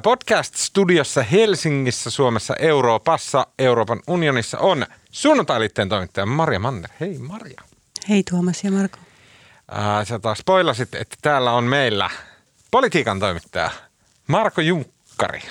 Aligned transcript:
podcast-studiossa 0.03 1.23
Helsingissä, 1.23 2.11
Suomessa, 2.11 2.55
Euroopassa, 2.59 3.47
Euroopan 3.59 4.01
unionissa 4.07 4.59
on 4.59 4.87
sunnuntailiitteen 5.11 5.89
toimittaja 5.89 6.27
Maria 6.27 6.59
Manner. 6.59 6.91
Hei 7.01 7.19
Maria. 7.19 7.61
Hei 8.09 8.23
Tuomas 8.31 8.65
ja 8.65 8.71
Marko. 8.71 8.99
Sä 10.05 10.19
taas 10.19 10.39
spoilasit, 10.39 10.95
että 10.95 11.17
täällä 11.23 11.53
on 11.53 11.65
meillä 11.65 12.11
politiikan 12.71 13.21
toimittaja 13.21 13.71
Marko 14.27 14.61
Junkkari. 14.61 15.43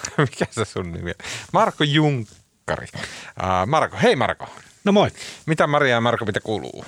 Mikä 0.18 0.46
se 0.50 0.64
sun 0.64 0.92
nimi 0.92 1.10
on? 1.10 1.26
Marko 1.52 1.84
Junkkari. 1.84 2.86
Ää, 3.36 3.66
Marko, 3.66 3.96
hei 4.02 4.16
Marko. 4.16 4.48
No 4.84 4.92
moi. 4.92 5.10
Mitä 5.46 5.66
Maria 5.66 5.94
ja 5.94 6.00
Marko, 6.00 6.24
mitä 6.24 6.40
kuuluu? 6.40 6.84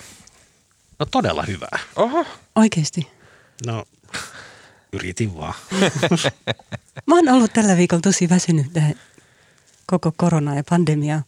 No 0.98 1.06
todella 1.06 1.42
hyvää. 1.42 1.78
Oho, 1.96 2.26
Oikeasti. 2.56 3.10
No 3.66 3.84
yritin 4.92 5.36
vaan. 5.36 5.54
Mä 7.06 7.14
oon 7.14 7.28
ollut 7.28 7.52
tällä 7.52 7.76
viikolla 7.76 8.00
tosi 8.00 8.28
väsynyt 8.28 8.72
tähän 8.72 8.94
koko 9.86 10.12
korona 10.16 10.54
ja 10.54 10.64
pandemiaa. 10.70 11.22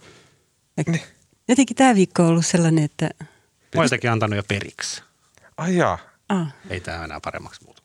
Ja 0.77 0.85
Niin. 0.87 1.03
Jotenkin 1.49 1.77
tämä 1.77 1.95
viikko 1.95 2.23
on 2.23 2.29
ollut 2.29 2.47
sellainen, 2.47 2.85
että... 2.85 3.11
Mä 3.75 3.83
oon 3.83 4.13
antanut 4.13 4.37
jo 4.37 4.43
periksi. 4.43 5.03
ai 5.57 5.77
jaa. 5.77 5.99
Ah. 6.29 6.55
Ei 6.71 6.81
tää 6.81 7.05
enää 7.05 7.21
paremmaksi 7.21 7.65
muutu. 7.65 7.83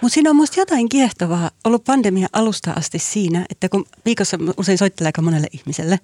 Mutta 0.00 0.14
siinä 0.14 0.30
on 0.30 0.36
musta 0.36 0.60
jotain 0.60 0.88
kiehtovaa 0.88 1.50
ollut 1.64 1.84
pandemia 1.84 2.28
alusta 2.32 2.72
asti 2.72 2.98
siinä, 2.98 3.46
että 3.50 3.68
kun 3.68 3.86
viikossa 4.04 4.38
usein 4.56 4.78
soittelee 4.78 5.08
aika 5.08 5.22
monelle 5.22 5.46
ihmiselle, 5.52 6.00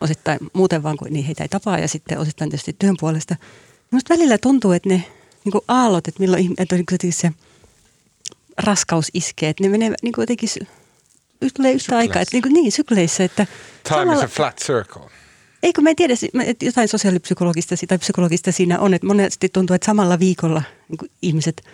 osittain 0.00 0.38
muuten 0.52 0.82
vaan 0.82 0.96
kuin 0.96 1.12
niin 1.12 1.26
heitä 1.26 1.44
ei 1.44 1.48
tapaa 1.48 1.78
ja 1.78 1.88
sitten 1.88 2.18
osittain 2.18 2.50
tietysti 2.50 2.76
työn 2.78 2.96
puolesta. 3.00 3.36
Musta 3.90 4.14
välillä 4.14 4.38
tuntuu, 4.38 4.72
että 4.72 4.88
ne 4.88 5.04
niin 5.44 5.62
aallot, 5.68 6.08
että 6.08 6.20
milloin 6.20 6.54
että 6.58 6.74
niin 6.76 6.84
jotenkin 6.90 7.12
se 7.12 7.32
raskaus 8.58 9.08
iskee, 9.14 9.48
että 9.48 9.62
ne 9.62 9.68
menee 9.68 9.92
niin 10.02 10.12
kuin 10.12 10.22
jotenkin 10.22 10.48
tulee 11.54 11.72
yhtä 11.72 11.96
aikaa. 11.96 12.22
Että 12.22 12.34
niin, 12.34 12.42
kuin, 12.42 12.52
niin, 12.52 12.72
sykleissä, 12.72 13.24
että 13.24 13.46
Time 13.88 14.14
is 14.14 14.22
a 14.22 14.26
flat 14.28 14.60
circle. 14.64 15.10
Eikö 15.62 15.80
mä 15.80 15.90
en 15.90 15.96
tiedä, 15.96 16.14
että 16.44 16.64
jotain 16.64 16.88
sosiaalipsykologista 16.88 17.76
si- 17.76 17.86
tai 17.86 17.98
psykologista 17.98 18.52
siinä 18.52 18.78
on, 18.78 18.94
että 18.94 19.06
monesti 19.06 19.48
tuntuu, 19.48 19.74
että 19.74 19.86
samalla 19.86 20.18
viikolla 20.18 20.62
niin 20.88 21.10
ihmiset 21.22 21.64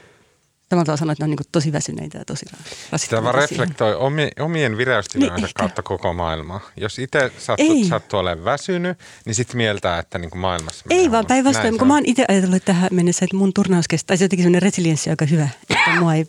samalla 0.71 0.85
tavalla 0.85 0.97
sanoo, 0.99 1.13
että 1.13 1.25
ne 1.25 1.33
on 1.33 1.37
niin 1.37 1.47
tosi 1.53 1.73
väsyneitä 1.73 2.19
ja 2.19 2.25
tosi 2.25 2.47
rasittuneita 2.93 3.33
siihen. 3.47 3.59
reflektoi 3.59 3.95
omi, 3.95 4.31
omien 4.41 4.77
vireystilojemme 4.77 5.41
Niin, 5.41 5.51
kautta 5.55 5.83
koko 5.83 6.13
maailmaa. 6.13 6.61
Jos 6.77 6.99
itse 6.99 7.33
sattuu, 7.39 7.67
Ei. 7.77 7.85
sattuu 7.85 8.19
olemaan 8.19 8.45
väsynyt, 8.45 8.99
niin 9.25 9.35
sitten 9.35 9.57
mieltää, 9.57 9.99
että 9.99 10.19
niin 10.19 10.31
kuin 10.31 10.41
maailmassa 10.41 10.85
Ei 10.91 11.11
vaan 11.11 11.27
päinvastoin, 11.27 11.79
kun 11.79 11.89
mä 11.89 11.95
on. 11.95 11.97
oon 11.97 12.07
itse 12.07 12.25
ajatellut 12.29 12.65
tähän 12.65 12.89
mennessä, 12.93 13.25
että 13.25 13.37
mun 13.37 13.53
turnaus 13.55 13.89
kestää, 13.89 14.17
se 14.17 14.25
jotenkin 14.25 14.45
sellainen 14.45 14.63
resilienssi 14.63 15.11
on 15.11 15.13
aika 15.13 15.25
hyvä, 15.25 15.49
että 15.71 15.91
mua 16.01 16.15
ei 16.15 16.27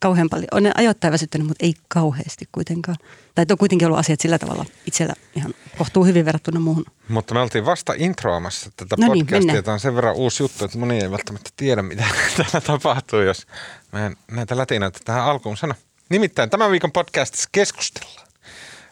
kauhean 0.00 0.28
paljon, 0.28 0.48
on 0.52 0.62
ne 0.62 0.72
ajoittain 0.76 1.12
väsyttänyt, 1.12 1.46
mutta 1.46 1.66
ei 1.66 1.74
kauheasti 1.88 2.48
kuitenkaan. 2.52 2.96
Tai 3.34 3.46
on 3.50 3.58
kuitenkin 3.58 3.86
ollut 3.86 3.98
asiat 3.98 4.20
sillä 4.20 4.38
tavalla 4.38 4.64
itsellä 4.86 5.14
ihan 5.36 5.54
kohtuu 5.78 6.04
hyvin 6.04 6.24
verrattuna 6.24 6.60
muuhun. 6.60 6.84
Mutta 7.08 7.34
me 7.34 7.40
oltiin 7.40 7.64
vasta 7.64 7.94
introamassa 7.96 8.70
tätä 8.76 8.96
No 8.98 9.12
niin, 9.12 9.26
podcastia. 9.26 9.46
mennään. 9.46 9.64
Tämä 9.64 9.72
on 9.72 9.80
sen 9.80 9.94
verran 9.94 10.14
uusi 10.14 10.42
juttu, 10.42 10.64
että 10.64 10.78
moni 10.78 11.02
ei 11.02 11.10
välttämättä 11.10 11.50
tiedä, 11.56 11.82
mitä 11.82 12.04
täällä 12.36 12.60
tapahtuu, 12.66 13.20
jos 13.20 13.46
mä 13.92 14.06
en 14.06 14.16
näitä 14.30 14.56
lätinöitä 14.56 14.98
tähän 15.04 15.24
alkuun 15.24 15.56
sano. 15.56 15.74
Nimittäin 16.08 16.50
tämän 16.50 16.70
viikon 16.70 16.92
podcastissa 16.92 17.48
keskustellaan. 17.52 18.26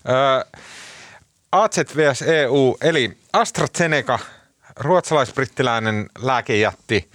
Öö, 0.09 0.61
AZ 1.53 1.79
vs 1.97 2.23
EU, 2.23 2.77
eli 2.81 3.19
AstraZeneca, 3.33 4.19
ruotsalais-brittiläinen 4.77 6.07
lääkejätti, 6.19 7.11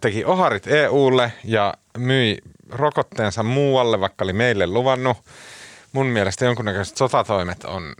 teki 0.00 0.24
oharit 0.24 0.66
EUlle 0.66 1.32
ja 1.44 1.74
myi 1.98 2.38
rokotteensa 2.70 3.42
muualle, 3.42 4.00
vaikka 4.00 4.24
oli 4.24 4.32
meille 4.32 4.66
luvannut. 4.66 5.16
Mun 5.92 6.06
mielestä 6.06 6.44
jonkunnäköiset 6.44 6.96
sotatoimet 6.96 7.64
on 7.64 7.94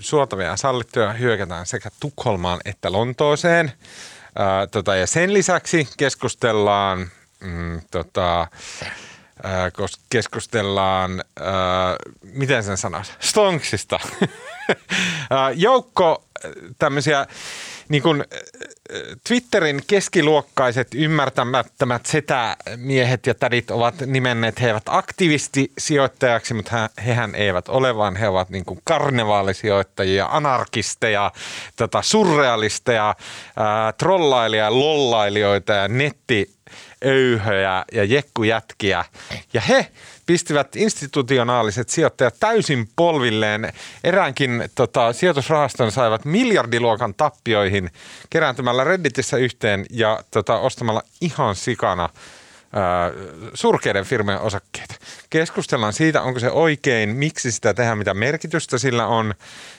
suotavia 0.00 0.46
ja 0.46 0.56
sallittuja. 0.56 1.12
Hyökätään 1.12 1.66
sekä 1.66 1.90
Tukholmaan 2.00 2.60
että 2.64 2.92
Lontooseen. 2.92 3.72
Ää, 4.38 4.66
tota, 4.66 4.96
ja 4.96 5.06
sen 5.06 5.32
lisäksi 5.34 5.88
keskustellaan, 5.96 7.10
mm, 7.40 7.80
tota, 7.90 8.46
ää, 9.42 9.68
kos- 9.68 10.00
keskustellaan, 10.10 11.24
ää, 11.40 11.96
miten 12.22 12.64
sen 12.64 12.76
sanoisi, 12.76 13.12
Stonksista. 13.20 14.00
Ää, 15.30 15.50
Joukko 15.50 16.24
tämmöisiä 16.78 17.26
niin 17.88 18.02
kuin 18.02 18.24
Twitterin 19.28 19.80
keskiluokkaiset 19.86 20.88
ymmärtämättömät 20.94 22.06
setämiehet 22.06 23.26
ja 23.26 23.34
tädit 23.34 23.70
ovat 23.70 23.94
nimenneet 24.06 24.60
heidät 24.60 24.82
aktivistisijoittajaksi, 24.86 26.54
mutta 26.54 26.70
hä- 26.70 26.90
hehän 27.06 27.34
eivät 27.34 27.68
ole, 27.68 27.96
vaan 27.96 28.16
he 28.16 28.28
ovat 28.28 28.50
niin 28.50 28.64
kuin 28.64 28.80
karnevaalisijoittajia, 28.84 30.28
anarkisteja, 30.30 31.32
tota, 31.76 32.02
surrealisteja, 32.02 33.14
ää, 33.56 33.92
trollailija, 33.92 34.78
lollailijoita 34.78 35.72
ja 35.72 35.88
nettiöyhöjä 37.00 37.84
ja 37.92 38.04
jekkujätkiä. 38.04 39.04
Ja 39.52 39.60
he 39.60 39.86
pistivät 40.26 40.76
institutionaaliset 40.76 41.88
sijoittajat 41.88 42.34
täysin 42.40 42.88
polvilleen. 42.96 43.72
Eräänkin 44.04 44.64
tota, 44.74 45.12
sijoitusrahaston 45.12 45.92
saivat 45.92 46.24
miljardiluokan 46.24 47.14
tappioihin 47.14 47.90
kerääntymällä 48.30 48.84
Redditissä 48.84 49.36
yhteen 49.36 49.86
ja 49.90 50.20
tota, 50.30 50.58
ostamalla 50.58 51.02
ihan 51.20 51.56
sikana 51.56 52.08
surkeiden 53.54 54.04
firmojen 54.04 54.40
osakkeita. 54.40 54.94
Keskustellaan 55.30 55.92
siitä, 55.92 56.22
onko 56.22 56.40
se 56.40 56.50
oikein, 56.50 57.08
miksi 57.16 57.52
sitä 57.52 57.74
tehdään, 57.74 57.98
mitä 57.98 58.14
merkitystä 58.14 58.78
sillä 58.78 59.06
on. 59.06 59.34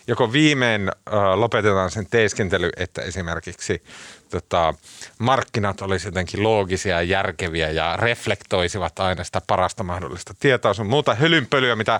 Joko 0.07 0.33
viimein 0.33 0.91
lopetetaan 1.35 1.91
sen 1.91 2.07
teeskentely, 2.09 2.69
että 2.77 3.01
esimerkiksi 3.01 3.83
tota, 4.31 4.73
markkinat 5.17 5.81
olisivat 5.81 6.11
jotenkin 6.11 6.43
loogisia 6.43 6.95
ja 6.95 7.01
järkeviä 7.01 7.69
ja 7.69 7.97
reflektoisivat 7.97 8.99
aina 8.99 9.23
sitä 9.23 9.41
parasta 9.47 9.83
mahdollista 9.83 10.33
tietoa. 10.39 10.73
Se 10.73 10.81
on 10.81 10.87
muuta 10.87 11.15
hölynpölyä, 11.15 11.75
mitä 11.75 11.99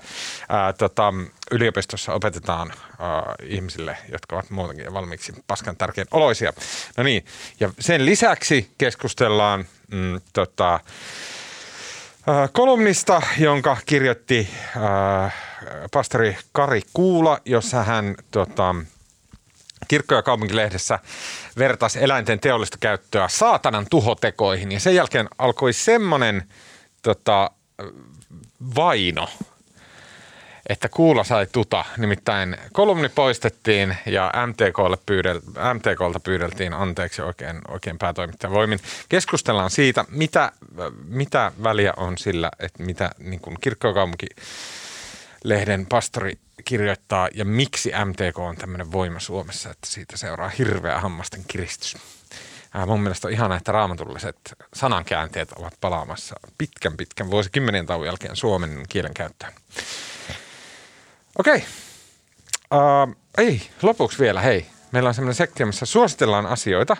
ää, 0.50 0.74
tota, 0.74 1.14
yliopistossa 1.52 2.14
opetetaan 2.14 2.74
ää, 3.00 3.36
ihmisille, 3.44 3.98
jotka 4.12 4.36
ovat 4.36 4.50
muutenkin 4.50 4.94
valmiiksi 4.94 5.34
paskan 5.48 5.78
tärkein 5.78 6.08
oloisia. 6.12 6.54
No 6.98 7.04
niin, 7.04 7.26
ja 7.60 7.70
sen 7.80 8.06
lisäksi 8.06 8.72
keskustellaan 8.78 9.66
mm, 9.92 10.22
tota, 10.34 10.80
ää, 12.28 12.48
kolumnista, 12.48 13.22
jonka 13.38 13.78
kirjoitti 13.86 14.50
ää, 14.78 15.32
pastori 15.92 16.38
Kari 16.52 16.82
Kuula, 16.94 17.40
jossa 17.46 17.84
hän 17.84 18.16
tota, 18.32 18.76
Kirkko- 19.92 20.16
ja 20.16 20.24
kaupunkilehdessä 20.24 21.00
vertasi 21.58 22.04
eläinten 22.04 22.40
teollista 22.40 22.78
käyttöä 22.80 23.28
saatanan 23.28 23.86
tuhotekoihin. 23.90 24.72
Ja 24.72 24.80
sen 24.80 24.96
jälkeen 24.96 25.28
alkoi 25.38 25.74
semmoinen 25.74 26.44
tota, 27.02 27.52
vaino, 28.76 29.30
että 30.70 30.90
kuulla 30.90 31.24
sai 31.24 31.48
tuta. 31.52 31.86
Nimittäin 31.98 32.58
kolumni 32.74 33.10
poistettiin 33.10 33.98
ja 34.06 34.32
MTKlle 34.48 34.98
pyydel, 35.06 35.42
MTKlta 35.74 36.20
pyydeltiin 36.20 36.74
anteeksi 36.74 37.22
oikein, 37.22 37.62
oikein 37.68 37.98
päätoimittajan 37.98 38.54
voimin. 38.54 38.80
Keskustellaan 39.10 39.72
siitä, 39.72 40.06
mitä, 40.10 40.52
mitä 41.08 41.52
väliä 41.64 41.94
on 41.98 42.18
sillä, 42.18 42.52
että 42.60 42.84
mitä 42.84 43.12
niin 43.20 43.42
kirkko- 43.62 43.88
ja 43.88 43.94
kaupunki 43.94 44.28
lehden 45.44 45.86
pastori 45.86 46.34
kirjoittaa 46.66 47.30
ja 47.34 47.46
miksi 47.46 47.92
MTK 48.06 48.40
on 48.40 48.56
tämmöinen 48.56 48.92
voima 48.92 49.20
Suomessa, 49.20 49.70
että 49.70 49.88
siitä 49.88 50.18
seuraa 50.18 50.50
hirveä 50.50 51.00
hammasten 51.00 51.44
kiristys. 51.48 51.98
Ää, 52.74 52.86
mun 52.86 53.02
mielestä 53.02 53.28
on 53.28 53.34
ihana, 53.34 53.56
että 53.56 53.72
raamatulliset 53.72 54.38
sanankäänteet 54.74 55.52
ovat 55.52 55.74
palaamassa 55.82 56.36
pitkän 56.58 56.98
pitkän 56.98 57.32
vuosikymmenien 57.32 57.86
tauon 57.86 58.06
jälkeen 58.06 58.36
suomen 58.36 58.86
kielen 58.90 59.14
käyttöön. 59.14 59.54
Okei. 61.40 61.66
Uh, 62.74 63.16
ei, 63.38 63.70
lopuksi 63.82 64.20
vielä, 64.20 64.42
hei. 64.42 64.66
Meillä 64.92 65.08
on 65.08 65.14
semmoinen 65.14 65.36
sektio, 65.36 65.66
missä 65.66 65.86
suositellaan 65.86 66.46
asioita 66.46 66.98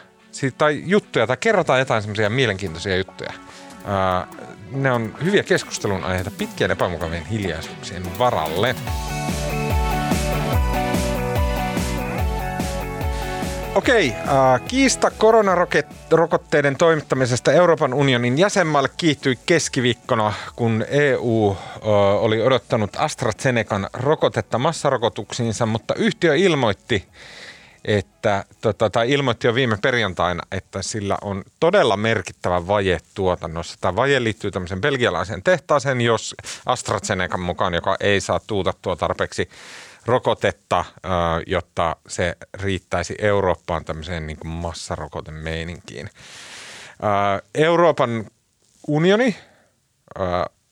tai 0.58 0.84
juttuja 0.86 1.28
tai 1.28 1.38
kerrotaan 1.38 1.80
jotain 1.80 2.02
semmoisia 2.02 2.30
mielenkiintoisia 2.30 2.98
juttuja. 2.98 3.34
Ne 4.72 4.92
on 4.92 5.16
hyviä 5.24 5.44
keskustelun 5.44 6.04
aiheita 6.04 6.32
pitkien 6.32 6.72
epämukavien 6.72 7.26
hiljaisuuksien 7.26 8.20
varalle. 8.20 8.76
Okei, 13.76 14.14
äh, 14.16 14.62
kiista 14.68 15.12
koronarokotteiden 15.12 16.76
toimittamisesta 16.76 17.52
Euroopan 17.52 17.94
unionin 17.94 18.38
jäsenmaalle 18.38 18.90
kiihtyi 18.98 19.40
keskiviikkona, 19.46 20.34
kun 20.56 20.86
EU 20.90 21.52
äh, 21.52 21.80
oli 22.24 22.42
odottanut 22.42 22.90
AstraZenecan 22.98 23.90
rokotetta 23.94 24.58
massarokotuksiinsa, 24.58 25.66
mutta 25.66 25.94
yhtiö 25.96 26.36
ilmoitti, 26.36 27.06
että, 27.86 28.46
tota, 28.62 28.90
tai 28.90 29.12
ilmoitti 29.12 29.48
jo 29.48 29.56
viime 29.56 29.78
perjantaina, 29.82 30.44
että 30.52 30.82
sillä 30.82 31.18
on 31.22 31.44
todella 31.60 31.98
merkittävä 31.98 32.68
vaje 32.68 33.00
tuotannossa. 33.14 33.78
Tämä 33.82 33.96
vaje 33.96 34.24
liittyy 34.24 34.52
tämmöiseen 34.52 34.82
belgialaiseen 34.82 35.44
tehtaaseen, 35.44 36.02
jos 36.02 36.36
AstraZenecan 36.66 37.40
mukaan, 37.40 37.74
joka 37.74 37.98
ei 38.00 38.22
saa 38.22 38.40
tuutattua 38.48 38.96
tarpeeksi 38.96 39.50
rokotetta, 40.06 40.86
jotta 41.48 41.96
se 42.08 42.36
riittäisi 42.54 43.16
Eurooppaan 43.20 43.86
tämmöiseen 43.86 44.28
niin 44.28 44.38
kuin 44.38 44.52
massarokotemeininkiin. 44.52 46.10
Euroopan 47.56 48.26
unioni 48.88 49.36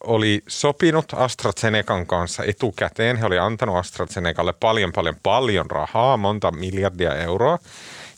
oli 0.03 0.41
sopinut 0.47 1.13
AstraZenecan 1.15 2.05
kanssa 2.07 2.43
etukäteen. 2.43 3.17
He 3.17 3.25
oli 3.25 3.39
antanut 3.39 3.77
AstraZenecalle 3.77 4.53
paljon, 4.53 4.91
paljon, 4.91 5.15
paljon 5.23 5.71
rahaa, 5.71 6.17
monta 6.17 6.51
miljardia 6.51 7.15
euroa, 7.15 7.59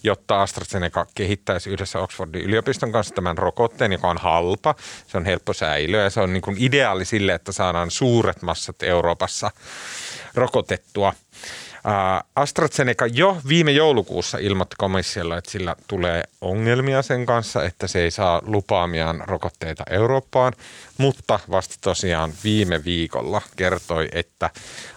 jotta 0.03 0.41
AstraZeneca 0.41 1.05
kehittäisi 1.15 1.69
yhdessä 1.69 1.99
Oxfordin 1.99 2.41
yliopiston 2.41 2.91
kanssa 2.91 3.15
tämän 3.15 3.37
rokotteen, 3.37 3.91
joka 3.91 4.09
on 4.09 4.17
halpa. 4.17 4.75
Se 5.07 5.17
on 5.17 5.25
helppo 5.25 5.53
säilyä 5.53 6.03
ja 6.03 6.09
se 6.09 6.21
on 6.21 6.33
niin 6.33 6.41
kuin 6.41 6.57
ideaali 6.59 7.05
sille, 7.05 7.33
että 7.33 7.51
saadaan 7.51 7.91
suuret 7.91 8.41
massat 8.41 8.83
Euroopassa 8.83 9.51
rokotettua. 10.35 11.13
AstraZeneca 12.35 13.05
jo 13.05 13.37
viime 13.47 13.71
joulukuussa 13.71 14.37
ilmoitti 14.37 14.75
komissiolle, 14.77 15.37
että 15.37 15.51
sillä 15.51 15.75
tulee 15.87 16.23
ongelmia 16.41 17.01
sen 17.01 17.25
kanssa, 17.25 17.63
että 17.63 17.87
se 17.87 17.99
ei 17.99 18.11
saa 18.11 18.41
lupaamiaan 18.45 19.23
rokotteita 19.27 19.83
Eurooppaan, 19.89 20.53
mutta 20.97 21.39
vasta 21.49 21.75
tosiaan 21.81 22.33
viime 22.43 22.83
viikolla 22.83 23.41
kertoi, 23.55 24.09
että 24.11 24.49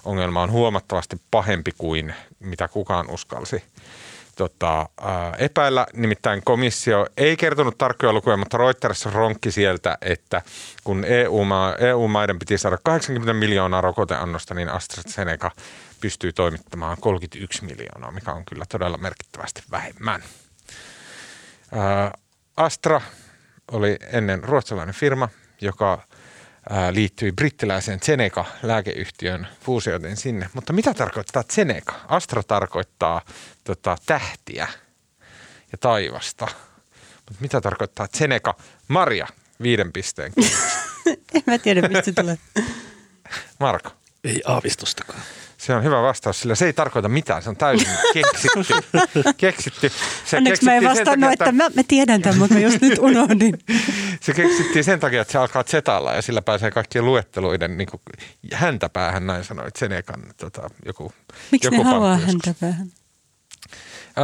ongelma 0.05 0.43
on 0.43 0.51
huomattavasti 0.51 1.17
pahempi 1.31 1.71
kuin 1.79 2.15
mitä 2.41 2.69
kukaan 2.69 3.11
uskalsi 3.11 3.63
tota, 4.37 4.89
epäillä. 5.39 5.87
Nimittäin 5.93 6.43
komissio 6.45 7.07
ei 7.17 7.37
kertonut 7.37 7.79
tarkkoja 7.79 8.13
lukuja, 8.13 8.37
mutta 8.37 8.59
Reuters 8.59 9.07
ronkki 9.07 9.51
sieltä, 9.51 9.99
että 10.03 10.43
kun 10.85 11.05
EU-maa, 11.05 11.77
EU-maiden 11.77 12.39
piti 12.39 12.59
saada 12.59 12.79
80 12.83 13.33
miljoonaa 13.33 13.81
rokoteannosta, 13.81 14.55
niin 14.55 14.69
AstraZeneca 14.69 15.51
pystyy 16.05 16.33
toimittamaan 16.33 16.97
31 17.01 17.65
miljoonaa, 17.65 18.11
mikä 18.11 18.33
on 18.33 18.45
kyllä 18.45 18.65
todella 18.69 18.99
merkittävästi 18.99 19.63
vähemmän. 19.71 20.23
Astra 22.57 23.01
oli 23.73 23.97
ennen 24.13 24.45
ruotsalainen 24.45 24.95
firma, 24.95 25.29
joka 25.61 26.07
liittyi 26.91 27.33
brittiläiseen 27.33 28.01
Zeneca-lääkeyhtiön 28.01 29.47
fuusioitiin 29.61 30.17
sinne. 30.17 30.49
Mutta 30.53 30.73
mitä 30.73 30.95
tarkoittaa 30.95 31.43
Zeneca? 31.43 31.95
Astra 32.09 32.43
tarkoittaa 32.43 33.21
tota, 33.65 33.97
tähtiä 34.07 34.69
ja 35.73 35.79
taivasta. 35.79 36.47
Mutta 37.17 37.41
mitä 37.41 37.61
tarkoittaa 37.61 38.09
Zeneca? 38.09 38.55
Maria, 38.89 39.27
viiden 39.63 39.93
pisteen 39.93 40.33
En 41.35 41.43
mä 41.47 41.59
tiedä, 41.59 41.89
mistä 41.89 42.13
tulee. 42.23 42.39
Marko. 43.61 43.91
Ei 44.25 44.43
aavistustakaan. 44.47 45.21
Se 45.65 45.75
on 45.75 45.85
hyvä 45.85 46.03
vastaus, 46.03 46.41
sillä 46.41 46.55
se 46.55 46.67
ei 46.67 46.73
tarkoita 46.73 47.09
mitään. 47.09 47.43
Se 47.43 47.51
on 47.51 47.57
täysin 47.57 47.89
keksitty. 48.15 48.77
keksitty. 49.37 49.93
Se 50.25 50.37
Onneksi 50.37 50.65
mä 50.65 50.75
en 50.75 50.85
vastannut, 50.85 51.31
takia, 51.31 51.33
että 51.33 51.53
mä, 51.53 51.65
mä 51.75 51.83
tiedän 51.89 52.23
tämän, 52.23 52.39
mutta 52.39 52.55
mä 52.55 52.61
just 52.61 52.81
nyt 52.81 52.99
unohdin. 52.99 53.59
se 54.21 54.35
keksittiin 54.35 54.85
sen 54.85 55.01
takia, 55.01 55.21
että 55.23 55.33
se 55.33 55.39
alkaa 55.39 55.63
zetalla 55.63 56.13
ja 56.13 56.23
sillä 56.23 56.43
pääsee 56.43 56.71
kaikkien 56.71 57.05
luetteluiden 57.05 57.77
niin 57.77 57.89
häntä 58.53 58.89
päähän, 58.89 59.27
näin 59.27 59.45
sanoi 59.45 59.69
Senekan 59.77 60.23
tota, 60.37 60.71
joku 60.87 61.13
Miksi 61.53 61.67
joku 61.67 61.83
ne 61.83 61.85
haluaa 61.85 62.17
häntä 62.17 62.55
päähän? 62.61 62.89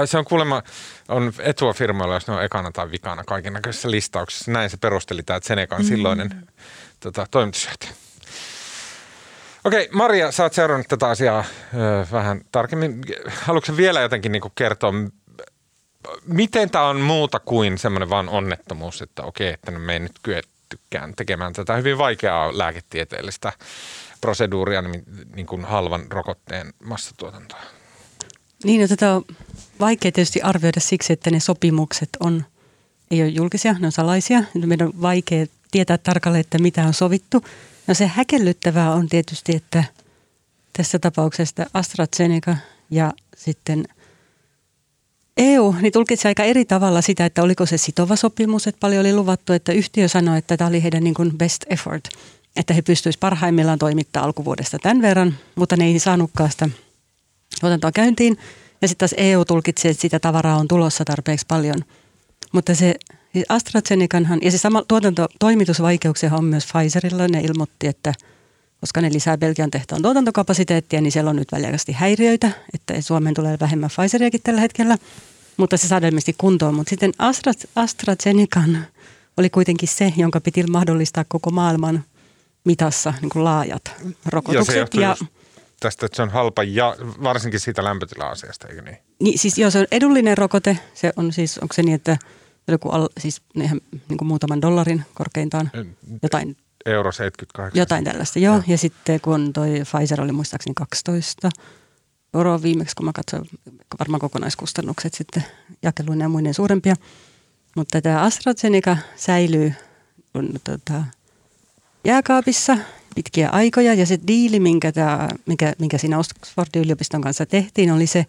Se 0.04 0.18
on 0.18 0.24
kuulemma, 0.24 0.62
on 1.08 1.32
etua 1.38 1.72
firmoilla, 1.72 2.14
jos 2.14 2.26
ne 2.26 2.34
on 2.34 2.44
ekana 2.44 2.72
tai 2.72 2.90
vikana 2.90 3.24
kaiken 3.24 3.52
näköisissä 3.52 3.90
listauksissa. 3.90 4.52
Näin 4.52 4.70
se 4.70 4.76
perusteli 4.76 5.22
tämä 5.22 5.40
silloinen 5.82 6.28
mm. 6.28 6.46
tota, 7.00 7.26
toimitusjohtaja. 7.30 7.92
Okei, 9.64 9.88
Maria, 9.92 10.32
sä 10.32 10.42
oot 10.42 10.52
seurannut 10.52 10.88
tätä 10.88 11.08
asiaa 11.08 11.44
ö, 11.74 12.06
vähän 12.12 12.40
tarkemmin. 12.52 13.00
Haluatko 13.26 13.76
vielä 13.76 14.00
jotenkin 14.00 14.32
niin 14.32 14.42
kertoa, 14.54 14.92
miten 16.26 16.70
tämä 16.70 16.88
on 16.88 17.00
muuta 17.00 17.40
kuin 17.40 17.78
semmoinen 17.78 18.10
vaan 18.10 18.28
onnettomuus, 18.28 19.02
että 19.02 19.22
okei, 19.22 19.52
että 19.52 19.70
me 19.70 19.92
ei 19.92 19.98
nyt 19.98 20.18
kyettykään 20.22 21.14
tekemään 21.16 21.52
tätä 21.52 21.76
hyvin 21.76 21.98
vaikeaa 21.98 22.58
lääketieteellistä 22.58 23.52
proseduuria, 24.20 24.82
niin, 24.82 25.04
niin 25.34 25.46
kuin 25.46 25.64
halvan 25.64 26.06
rokotteen 26.10 26.72
massatuotantoa? 26.84 27.60
Niin, 28.64 28.80
no 28.80 28.88
tätä 28.88 29.14
on 29.14 29.24
vaikea 29.80 30.12
tietysti 30.12 30.42
arvioida 30.42 30.80
siksi, 30.80 31.12
että 31.12 31.30
ne 31.30 31.40
sopimukset 31.40 32.08
on, 32.20 32.44
ei 33.10 33.22
ole 33.22 33.28
julkisia, 33.28 33.72
ne 33.72 33.86
on 33.86 33.92
salaisia. 33.92 34.42
Meidän 34.66 34.86
on 34.86 35.02
vaikea 35.02 35.46
tietää 35.70 35.98
tarkalleen, 35.98 36.40
että 36.40 36.58
mitä 36.58 36.82
on 36.82 36.94
sovittu– 36.94 37.44
No 37.90 37.94
se 37.94 38.06
häkellyttävää 38.06 38.92
on 38.92 39.08
tietysti, 39.08 39.56
että 39.56 39.84
tässä 40.76 40.98
tapauksessa 40.98 41.66
AstraZeneca 41.74 42.56
ja 42.90 43.12
sitten 43.36 43.84
EU 45.36 45.74
niin 45.80 45.92
tulkitsi 45.92 46.28
aika 46.28 46.44
eri 46.44 46.64
tavalla 46.64 47.00
sitä, 47.00 47.26
että 47.26 47.42
oliko 47.42 47.66
se 47.66 47.76
sitova 47.76 48.16
sopimus, 48.16 48.66
että 48.66 48.80
paljon 48.80 49.00
oli 49.00 49.14
luvattu, 49.14 49.52
että 49.52 49.72
yhtiö 49.72 50.08
sanoi, 50.08 50.38
että 50.38 50.56
tämä 50.56 50.68
oli 50.68 50.82
heidän 50.82 51.04
niin 51.04 51.14
kuin 51.14 51.38
best 51.38 51.64
effort, 51.66 52.08
että 52.56 52.74
he 52.74 52.82
pystyisivät 52.82 53.20
parhaimmillaan 53.20 53.78
toimittaa 53.78 54.24
alkuvuodesta 54.24 54.78
tämän 54.78 55.02
verran, 55.02 55.34
mutta 55.54 55.76
ne 55.76 55.84
ei 55.84 55.98
saanutkaan 55.98 56.50
sitä 56.50 56.68
tuotantoa 57.60 57.92
käyntiin. 57.92 58.38
Ja 58.82 58.88
sitten 58.88 59.08
taas 59.08 59.14
EU 59.16 59.44
tulkitsi, 59.44 59.88
että 59.88 60.00
sitä 60.00 60.18
tavaraa 60.18 60.56
on 60.56 60.68
tulossa 60.68 61.04
tarpeeksi 61.04 61.46
paljon. 61.48 61.84
Mutta 62.52 62.74
se 62.74 62.94
Siis 63.32 63.44
AstraZenecanhan, 63.48 64.38
ja 64.42 64.50
se 64.50 64.58
sama 64.58 64.82
tuotanto, 64.88 65.26
toimitusvaikeuksia 65.38 66.34
on 66.34 66.44
myös 66.44 66.66
Pfizerilla. 66.66 67.28
Ne 67.28 67.40
ilmoitti, 67.40 67.86
että 67.86 68.14
koska 68.80 69.00
ne 69.00 69.12
lisää 69.12 69.38
Belgian 69.38 69.70
tehtaan 69.70 70.02
tuotantokapasiteettia, 70.02 71.00
niin 71.00 71.12
siellä 71.12 71.30
on 71.30 71.36
nyt 71.36 71.52
väliaikaisesti 71.52 71.92
häiriöitä, 71.92 72.50
että 72.74 73.00
Suomeen 73.00 73.34
tulee 73.34 73.56
vähemmän 73.60 73.90
Pfizeriakin 73.90 74.40
tällä 74.44 74.60
hetkellä. 74.60 74.98
Mutta 75.56 75.76
se 75.76 75.88
saadaan 75.88 76.08
ilmeisesti 76.08 76.34
kuntoon. 76.38 76.74
Mutta 76.74 76.90
sitten 76.90 77.12
Astra, 77.18 77.52
AstraZenecan 77.76 78.86
oli 79.36 79.50
kuitenkin 79.50 79.88
se, 79.88 80.12
jonka 80.16 80.40
piti 80.40 80.62
mahdollistaa 80.62 81.24
koko 81.28 81.50
maailman 81.50 82.04
mitassa 82.64 83.14
niin 83.20 83.30
kuin 83.30 83.44
laajat 83.44 83.92
rokotukset. 84.26 84.76
Ja, 84.76 84.86
se 84.92 85.00
ja 85.00 85.16
tästä, 85.80 86.06
että 86.06 86.16
se 86.16 86.22
on 86.22 86.30
halpa 86.30 86.62
ja 86.62 86.96
varsinkin 87.22 87.60
siitä 87.60 87.84
lämpötila-asiasta, 87.84 88.68
eikö 88.68 88.82
niin? 88.82 88.96
Niin, 89.20 89.38
siis 89.38 89.58
joo, 89.58 89.70
se 89.70 89.78
on 89.78 89.86
edullinen 89.90 90.38
rokote. 90.38 90.78
Se 90.94 91.12
on 91.16 91.32
siis, 91.32 91.58
onko 91.58 91.74
se 91.74 91.82
niin, 91.82 91.94
että– 91.94 92.16
joku 92.68 92.88
al, 92.88 93.08
siis 93.18 93.42
ihan 93.54 93.80
niin 94.08 94.18
kuin 94.18 94.28
muutaman 94.28 94.62
dollarin 94.62 95.04
korkeintaan, 95.14 95.70
jotain. 96.22 96.56
Euro 96.86 97.12
78. 97.12 97.78
Jotain 97.78 98.04
tällaista, 98.04 98.38
joo. 98.38 98.54
joo. 98.54 98.62
Ja 98.66 98.78
sitten 98.78 99.20
kun 99.20 99.52
toi 99.52 99.68
Pfizer 99.68 100.20
oli 100.20 100.32
muistaakseni 100.32 100.74
12 100.74 101.50
euroa 102.34 102.62
viimeksi, 102.62 102.96
kun 102.96 103.06
mä 103.06 103.12
katsoin 103.12 103.48
varmaan 103.98 104.20
kokonaiskustannukset 104.20 105.14
sitten 105.14 105.44
jakeluina 105.82 106.24
ja 106.24 106.28
muinen 106.28 106.54
suurempia. 106.54 106.94
Mutta 107.76 108.02
tämä 108.02 108.22
AstraZeneca 108.22 108.96
säilyy 109.16 109.72
kun, 110.32 110.60
tota, 110.64 111.04
jääkaapissa 112.04 112.78
pitkiä 113.14 113.48
aikoja 113.48 113.94
ja 113.94 114.06
se 114.06 114.18
diili, 114.26 114.60
minkä, 114.60 114.92
tämä, 114.92 115.28
mikä, 115.46 115.72
minkä 115.78 115.98
siinä 115.98 116.18
Oxfordin 116.18 116.82
yliopiston 116.82 117.20
kanssa 117.20 117.46
tehtiin, 117.46 117.92
oli 117.92 118.06
se, 118.06 118.26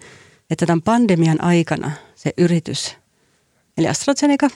että 0.50 0.66
tämän 0.66 0.82
pandemian 0.82 1.44
aikana 1.44 1.92
se 2.16 2.34
yritys– 2.38 2.96
Eli 3.82 3.88
AstraZeneca 3.88 4.50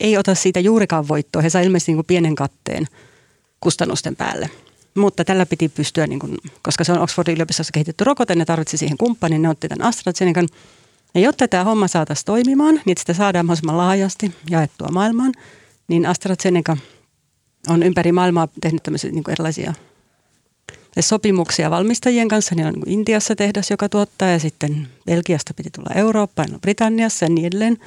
ei 0.00 0.16
ota 0.16 0.34
siitä 0.34 0.60
juurikaan 0.60 1.08
voittoa. 1.08 1.42
He 1.42 1.50
saivat 1.50 1.66
ilmeisesti 1.66 1.92
niin 1.92 1.96
kuin 1.96 2.06
pienen 2.06 2.34
katteen 2.34 2.86
kustannusten 3.60 4.16
päälle. 4.16 4.50
Mutta 4.94 5.24
tällä 5.24 5.46
piti 5.46 5.68
pystyä, 5.68 6.06
niin 6.06 6.18
kuin, 6.18 6.36
koska 6.62 6.84
se 6.84 6.92
on 6.92 6.98
Oxfordin 6.98 7.34
yliopistossa 7.34 7.72
kehitetty 7.72 8.04
rokote, 8.04 8.34
ne 8.34 8.44
tarvitsi 8.44 8.76
siihen 8.76 8.98
kumppanin, 8.98 9.42
ne 9.42 9.48
otti 9.48 9.68
tämän 9.68 9.88
AstraZenecan. 9.88 10.48
Ja 11.14 11.20
jotta 11.20 11.48
tämä 11.48 11.64
homma 11.64 11.88
saataisiin 11.88 12.26
toimimaan, 12.26 12.80
niin 12.84 12.98
sitä 12.98 13.14
saadaan 13.14 13.46
mahdollisimman 13.46 13.76
laajasti 13.76 14.34
jaettua 14.50 14.88
maailmaan, 14.92 15.32
niin 15.88 16.06
AstraZeneca 16.06 16.76
on 17.68 17.82
ympäri 17.82 18.12
maailmaa 18.12 18.48
tehnyt 18.60 18.82
tämmöisiä 18.82 19.10
niin 19.10 19.24
kuin 19.24 19.32
erilaisia 19.32 19.74
sopimuksia 21.00 21.70
valmistajien 21.70 22.28
kanssa. 22.28 22.54
Niin 22.54 22.66
on 22.66 22.72
niin 22.72 22.88
Intiassa 22.88 23.36
tehdas, 23.36 23.70
joka 23.70 23.88
tuottaa, 23.88 24.28
ja 24.28 24.38
sitten 24.38 24.88
Belgiasta 25.06 25.54
piti 25.54 25.70
tulla 25.70 25.94
Eurooppaan, 25.94 26.48
Britanniassa 26.60 27.24
ja 27.24 27.28
niin 27.28 27.46
edelleen– 27.46 27.78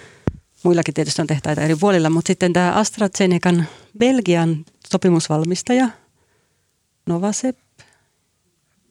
muillakin 0.64 0.94
tietysti 0.94 1.22
on 1.22 1.28
tehtaita 1.28 1.62
eri 1.62 1.76
puolilla, 1.76 2.10
mutta 2.10 2.28
sitten 2.28 2.54
tämä 2.54 2.74
AstraZenecan 2.74 3.66
Belgian 3.98 4.66
sopimusvalmistaja 4.92 5.90
Novasep, 7.06 7.58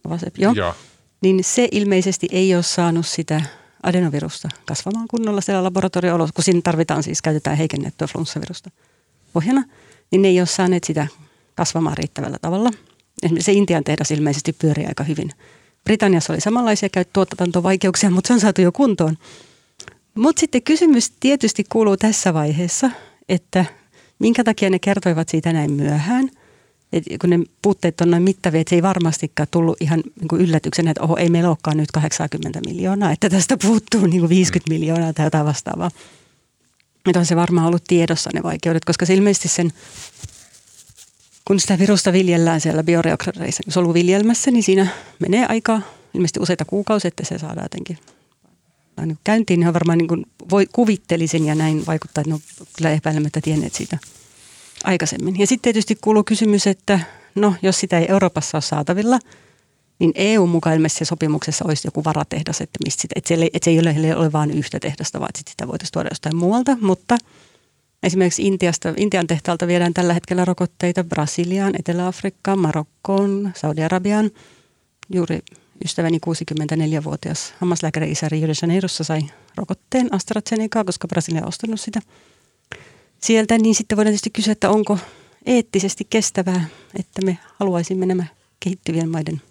Novasep 0.03 0.37
joo, 0.37 0.53
joo. 0.53 0.73
niin 1.21 1.43
se 1.43 1.67
ilmeisesti 1.71 2.27
ei 2.31 2.55
ole 2.55 2.63
saanut 2.63 3.07
sitä 3.07 3.41
adenovirusta 3.83 4.49
kasvamaan 4.65 5.07
kunnolla 5.07 5.41
siellä 5.41 5.63
laboratorio 5.63 6.17
kun 6.17 6.43
siinä 6.43 6.61
tarvitaan 6.63 7.03
siis, 7.03 7.21
käytetään 7.21 7.57
heikennettyä 7.57 8.07
flunssavirusta 8.07 8.71
pohjana, 9.33 9.63
niin 10.11 10.21
ne 10.21 10.27
ei 10.27 10.39
ole 10.39 10.47
saaneet 10.47 10.83
sitä 10.83 11.07
kasvamaan 11.55 11.97
riittävällä 11.97 12.37
tavalla. 12.41 12.69
Esimerkiksi 13.23 13.45
se 13.45 13.51
Intian 13.51 13.83
tehdas 13.83 14.11
ilmeisesti 14.11 14.53
pyörii 14.53 14.85
aika 14.85 15.03
hyvin. 15.03 15.29
Britanniassa 15.83 16.33
oli 16.33 16.41
samanlaisia 16.41 16.89
tuotantovaikeuksia, 17.13 18.11
mutta 18.11 18.27
se 18.27 18.33
on 18.33 18.39
saatu 18.39 18.61
jo 18.61 18.71
kuntoon. 18.71 19.17
Mutta 20.17 20.39
sitten 20.39 20.61
kysymys 20.61 21.11
tietysti 21.19 21.63
kuuluu 21.69 21.97
tässä 21.97 22.33
vaiheessa, 22.33 22.91
että 23.29 23.65
minkä 24.19 24.43
takia 24.43 24.69
ne 24.69 24.79
kertoivat 24.79 25.29
siitä 25.29 25.53
näin 25.53 25.71
myöhään. 25.71 26.29
Et 26.93 27.03
kun 27.21 27.29
ne 27.29 27.39
puutteet 27.61 28.01
on 28.01 28.11
noin 28.11 28.23
mittavia, 28.23 28.61
että 28.61 28.69
se 28.69 28.75
ei 28.75 28.81
varmastikaan 28.81 29.47
tullut 29.51 29.77
ihan 29.81 30.03
niin 30.19 30.27
kuin 30.27 30.41
yllätyksenä, 30.41 30.91
että 30.91 31.03
oho, 31.03 31.17
ei 31.17 31.29
meillä 31.29 31.49
olekaan 31.49 31.77
nyt 31.77 31.91
80 31.91 32.59
miljoonaa, 32.65 33.11
että 33.11 33.29
tästä 33.29 33.57
puuttuu 33.57 34.05
niin 34.05 34.19
kuin 34.19 34.29
50 34.29 34.73
miljoonaa 34.73 35.13
tai 35.13 35.25
jotain 35.25 35.45
vastaavaa. 35.45 35.91
Että 37.07 37.19
on 37.19 37.25
se 37.25 37.35
varmaan 37.35 37.67
ollut 37.67 37.83
tiedossa 37.87 38.29
ne 38.33 38.43
vaikeudet, 38.43 38.85
koska 38.85 39.05
se 39.05 39.13
ilmeisesti 39.13 39.47
sen, 39.47 39.73
kun 41.45 41.59
sitä 41.59 41.79
virusta 41.79 42.13
viljellään 42.13 42.61
siellä 42.61 42.83
bioreaktoreissa 42.83 43.63
soluviljelmässä, 43.69 44.51
niin 44.51 44.63
siinä 44.63 44.87
menee 45.19 45.45
aika 45.49 45.81
ilmeisesti 46.13 46.39
useita 46.39 46.65
kuukausia, 46.65 47.07
että 47.07 47.25
se 47.25 47.37
saadaan 47.37 47.65
jotenkin 47.65 47.97
käyntiin, 49.23 49.59
niin 49.59 49.73
varmaan 49.73 49.97
niin 49.97 50.07
kuin 50.07 50.25
voi, 50.51 50.67
kuvittelisin 50.71 51.45
ja 51.45 51.55
näin 51.55 51.85
vaikuttaa, 51.85 52.21
että 52.21 52.29
ne 52.29 52.33
on 52.33 52.65
kyllä 52.77 52.91
epäilemättä 52.91 53.41
tienneet 53.41 53.73
siitä 53.73 53.97
aikaisemmin. 54.83 55.39
Ja 55.39 55.47
sitten 55.47 55.63
tietysti 55.63 55.97
kuuluu 56.01 56.23
kysymys, 56.23 56.67
että 56.67 56.99
no 57.35 57.55
jos 57.61 57.79
sitä 57.79 57.99
ei 57.99 58.05
Euroopassa 58.09 58.57
ole 58.57 58.61
saatavilla, 58.61 59.19
niin 59.99 60.11
EU 60.15 60.47
mukaan 60.47 60.75
ilmeisesti 60.75 61.05
sopimuksessa 61.05 61.65
olisi 61.65 61.87
joku 61.87 62.03
varatehdas, 62.03 62.61
että, 62.61 62.79
mistä 62.85 63.01
sitä, 63.01 63.13
että, 63.15 63.27
se, 63.27 63.33
ei, 63.33 63.49
että 63.53 63.65
se 63.65 63.71
ei 63.71 63.79
ole, 63.79 64.15
ole 64.15 64.31
vain 64.31 64.51
yhtä 64.51 64.79
tehdasta, 64.79 65.19
vaan 65.19 65.29
että 65.29 65.51
sitä 65.51 65.67
voitaisiin 65.67 65.93
tuoda 65.93 66.09
jostain 66.11 66.35
muualta. 66.35 66.77
Mutta 66.81 67.17
esimerkiksi 68.03 68.47
Intiasta, 68.47 68.93
Intian 68.97 69.27
tehtaalta 69.27 69.67
viedään 69.67 69.93
tällä 69.93 70.13
hetkellä 70.13 70.45
rokotteita 70.45 71.03
Brasiliaan, 71.03 71.73
Etelä-Afrikkaan, 71.79 72.59
Marokkoon, 72.59 73.51
Saudi-Arabiaan. 73.55 74.31
Juuri 75.13 75.39
ystäväni 75.85 76.19
64-vuotias 76.25 77.53
hammaslääkäri 77.59 78.11
isä 78.11 78.29
Rio 78.29 78.47
de 78.47 78.53
Janeirossa 78.61 79.03
sai 79.03 79.21
rokotteen 79.55 80.13
AstraZenecaa, 80.13 80.83
koska 80.83 81.07
Brasilia 81.07 81.41
on 81.41 81.47
ostanut 81.47 81.79
sitä 81.79 81.99
sieltä, 83.21 83.57
niin 83.57 83.75
sitten 83.75 83.95
voidaan 83.95 84.11
tietysti 84.11 84.29
kysyä, 84.29 84.51
että 84.51 84.69
onko 84.69 84.99
eettisesti 85.45 86.07
kestävää, 86.09 86.65
että 86.99 87.21
me 87.25 87.37
haluaisimme 87.59 88.05
nämä 88.05 88.25
kehittyvien 88.59 89.09
maiden 89.09 89.41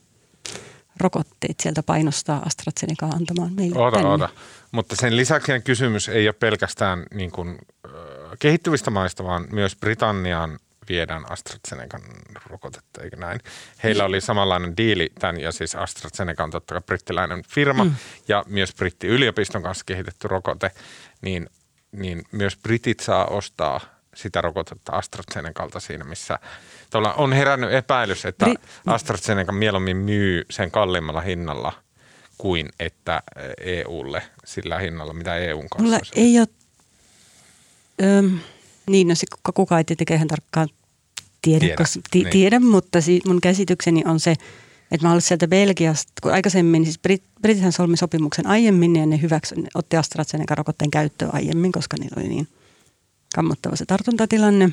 rokotteet 1.00 1.60
sieltä 1.60 1.82
painostaa 1.82 2.42
AstraZenecaa 2.46 3.10
antamaan 3.10 3.52
meille 3.54 3.78
Oota, 3.78 3.96
tänne. 3.96 4.10
oota. 4.10 4.28
Mutta 4.72 4.96
sen 4.96 5.16
lisäksi 5.16 5.52
kysymys 5.64 6.08
ei 6.08 6.28
ole 6.28 6.32
pelkästään 6.32 7.02
niin 7.14 7.30
kuin, 7.30 7.58
kehittyvistä 8.38 8.90
maista, 8.90 9.24
vaan 9.24 9.46
myös 9.52 9.76
Britanniaan 9.76 10.58
viedään 10.88 11.32
AstraZenecan 11.32 12.02
rokotetta, 12.46 13.02
eikö 13.02 13.16
näin? 13.16 13.40
Heillä 13.82 14.04
oli 14.04 14.20
samanlainen 14.20 14.76
diili 14.76 15.12
tämän, 15.18 15.40
ja 15.40 15.52
siis 15.52 15.74
AstraZeneca 15.74 16.44
on 16.44 16.50
totta 16.50 16.74
kai 16.74 16.82
brittiläinen 16.86 17.42
firma, 17.48 17.84
mm. 17.84 17.94
ja 18.28 18.44
myös 18.46 18.74
brittiyliopiston 18.74 19.62
kanssa 19.62 19.84
kehitetty 19.84 20.28
rokote, 20.28 20.70
niin, 21.20 21.50
niin 21.92 22.22
myös 22.32 22.56
britit 22.56 23.00
saa 23.00 23.26
ostaa 23.26 23.80
sitä 24.14 24.40
rokotetta 24.40 24.92
AstraZenecalta 24.92 25.80
siinä, 25.80 26.04
missä 26.04 26.38
on 27.16 27.32
herännyt 27.32 27.72
epäilys, 27.72 28.24
että 28.24 28.46
AstraZeneca 28.86 29.52
mieluummin 29.52 29.96
myy 29.96 30.46
sen 30.50 30.70
kalliimmalla 30.70 31.20
hinnalla 31.20 31.72
kuin 32.38 32.68
että 32.80 33.22
EUlle 33.60 34.22
sillä 34.44 34.78
hinnalla, 34.78 35.12
mitä 35.12 35.36
EUn 35.36 35.68
kanssa 35.68 35.84
Mulla 35.84 36.00
ei 36.14 36.38
ole, 36.38 36.48
öm, 38.02 38.38
niin 38.90 39.08
no 39.08 39.14
se 39.14 39.26
kukaan 39.54 39.78
ei 39.78 39.84
tietenkään 39.84 40.16
ihan 40.16 40.28
tarkkaan 40.28 40.68
tiedä, 41.42 41.60
tiedä, 41.60 41.76
koska, 41.76 42.00
ti, 42.10 42.18
niin. 42.18 42.30
tiedä 42.30 42.60
mutta 42.60 43.00
si, 43.00 43.20
mun 43.26 43.40
käsitykseni 43.40 44.02
on 44.06 44.20
se, 44.20 44.30
että 44.90 45.06
mä 45.06 45.10
olen 45.10 45.22
sieltä 45.22 45.48
Belgiasta, 45.48 46.12
kun 46.22 46.32
aikaisemmin, 46.32 46.84
siis 46.84 46.98
Brit, 46.98 47.22
Britithän 47.42 47.72
solmi 47.72 47.96
sopimuksen 47.96 48.46
aiemmin 48.46 48.96
ja 48.96 49.06
ne 49.06 49.20
hyväksy, 49.22 49.54
ne 49.54 49.68
otti 49.74 49.96
AstraZeneca-rokotteen 49.96 50.90
käyttöön 50.90 51.34
aiemmin, 51.34 51.72
koska 51.72 51.96
niillä 52.00 52.20
oli 52.20 52.28
niin 52.28 52.48
kammottava 53.34 53.76
se 53.76 53.86
tartuntatilanne. 53.86 54.70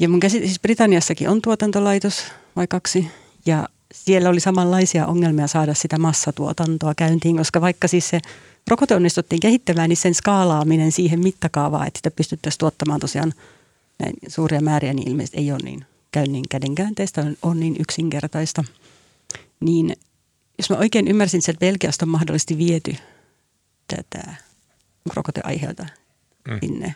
Ja 0.00 0.08
mun 0.08 0.20
käsit, 0.20 0.44
siis 0.44 0.60
Britanniassakin 0.60 1.28
on 1.28 1.42
tuotantolaitos 1.42 2.24
vai 2.56 2.66
kaksi, 2.66 3.06
ja 3.46 3.68
siellä 3.94 4.28
oli 4.28 4.40
samanlaisia 4.40 5.06
ongelmia 5.06 5.46
saada 5.46 5.74
sitä 5.74 5.98
massatuotantoa 5.98 6.94
käyntiin, 6.94 7.36
koska 7.36 7.60
vaikka 7.60 7.88
siis 7.88 8.08
se 8.08 8.20
rokote 8.70 8.94
onnistuttiin 8.94 9.40
kehittämään, 9.40 9.88
niin 9.88 9.96
sen 9.96 10.14
skaalaaminen 10.14 10.92
siihen 10.92 11.20
mittakaavaan, 11.20 11.86
että 11.86 11.98
sitä 11.98 12.10
pystyttäisiin 12.10 12.58
tuottamaan 12.58 13.00
tosiaan 13.00 13.34
näin 13.98 14.14
suuria 14.28 14.60
määriä, 14.60 14.94
niin 14.94 15.08
ilmeisesti 15.08 15.38
ei 15.38 15.52
ole 15.52 15.60
niin 15.64 15.84
käy 16.12 16.26
niin 16.26 16.44
kädenkäänteistä, 16.50 17.20
on, 17.20 17.36
on 17.42 17.60
niin 17.60 17.76
yksinkertaista. 17.78 18.64
Niin 19.60 19.96
jos 20.58 20.70
mä 20.70 20.76
oikein 20.76 21.08
ymmärsin, 21.08 21.40
että 21.48 21.60
Belgiasta 21.60 22.04
on 22.04 22.08
mahdollisesti 22.08 22.58
viety 22.58 22.96
tätä 23.86 24.34
rokoteaiheelta 25.14 25.86
mm. 26.48 26.58
sinne, 26.60 26.94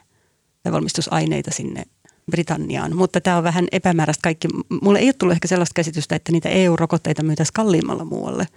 tai 0.62 0.72
valmistusaineita 0.72 1.50
sinne 1.50 1.84
Britanniaan, 2.30 2.96
mutta 2.96 3.20
tämä 3.20 3.36
on 3.36 3.44
vähän 3.44 3.66
epämääräistä 3.72 4.22
kaikki. 4.22 4.48
Mulle 4.82 4.98
ei 4.98 5.06
ole 5.06 5.12
tullut 5.12 5.32
ehkä 5.32 5.48
sellaista 5.48 5.74
käsitystä, 5.74 6.16
että 6.16 6.32
niitä 6.32 6.48
EU-rokotteita 6.48 7.22
myytäisiin 7.22 7.54
kalliimmalla 7.54 8.04
muualle– 8.04 8.46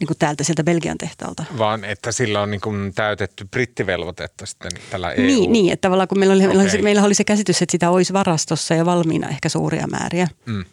niin 0.00 0.06
kuin 0.06 0.18
täältä 0.18 0.44
sieltä 0.44 0.64
Belgian 0.64 0.98
tehtaalta. 0.98 1.44
Vaan 1.58 1.84
että 1.84 2.12
sillä 2.12 2.42
on 2.42 2.50
niin 2.50 2.60
kuin 2.60 2.94
täytetty 2.94 3.46
brittivelvoitetta 3.50 4.46
sitten 4.46 4.72
tällä 4.90 5.12
EU. 5.12 5.26
Niin, 5.26 5.52
niin 5.52 5.72
että 5.72 5.86
tavallaan 5.86 6.08
kun 6.08 6.18
meillä 6.18 6.34
oli, 6.34 6.46
okay. 6.46 6.82
meillä 6.82 7.04
oli 7.04 7.14
se 7.14 7.24
käsitys, 7.24 7.62
että 7.62 7.72
sitä 7.72 7.90
olisi 7.90 8.12
varastossa 8.12 8.74
ja 8.74 8.86
valmiina 8.86 9.28
ehkä 9.28 9.48
suuria 9.48 9.86
määriä. 9.86 10.28
Mm. 10.46 10.64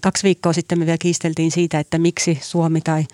kaksi 0.00 0.24
viikkoa 0.24 0.52
sitten 0.52 0.78
me 0.78 0.86
vielä 0.86 0.98
kiisteltiin 0.98 1.50
siitä, 1.50 1.78
että 1.78 1.98
miksi 1.98 2.38
Suomi 2.42 2.80
tai 2.80 3.04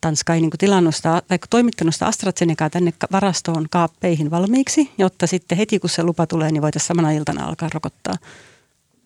Tanska 0.00 0.34
ei 0.34 0.40
niin 0.40 0.50
kuin 0.50 0.58
tilannut 0.58 0.94
sitä, 0.94 1.22
tai 1.28 1.38
toimittanut 1.50 1.94
sitä 1.94 2.06
AstraZenecaa 2.06 2.70
tänne 2.70 2.92
varastoon 3.12 3.66
kaappeihin 3.70 4.30
valmiiksi, 4.30 4.90
jotta 4.98 5.26
sitten 5.26 5.58
heti 5.58 5.78
kun 5.78 5.90
se 5.90 6.02
lupa 6.02 6.26
tulee, 6.26 6.52
niin 6.52 6.62
voitaisiin 6.62 6.88
samana 6.88 7.10
iltana 7.10 7.46
alkaa 7.46 7.68
rokottaa. 7.74 8.14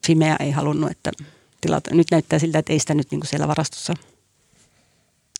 Fimea 0.06 0.36
ei 0.40 0.50
halunnut, 0.50 0.90
että 0.90 1.10
tilata. 1.60 1.94
Nyt 1.94 2.06
näyttää 2.10 2.38
siltä, 2.38 2.58
että 2.58 2.72
ei 2.72 2.78
sitä 2.78 2.94
nyt 2.94 3.10
niin 3.10 3.20
kuin 3.20 3.28
siellä 3.28 3.48
varastossa– 3.48 3.94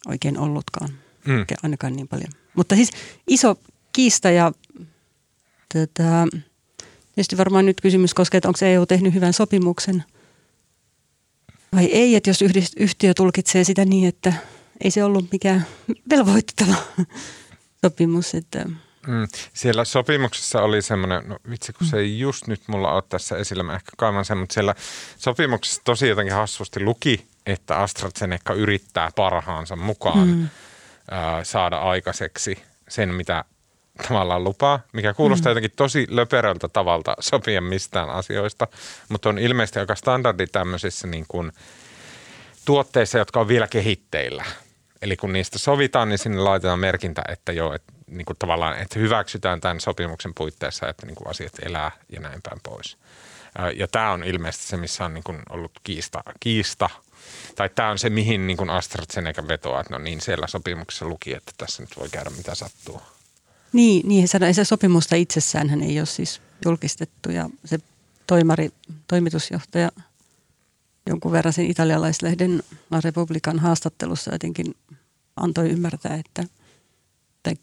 oikein 0.09 0.39
ollutkaan, 0.39 0.91
mm. 1.27 1.45
ainakaan 1.63 1.93
niin 1.93 2.09
paljon. 2.09 2.29
Mutta 2.55 2.75
siis 2.75 2.91
iso 3.29 3.59
kiista 3.93 4.31
ja 4.31 4.53
tätä, 5.73 6.27
tietysti 7.15 7.37
varmaan 7.37 7.67
nyt 7.67 7.81
kysymys 7.81 8.15
koskee, 8.15 8.39
että 8.39 8.49
onko 8.49 8.65
EU 8.65 8.87
tehnyt 8.87 9.15
hyvän 9.15 9.33
sopimuksen 9.33 10.05
vai 11.73 11.85
ei, 11.85 12.17
että 12.17 12.31
jos 12.31 12.43
yhtiö 12.77 13.15
tulkitsee 13.15 13.65
sitä 13.65 13.85
niin, 13.85 14.09
että 14.09 14.33
ei 14.85 14.91
se 14.91 15.05
ollut 15.05 15.33
mikään 15.33 15.67
velvoittava 16.11 16.75
sopimus, 17.83 18.35
että 18.35 18.67
Mm. 19.07 19.29
Siellä 19.53 19.85
sopimuksessa 19.85 20.63
oli 20.63 20.83
semmoinen, 20.83 21.29
no 21.29 21.39
vitsi 21.51 21.73
kun 21.73 21.87
se 21.87 21.97
ei 21.97 22.19
just 22.19 22.47
nyt 22.47 22.61
mulla 22.67 22.93
ole 22.93 23.03
tässä 23.09 23.37
esillä, 23.37 23.63
mä 23.63 23.75
ehkä 23.75 23.91
kaivan 23.97 24.25
sen, 24.25 24.39
mutta 24.39 24.53
siellä 24.53 24.75
sopimuksessa 25.19 25.81
tosi 25.85 26.09
jotenkin 26.09 26.35
hassusti 26.35 26.81
luki, 26.81 27.27
että 27.47 27.79
AstraZeneca 27.79 28.55
yrittää 28.55 29.11
parhaansa 29.17 29.77
mukaan 29.77 30.29
mm. 30.29 30.49
ää, 31.11 31.45
saada 31.45 31.77
aikaiseksi 31.77 32.63
sen, 32.89 33.15
mitä 33.15 33.45
tavallaan 34.09 34.45
lupaa, 34.45 34.81
mikä 34.93 35.15
kuulostaa 35.15 35.51
mm. 35.51 35.51
jotenkin 35.51 35.77
tosi 35.77 36.07
löperöltä 36.11 36.69
tavalta 36.69 37.17
sopia 37.21 37.61
mistään 37.61 38.11
asioista, 38.11 38.69
mutta 39.09 39.29
on 39.29 39.39
ilmeisesti 39.39 39.79
aika 39.79 39.95
standardi 39.95 40.47
tämmöisissä 40.47 41.07
niin 41.07 41.25
kuin 41.29 41.53
tuotteissa, 42.65 43.19
jotka 43.19 43.41
on 43.41 43.49
vielä 43.49 43.69
kehitteillä. 43.69 44.45
Eli 45.03 45.17
kun 45.17 45.33
niistä 45.33 45.59
sovitaan, 45.59 46.09
niin 46.09 46.19
sinne 46.19 46.39
laitetaan 46.39 46.79
merkintä, 46.79 47.23
että 47.29 47.53
joo, 47.53 47.75
että 47.75 47.93
niin 48.07 48.25
kuin 48.25 48.37
tavallaan, 48.39 48.79
että 48.79 48.99
hyväksytään 48.99 49.61
tämän 49.61 49.81
sopimuksen 49.81 50.33
puitteissa, 50.35 50.89
että 50.89 51.07
niin 51.07 51.17
kuin 51.17 51.29
asiat 51.29 51.53
elää 51.63 51.91
ja 52.09 52.21
näin 52.21 52.43
päin 52.43 52.61
pois. 52.63 52.97
Ja 53.77 53.89
tämä 53.89 54.13
on 54.13 54.25
ilmeisesti 54.25 54.67
se, 54.67 54.77
missä 54.77 55.05
on 55.05 55.15
niin 55.15 55.25
kuin 55.25 55.39
ollut 55.51 55.73
kiista, 55.85 56.23
kiista– 56.41 56.91
tai 57.55 57.71
tämä 57.75 57.91
on 57.91 57.99
se, 57.99 58.11
mihin 58.11 58.47
niin 58.47 58.57
kuin 58.57 58.71
AstraZeneca 58.71 59.49
vetoaa, 59.49 59.81
että 59.81 59.93
no 59.93 59.99
niin, 59.99 60.21
siellä 60.21 60.47
sopimuksessa 60.47 61.05
luki, 61.05 61.35
että 61.35 61.53
tässä 61.59 61.83
nyt 61.83 61.91
voi 61.99 62.09
käydä 62.09 62.31
mitä 62.31 62.55
sattuu. 62.55 63.03
Niin, 63.73 64.09
niin 64.09 64.29
sanoi, 64.29 64.55
se 64.55 64.65
sopimusta 64.65 65.17
itsessään 65.17 65.71
hän 65.71 65.83
ei 65.83 66.01
ole 66.01 66.07
siis 66.07 66.41
julkistettu 66.65 67.31
ja 67.31 67.51
se 67.65 67.79
toimari, 68.27 68.71
toimitusjohtaja 69.09 69.91
jonkun 71.07 71.33
verran 71.33 71.53
sen 71.53 71.67
italialaislehden 71.71 72.63
La 72.91 73.01
Republican 73.05 73.59
haastattelussa 73.59 74.33
jotenkin 74.33 74.75
antoi 75.37 75.71
ymmärtää, 75.71 76.15
että 76.15 76.45
tai 77.43 77.55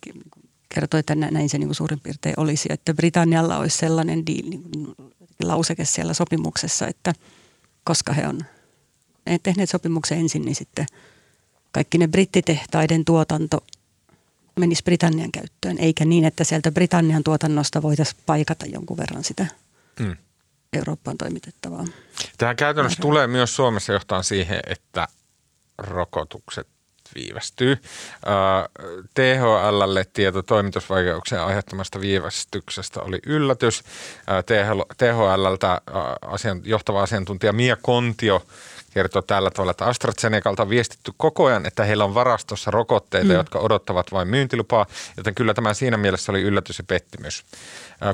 kertoi, 0.76 1.00
että 1.00 1.16
näin 1.16 1.50
se 1.50 1.58
niin 1.58 1.68
kuin 1.68 1.76
suurin 1.76 2.00
piirtein 2.00 2.40
olisi, 2.40 2.70
että 2.72 2.94
Britannialla 2.94 3.58
olisi 3.58 3.78
sellainen 3.78 4.26
deal, 4.26 4.50
niin 4.50 4.64
kuin 4.64 4.96
lauseke 5.44 5.86
siellä 5.86 6.14
sopimuksessa, 6.14 6.88
että 6.88 7.14
koska 7.84 8.14
he 8.14 8.28
on 8.28 8.42
tehneet 9.44 9.70
sopimuksen 9.70 10.20
ensin, 10.20 10.46
niin 10.46 10.56
sitten 10.56 10.86
kaikki 11.72 11.98
ne 11.98 12.08
brittitehtaiden 12.08 13.06
tuotanto 13.06 13.64
menisi 14.60 14.84
Britannian 14.84 15.32
käyttöön, 15.32 15.78
eikä 15.78 16.06
niin, 16.06 16.26
että 16.26 16.44
sieltä 16.44 16.72
Britannian 16.72 17.24
tuotannosta 17.24 17.82
voitaisiin 17.82 18.22
paikata 18.26 18.66
jonkun 18.66 18.98
verran 18.98 19.24
sitä 19.24 19.48
Mm. 20.00 20.18
Eurooppaan 20.74 21.18
toimitettavaa. 21.18 21.86
Tämä 22.38 22.56
käytännössä 22.56 23.02
tulee 23.02 23.28
myös 23.28 23.56
Suomessa 23.56 23.94
johtaa 23.94 24.24
siihen, 24.24 24.60
että 24.68 25.08
rokotukset 25.78 26.68
viivästyy. 27.16 27.78
THLlle 29.14 30.06
tieto 30.14 30.42
toimitusvaikeuksien 30.42 31.42
aiheuttamasta 31.42 32.00
viivästyksestä 32.00 33.02
oli 33.02 33.20
yllätys. 33.26 33.84
THLltä 34.98 35.82
asian, 36.22 36.62
johtava 36.64 37.02
asiantuntija 37.02 37.54
Mia 37.54 37.78
Kontio 37.82 38.46
kertoo 39.00 39.22
tällä 39.22 39.52
tavalla, 39.52 39.72
että 39.72 39.86
AstraZenecalta 39.86 40.64
on 40.64 40.70
viestitty 40.70 41.12
koko 41.18 41.46
ajan, 41.46 41.66
että 41.66 41.84
heillä 41.84 42.06
on 42.06 42.14
varastossa 42.14 42.72
rokotteita, 42.72 43.28
mm. 43.28 43.36
jotka 43.36 43.60
odottavat 43.60 44.12
vain 44.12 44.28
myyntilupaa, 44.28 44.86
joten 45.18 45.36
kyllä 45.36 45.54
tämä 45.54 45.74
siinä 45.74 45.98
mielessä 45.98 46.32
oli 46.32 46.42
yllätys 46.42 46.78
ja 46.78 46.84
pettymys. 46.84 47.46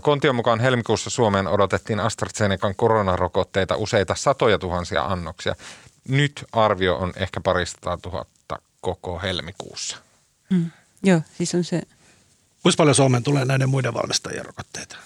Kontion 0.01 0.36
mukaan 0.36 0.60
helmikuussa 0.60 1.10
Suomeen 1.10 1.48
odotettiin 1.48 2.00
AstraZenecan 2.00 2.75
koronarokotteita 2.75 3.75
useita 3.75 4.15
satoja 4.15 4.58
tuhansia 4.58 5.06
annoksia. 5.06 5.56
Nyt 6.08 6.46
arvio 6.51 6.96
on 6.96 7.13
ehkä 7.15 7.42
parista 7.42 7.98
tuhatta 8.01 8.60
koko 8.82 9.20
helmikuussa. 9.20 9.98
Mm. 10.50 10.72
Joo, 11.04 11.22
siis 11.38 11.56
on 11.56 11.63
se, 11.63 11.82
Kuinka 12.63 12.77
paljon 12.77 12.96
Suomeen 12.96 13.24
tulee 13.24 13.46
näiden 13.46 13.70
muiden 13.70 13.94
valmistajien 13.94 14.46
rokotteita? 14.46 14.98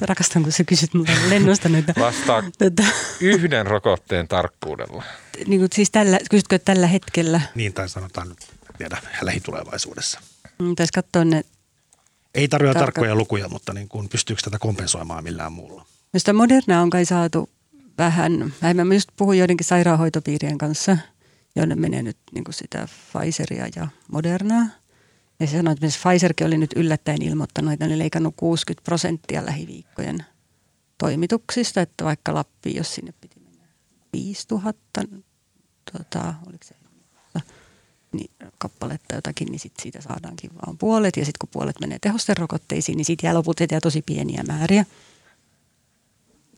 Rakastan 0.00 0.42
kun 0.42 0.52
sä 0.52 0.64
kysyt 0.64 0.94
multa 0.94 1.12
lennosta 1.28 1.68
noita. 1.68 1.92
Vastaa 2.00 2.42
Tota, 2.58 2.82
yhden 3.20 3.66
rokotteen 3.66 4.28
tarkkuudella. 4.28 5.02
niin 5.46 5.60
kuin 5.60 5.70
siis 5.74 5.90
tällä, 5.90 6.18
kysytkö 6.30 6.58
tällä 6.58 6.86
hetkellä? 6.86 7.40
Niin, 7.54 7.72
tai 7.72 7.88
sanotaan 7.88 8.36
tiedä, 8.78 8.98
lähitulevaisuudessa. 9.22 10.20
Mm, 10.58 10.76
Taisi 10.76 10.92
katsoa 10.92 11.24
ne 11.24 11.44
Ei 12.34 12.48
tarvitse 12.48 12.72
Tarkka- 12.72 12.78
tarkkoja 12.80 13.14
lukuja, 13.14 13.48
mutta 13.48 13.72
niin 13.72 13.88
kuin, 13.88 14.08
pystyykö 14.08 14.42
tätä 14.42 14.58
kompensoimaan 14.58 15.24
millään 15.24 15.52
muulla? 15.52 15.86
No 16.12 16.18
sitä 16.18 16.32
Moderna 16.32 16.82
on 16.82 16.90
kai 16.90 17.04
saatu 17.04 17.50
vähän, 17.98 18.52
mä 18.84 18.94
just 18.94 19.08
puhuin 19.16 19.38
joidenkin 19.38 19.66
sairaanhoitopiirien 19.66 20.58
kanssa, 20.58 20.96
jonne 21.56 21.74
menee 21.74 22.02
nyt 22.02 22.16
niin 22.32 22.44
kuin 22.44 22.54
sitä 22.54 22.88
Pfizeria 23.12 23.66
ja 23.76 23.88
Modernaa. 24.12 24.66
Ja 25.40 25.46
se 25.46 25.56
sanoi, 25.56 25.72
että 25.72 25.86
Pfizerkin 25.86 26.46
oli 26.46 26.58
nyt 26.58 26.72
yllättäen 26.76 27.22
ilmoittanut, 27.22 27.72
että 27.72 27.86
ne 27.86 27.92
oli 27.92 27.98
leikannut 27.98 28.34
60 28.36 28.84
prosenttia 28.84 29.46
lähiviikkojen 29.46 30.24
toimituksista, 30.98 31.80
että 31.80 32.04
vaikka 32.04 32.34
Lappi, 32.34 32.76
jos 32.76 32.94
sinne 32.94 33.14
piti 33.20 33.40
mennä 33.40 33.64
5000, 34.12 35.02
tota, 35.92 36.34
oliko 36.46 36.64
se 36.64 36.74
niin, 38.12 38.30
kappaletta 38.58 39.14
jotakin, 39.14 39.48
niin 39.48 39.60
sit 39.60 39.72
siitä 39.82 40.00
saadaankin 40.00 40.50
vaan 40.54 40.78
puolet. 40.78 41.16
Ja 41.16 41.24
sitten 41.24 41.38
kun 41.40 41.48
puolet 41.52 41.80
menee 41.80 41.98
tehosterokotteisiin, 41.98 42.96
niin 42.96 43.04
siitä 43.04 43.26
jää 43.26 43.34
loput 43.34 43.56
tosi 43.82 44.02
pieniä 44.02 44.42
määriä. 44.46 44.84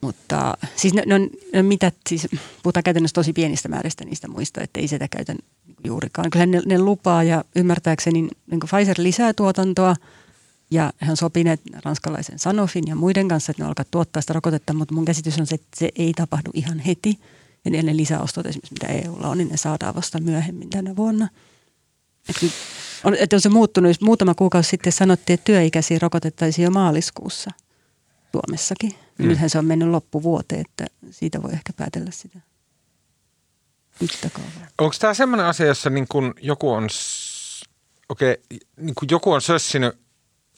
Mutta 0.00 0.54
siis 0.76 0.94
on, 0.94 1.02
ne 1.06 1.58
on 1.58 1.64
mitä, 1.66 1.92
siis 2.08 2.28
puhutaan 2.62 2.84
käytännössä 2.84 3.14
tosi 3.14 3.32
pienistä 3.32 3.68
määristä 3.68 4.04
niistä 4.04 4.28
muista, 4.28 4.60
että 4.60 4.80
ei 4.80 4.88
sitä 4.88 5.08
käytä 5.08 5.34
juurikaan. 5.84 6.30
Kyllä 6.30 6.46
ne, 6.46 6.62
ne 6.66 6.78
lupaa 6.78 7.22
ja 7.22 7.44
ymmärtääkseni 7.56 8.20
niin 8.22 8.60
Pfizer 8.60 8.96
lisää 8.98 9.32
tuotantoa 9.32 9.96
ja 10.70 10.92
he 11.06 11.10
on 11.10 11.16
sopineet 11.16 11.60
ranskalaisen 11.84 12.38
Sanofin 12.38 12.84
ja 12.86 12.96
muiden 12.96 13.28
kanssa, 13.28 13.50
että 13.50 13.62
ne 13.62 13.68
alkaa 13.68 13.84
tuottaa 13.90 14.20
sitä 14.20 14.32
rokotetta, 14.32 14.72
mutta 14.72 14.94
mun 14.94 15.04
käsitys 15.04 15.38
on 15.38 15.46
se, 15.46 15.54
että 15.54 15.68
se 15.76 15.88
ei 15.96 16.12
tapahdu 16.12 16.50
ihan 16.54 16.78
heti. 16.78 17.18
Ja 17.64 17.82
ne 17.82 17.96
lisäostot 17.96 18.46
esimerkiksi, 18.46 18.74
mitä 18.74 18.86
EUlla 18.86 19.28
on, 19.28 19.38
niin 19.38 19.48
ne 19.48 19.56
saadaan 19.56 19.94
vasta 19.94 20.20
myöhemmin 20.20 20.70
tänä 20.70 20.96
vuonna. 20.96 21.28
Että 22.28 22.46
on, 23.04 23.14
että 23.14 23.36
on 23.36 23.40
se 23.40 23.48
muuttunut, 23.48 24.00
muutama 24.00 24.34
kuukausi 24.34 24.70
sitten 24.70 24.92
sanottiin, 24.92 25.34
että 25.34 25.44
työikäisiä 25.44 25.98
rokotettaisiin 26.02 26.64
jo 26.64 26.70
maaliskuussa 26.70 27.50
Suomessakin. 28.32 28.94
Mm. 29.18 29.28
Nythän 29.28 29.50
se 29.50 29.58
on 29.58 29.64
mennyt 29.64 29.88
loppuvuoteen, 29.88 30.60
että 30.60 30.86
siitä 31.10 31.42
voi 31.42 31.52
ehkä 31.52 31.72
päätellä 31.72 32.10
sitä 32.10 32.38
mittakaavaa. 34.00 34.66
Onko 34.78 34.96
tämä 34.98 35.14
semmoinen 35.14 35.46
asia, 35.46 35.66
jossa 35.66 35.90
niin 35.90 36.08
kun 36.08 36.34
joku 36.40 36.70
on, 36.70 36.88
okei, 38.08 38.36
niin 38.76 38.94
kun 38.94 39.08
joku 39.10 39.32
on 39.32 39.42
sössinyt 39.42 39.98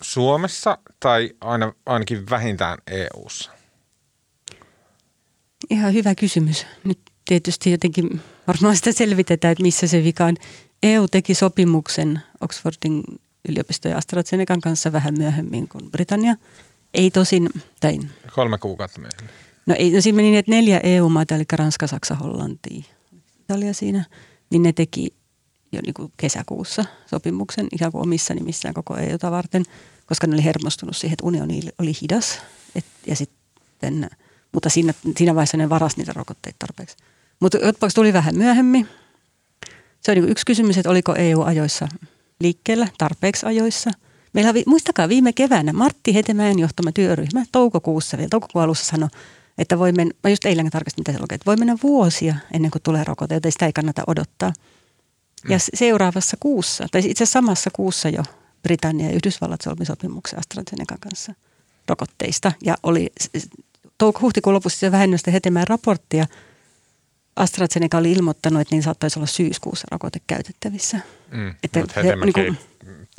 Suomessa 0.03 0.79
tai 1.01 1.31
aina, 1.41 1.73
ainakin 1.87 2.31
vähintään 2.31 2.79
EU:ssa? 2.87 3.51
Ihan 5.71 5.95
hyvä 5.95 6.15
kysymys. 6.15 6.67
Nyt 6.85 7.01
tietysti 7.25 7.71
jotenkin 7.71 8.21
varmaan 8.47 8.77
sitä 8.77 8.93
selvitetään, 8.93 9.53
että 9.53 9.63
missä 9.63 9.87
se 9.87 10.05
vika 10.05 10.25
on. 10.25 10.37
EU 10.83 11.09
teki 11.09 11.35
sopimuksen 11.35 12.21
Oxfordin 12.41 13.03
yliopiston 13.49 13.91
ja 13.91 13.99
AstraZenecan 13.99 14.61
kanssa 14.61 14.93
vähän 14.93 15.15
myöhemmin 15.19 15.69
kuin 15.69 15.91
Britannia. 15.91 16.37
Ei 16.95 17.11
tosin, 17.11 17.49
tai 17.81 17.99
Kolme 18.35 18.59
kuukautta 18.59 19.01
myöhemmin. 19.01 19.35
No 19.67 19.75
ei, 19.79 19.91
no 19.91 20.01
siinä 20.01 20.17
meni 20.17 20.29
niin, 20.29 20.39
että 20.39 20.53
neljä 20.53 20.81
EU-maata, 20.83 21.35
eli 21.35 21.45
Ranska, 21.53 21.87
Saksa, 21.87 22.15
Hollanti, 22.15 22.87
Italia 23.41 23.75
siinä, 23.75 24.05
niin 24.51 24.63
ne 24.63 24.73
teki 24.73 25.15
jo 25.73 25.81
niin 25.87 25.95
kuin 25.95 26.13
kesäkuussa 26.17 26.85
sopimuksen 27.07 27.67
ikään 27.73 27.93
kuin 27.93 28.03
omissa 28.03 28.35
nimissään 28.35 28.75
koko 28.75 28.97
EUta 28.97 29.31
varten, 29.31 29.65
koska 30.07 30.27
ne 30.27 30.35
oli 30.35 30.45
hermostunut 30.45 30.97
siihen, 30.97 31.13
että 31.13 31.27
unioni 31.27 31.61
oli 31.79 31.93
hidas. 32.03 32.41
Et, 32.75 32.85
ja 33.07 33.17
sitten, 33.17 34.11
mutta 34.53 34.69
siinä, 34.69 34.95
siinä 35.17 35.35
vaiheessa 35.35 35.57
ne 35.57 35.69
varasi 35.69 35.97
niitä 35.97 36.13
rokotteita 36.13 36.57
tarpeeksi. 36.59 36.97
Mutta 37.41 37.59
Jotpaks 37.59 37.95
tuli 37.95 38.13
vähän 38.13 38.37
myöhemmin. 38.37 38.89
Se 40.01 40.11
on 40.11 40.17
niin 40.17 40.29
yksi 40.29 40.47
kysymys, 40.47 40.79
että 40.79 40.91
oliko 40.91 41.15
EU 41.15 41.43
ajoissa 41.43 41.89
liikkeellä, 42.41 42.89
tarpeeksi 42.99 43.47
ajoissa. 43.47 43.91
Meillä 44.33 44.51
oli, 44.51 44.63
muistakaa 44.67 45.09
viime 45.09 45.33
keväänä 45.33 45.73
Martti 45.73 46.15
Hetemäen 46.15 46.59
johtama 46.59 46.93
työryhmä 46.93 47.45
toukokuussa 47.53 48.17
vielä, 48.17 48.29
toukokuun 48.31 48.63
alussa 48.65 48.85
sanoi, 48.85 49.09
että 49.59 49.79
voi 49.79 49.93
mennä, 49.93 50.15
mä 50.25 50.31
just 50.31 50.45
eilen 50.45 50.71
tarkastin, 50.71 51.01
mitä 51.03 51.13
se 51.13 51.21
lukee, 51.21 51.35
että 51.35 51.47
voi 51.47 51.57
mennä 51.57 51.77
vuosia 51.83 52.35
ennen 52.53 52.71
kuin 52.71 52.83
tulee 52.83 53.05
rokote, 53.05 53.35
joten 53.35 53.53
sitä 53.53 53.67
ei 53.67 53.73
kannata 53.73 54.03
odottaa. 54.07 54.53
Ja 55.49 55.59
se- 55.59 55.71
seuraavassa 55.75 56.37
kuussa, 56.41 56.87
tai 56.91 57.01
itse 57.01 57.25
asiassa 57.25 57.33
samassa 57.41 57.71
kuussa 57.73 58.09
jo 58.09 58.23
Britannia 58.63 59.07
ja 59.07 59.13
Yhdysvallat 59.15 59.61
solmi 59.61 59.85
sopimuksen 59.85 60.39
AstraZenecan 60.39 60.99
kanssa 61.01 61.35
rokotteista. 61.89 62.53
Ja 62.65 62.77
oli 62.83 63.13
touko- 63.99 64.21
huhtikuun 64.21 64.55
lopussa 64.55 64.79
se 64.79 64.93
vähennystä 64.93 65.31
Hetemäen 65.31 65.69
raporttia. 65.69 66.27
AstraZeneca 67.37 67.99
oli 67.99 68.13
ilmoittanut, 68.13 68.61
että 68.61 68.75
niin 68.75 68.83
saattaisi 68.83 69.19
olla 69.19 69.27
syyskuussa 69.27 69.89
rokote 69.91 70.21
käytettävissä. 70.27 71.01
Mm. 71.31 71.55
Että 71.63 71.81
Mutta 71.81 72.03
he- 72.03 72.17
niinku- 72.17 72.41
ei 72.41 72.53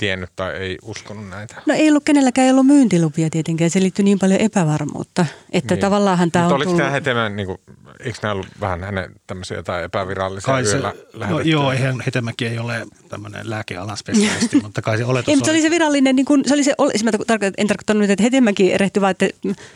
tiennyt 0.01 0.29
tai 0.35 0.53
ei 0.53 0.77
uskonut 0.81 1.29
näitä. 1.29 1.55
No 1.65 1.73
ei 1.73 1.89
ollut 1.89 2.03
kenelläkään 2.03 2.45
ei 2.45 2.51
ollut 2.51 2.67
myyntilupia 2.67 3.29
tietenkään, 3.29 3.69
se 3.69 3.81
liittyy 3.81 4.05
niin 4.05 4.19
paljon 4.19 4.39
epävarmuutta, 4.39 5.25
että 5.51 5.73
niin. 5.73 5.81
tavallaan 5.81 6.31
tämä 6.31 6.43
Mutta 6.43 6.55
on 6.55 6.55
oliko 6.55 6.69
tullut... 6.69 6.77
nämä 6.77 6.91
Hetemän, 6.91 7.35
niin 7.35 7.47
kuin, 7.47 7.57
eikö 7.99 8.19
nämä 8.21 8.33
ollut 8.33 8.47
vähän 8.59 8.83
hänen 8.83 9.15
tämmöisiä 9.27 9.57
jotain 9.57 9.83
epävirallisia 9.83 10.45
Kai 10.45 10.65
se, 10.65 10.71
yöllä 10.71 10.93
no, 11.29 11.39
joo, 11.39 11.71
eihän 11.71 12.03
Hetemäki 12.05 12.47
ei 12.47 12.59
ole 12.59 12.85
tämmöinen 13.09 13.49
lääkealan 13.49 13.97
spesialisti, 13.97 14.59
mutta 14.63 14.81
kai 14.81 14.97
se 14.97 15.05
oletus 15.05 15.29
Ei, 15.29 15.35
mutta 15.35 15.45
se 15.45 15.51
oli 15.51 15.61
se 15.61 15.69
virallinen, 15.69 16.15
niin 16.15 16.25
kun, 16.25 16.43
se 16.45 16.53
oli 16.53 16.63
se, 16.63 16.73
siis 16.91 17.03
mä 17.03 17.11
tarkoitan- 17.11 17.53
en 17.57 17.67
tarkoittanut 17.67 18.01
nyt, 18.01 18.09
että 18.09 18.23
Hetemäki 18.23 18.73
erehtyi, 18.73 19.01
vaan 19.01 19.11
että, 19.11 19.29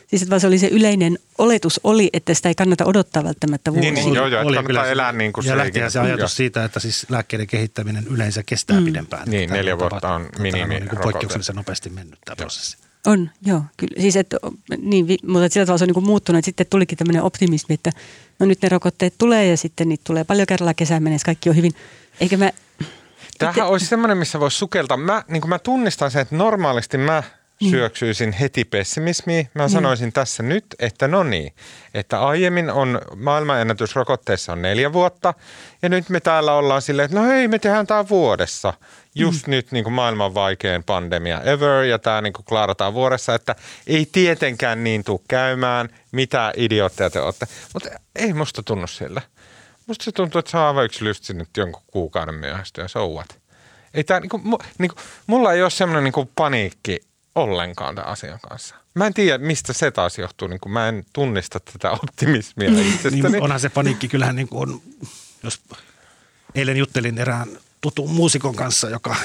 siis, 0.08 0.22
että 0.22 0.30
vaan 0.30 0.42
se 0.42 0.48
oli 0.48 0.58
se 0.58 0.68
yleinen 0.68 1.18
oletus 1.38 1.80
oli, 1.84 2.10
että 2.14 2.34
sitä 2.34 2.50
ei 2.50 2.56
kannata 2.56 2.86
odottaa 2.86 3.24
välttämättä 3.24 3.74
vuosia. 3.74 3.92
Niin, 3.92 4.06
niin, 4.06 4.16
joo, 4.16 4.28
joo, 4.28 4.42
että 4.42 4.54
kannattaa 4.54 4.88
elää 4.88 5.12
niin 5.12 5.34
kuin 5.34 5.48
ja 5.48 5.58
se 5.58 5.68
ikinä- 5.68 5.90
se 5.90 6.00
ajatus 6.00 6.20
joo. 6.20 6.28
siitä, 6.28 6.64
että 6.64 6.80
siis 6.80 7.06
lääkkeiden 7.10 7.48
kehittäminen 7.48 8.08
yleensä 8.08 8.44
kestää 8.46 8.80
mm. 8.80 8.86
pidempään. 8.86 9.30
Niin, 9.30 9.50
Tämä 9.50 9.58
neljä 9.58 9.80
vuotta 9.80 10.14
on 10.14 10.30
minimi 10.40 10.80
niin 10.80 10.90
poikkeuksellisen 11.04 11.56
nopeasti 11.56 11.90
mennyt 11.90 12.20
tämä 12.26 12.36
prosessi. 12.36 12.78
On, 13.06 13.30
joo, 13.46 13.62
kyllä. 13.78 14.02
Siis, 14.02 14.16
että, 14.16 14.38
niin, 14.78 15.06
mutta 15.28 15.50
sillä 15.50 15.66
tavalla 15.66 15.78
se 15.78 15.84
on 15.84 15.88
niin 15.88 15.94
kuin 15.94 16.06
muuttunut, 16.06 16.40
että 16.40 16.46
sitten 16.46 16.66
tulikin 16.70 16.98
tämmöinen 16.98 17.24
optimismi, 17.24 17.74
että 17.74 17.92
no 18.40 18.46
nyt 18.46 18.62
ne 18.62 18.70
rokotteet 18.70 19.14
tulee 19.18 19.48
ja 19.48 19.58
sitten 19.58 19.90
niitä 19.90 20.04
tulee 20.04 20.24
paljon 20.24 20.48
kerralla 20.48 20.74
kesään 20.74 21.04
mennessä, 21.04 21.26
kaikki 21.26 21.50
on 21.50 21.56
hyvin. 21.56 21.72
Eikä 22.20 22.38
mä, 22.38 22.52
Tämähän 23.38 23.68
olisi 23.68 23.86
semmoinen, 23.86 24.18
missä 24.18 24.40
voisi 24.40 24.58
sukeltaa. 24.58 24.98
Mä, 24.98 25.24
niin 25.28 25.42
kuin 25.42 25.50
mä 25.50 25.60
tunnistan 25.60 26.12
sen, 26.12 26.22
että 26.22 26.36
normaalisti 26.36 26.98
mä 26.98 27.24
syöksyisin 27.70 28.32
heti 28.32 28.66
pessimismiin. 28.66 29.50
Mä 29.54 29.68
sanoisin 29.68 30.14
tässä 30.14 30.44
nyt, 30.44 30.66
että 30.80 31.08
no 31.08 31.24
niin, 31.24 31.54
että 31.94 32.20
aiemmin 32.20 32.70
on 32.70 33.02
maailmanennätys 33.16 33.96
rokotteessa 33.96 34.52
on 34.52 34.62
neljä 34.62 34.94
vuotta 34.94 35.34
ja 35.82 35.90
nyt 35.90 36.10
me 36.10 36.20
täällä 36.20 36.54
ollaan 36.54 36.82
silleen, 36.82 37.06
että 37.06 37.20
no 37.20 37.28
hei, 37.28 37.48
me 37.48 37.60
tehdään 37.60 37.88
tämä 37.88 38.10
vuodessa. 38.10 38.74
Just 39.16 39.48
mm. 39.48 39.52
nyt 39.52 39.72
niin 39.72 39.84
kuin 39.84 39.94
maailman 39.94 40.34
vaikein 40.34 40.84
pandemia 40.84 41.42
ever 41.42 41.84
ja 41.84 42.00
tämä 42.00 42.22
niin 42.22 42.34
kuin 42.34 42.46
klaarataan 42.46 42.94
vuodessa, 42.94 43.36
että 43.36 43.56
ei 43.88 44.10
tietenkään 44.12 44.84
niin 44.84 45.04
tule 45.04 45.20
käymään, 45.28 45.90
mitä 46.12 46.54
idiootteja 46.58 47.10
te 47.10 47.20
olette. 47.20 47.48
Mutta 47.74 47.90
ei 48.16 48.34
musta 48.34 48.64
tunnu 48.64 48.88
sillä. 48.88 49.22
Musta 49.88 50.06
se 50.06 50.12
tuntuu, 50.12 50.40
että 50.40 50.52
se 50.52 50.58
on 50.58 50.64
aivan 50.64 50.86
yksi 50.86 51.34
nyt 51.34 51.50
jonkun 51.58 51.84
kuukauden 51.88 52.36
myöhästyä 52.36 52.84
ja 52.84 52.88
so 52.88 53.08
what. 53.08 53.28
Ei 53.94 54.04
tää, 54.04 54.20
niinku, 54.20 54.38
mu, 54.38 54.58
niinku, 54.78 54.96
mulla 55.28 55.54
ei 55.54 55.62
ole 55.62 55.70
semmoinen 55.70 56.04
niinku 56.04 56.32
paniikki 56.36 57.02
ollenkaan 57.36 57.96
tämän 57.96 58.12
asian 58.12 58.40
kanssa. 58.50 58.76
Mä 58.94 59.08
en 59.08 59.14
tiedä, 59.14 59.38
mistä 59.38 59.74
se 59.74 59.92
taas 59.92 60.18
johtuu. 60.18 60.48
Niinku, 60.48 60.70
mä 60.70 60.88
en 60.88 61.06
tunnista 61.14 61.60
tätä 61.60 61.92
optimismia 61.92 62.70
itsestäni. 62.70 63.22
Niin 63.22 63.44
onhan 63.44 63.60
se 63.60 63.70
paniikki, 63.70 64.08
kyllähän 64.08 64.36
niin 64.36 64.48
on, 64.52 64.82
jos 65.44 65.62
eilen 66.56 66.78
juttelin 66.78 67.18
erään 67.18 67.48
tutun 67.82 68.12
muusikon 68.12 68.56
kanssa, 68.56 68.90
joka 68.90 69.16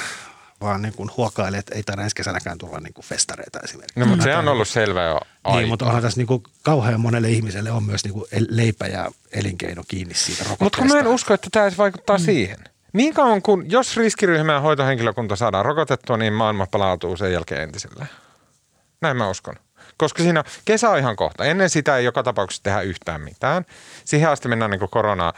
vaan 0.60 0.82
niin 0.82 0.94
kuin 0.94 1.10
huokailee, 1.16 1.58
että 1.58 1.74
ei 1.74 1.82
tänä 1.82 2.02
ensi 2.02 2.16
kesänäkään 2.16 2.58
tulla 2.58 2.80
niin 2.80 2.94
kuin 2.94 3.04
festareita 3.04 3.60
esimerkiksi. 3.60 4.00
No, 4.00 4.06
mutta 4.06 4.24
se 4.24 4.36
on 4.36 4.48
ollut 4.48 4.68
selvä 4.68 5.04
jo 5.04 5.20
aikaa. 5.44 5.60
Niin, 5.60 5.68
mutta 5.68 5.86
onhan 5.86 6.02
tässä 6.02 6.20
niin 6.20 6.26
kuin 6.26 6.42
kauhean 6.62 7.00
monelle 7.00 7.30
ihmiselle 7.30 7.70
on 7.70 7.82
myös 7.84 8.04
niin 8.04 8.14
kuin 8.14 8.24
leipä 8.48 8.86
ja 8.86 9.10
elinkeino 9.32 9.82
kiinni 9.88 10.14
siitä 10.14 10.44
rokotteesta. 10.44 10.64
Mutta 10.64 10.78
kun 10.78 10.88
mä 10.88 10.98
en 10.98 11.06
usko, 11.06 11.34
että 11.34 11.48
tämä 11.52 11.70
vaikuttaa 11.78 12.18
mm. 12.18 12.24
siihen. 12.24 12.58
Niin 12.92 13.14
kauan 13.14 13.42
kun, 13.42 13.70
jos 13.70 13.96
riskiryhmä 13.96 14.52
ja 14.52 14.60
hoitohenkilökunta 14.60 15.36
saadaan 15.36 15.64
rokotettua, 15.64 16.16
niin 16.16 16.32
maailma 16.32 16.66
palautuu 16.66 17.16
sen 17.16 17.32
jälkeen 17.32 17.62
entiselle. 17.62 18.06
Näin 19.00 19.16
mä 19.16 19.28
uskon. 19.28 19.54
Koska 19.96 20.22
siinä 20.22 20.44
kesä 20.64 20.90
on 20.90 20.98
ihan 20.98 21.16
kohta. 21.16 21.44
Ennen 21.44 21.70
sitä 21.70 21.96
ei 21.96 22.04
joka 22.04 22.22
tapauksessa 22.22 22.62
tehdä 22.62 22.80
yhtään 22.80 23.20
mitään. 23.20 23.64
Siihen 24.04 24.30
asti 24.30 24.48
mennään 24.48 24.70
niin 24.70 24.90
korona 24.90 25.32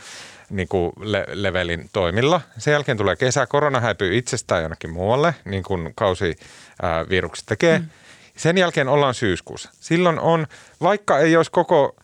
niin 0.51 0.69
kuin 0.69 0.93
le- 1.01 1.27
levelin 1.33 1.91
toimilla. 1.93 2.41
Sen 2.59 2.73
jälkeen 2.73 2.99
tulee 2.99 3.17
kesä, 3.17 3.47
korona 3.47 3.81
häipyy 3.81 4.17
itsestään 4.17 4.62
jonnekin 4.62 4.91
muualle, 4.91 5.35
niin 5.45 5.62
kuin 5.62 5.93
kausivirukset 5.95 7.47
tekee. 7.47 7.79
Mm. 7.79 7.88
Sen 8.37 8.59
jälkeen 8.59 8.88
ollaan 8.88 9.15
syyskuussa. 9.15 9.71
Silloin 9.81 10.21
on, 10.21 10.47
vaikka 10.83 11.19
ei 11.19 11.37
olisi 11.37 11.51
koko 11.51 11.97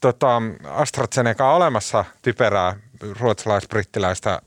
tota, 0.00 0.42
AstraZeneca 0.64 1.50
olemassa 1.50 2.04
typerää 2.22 2.76
ruotsalais-brittiläistä 3.20 4.42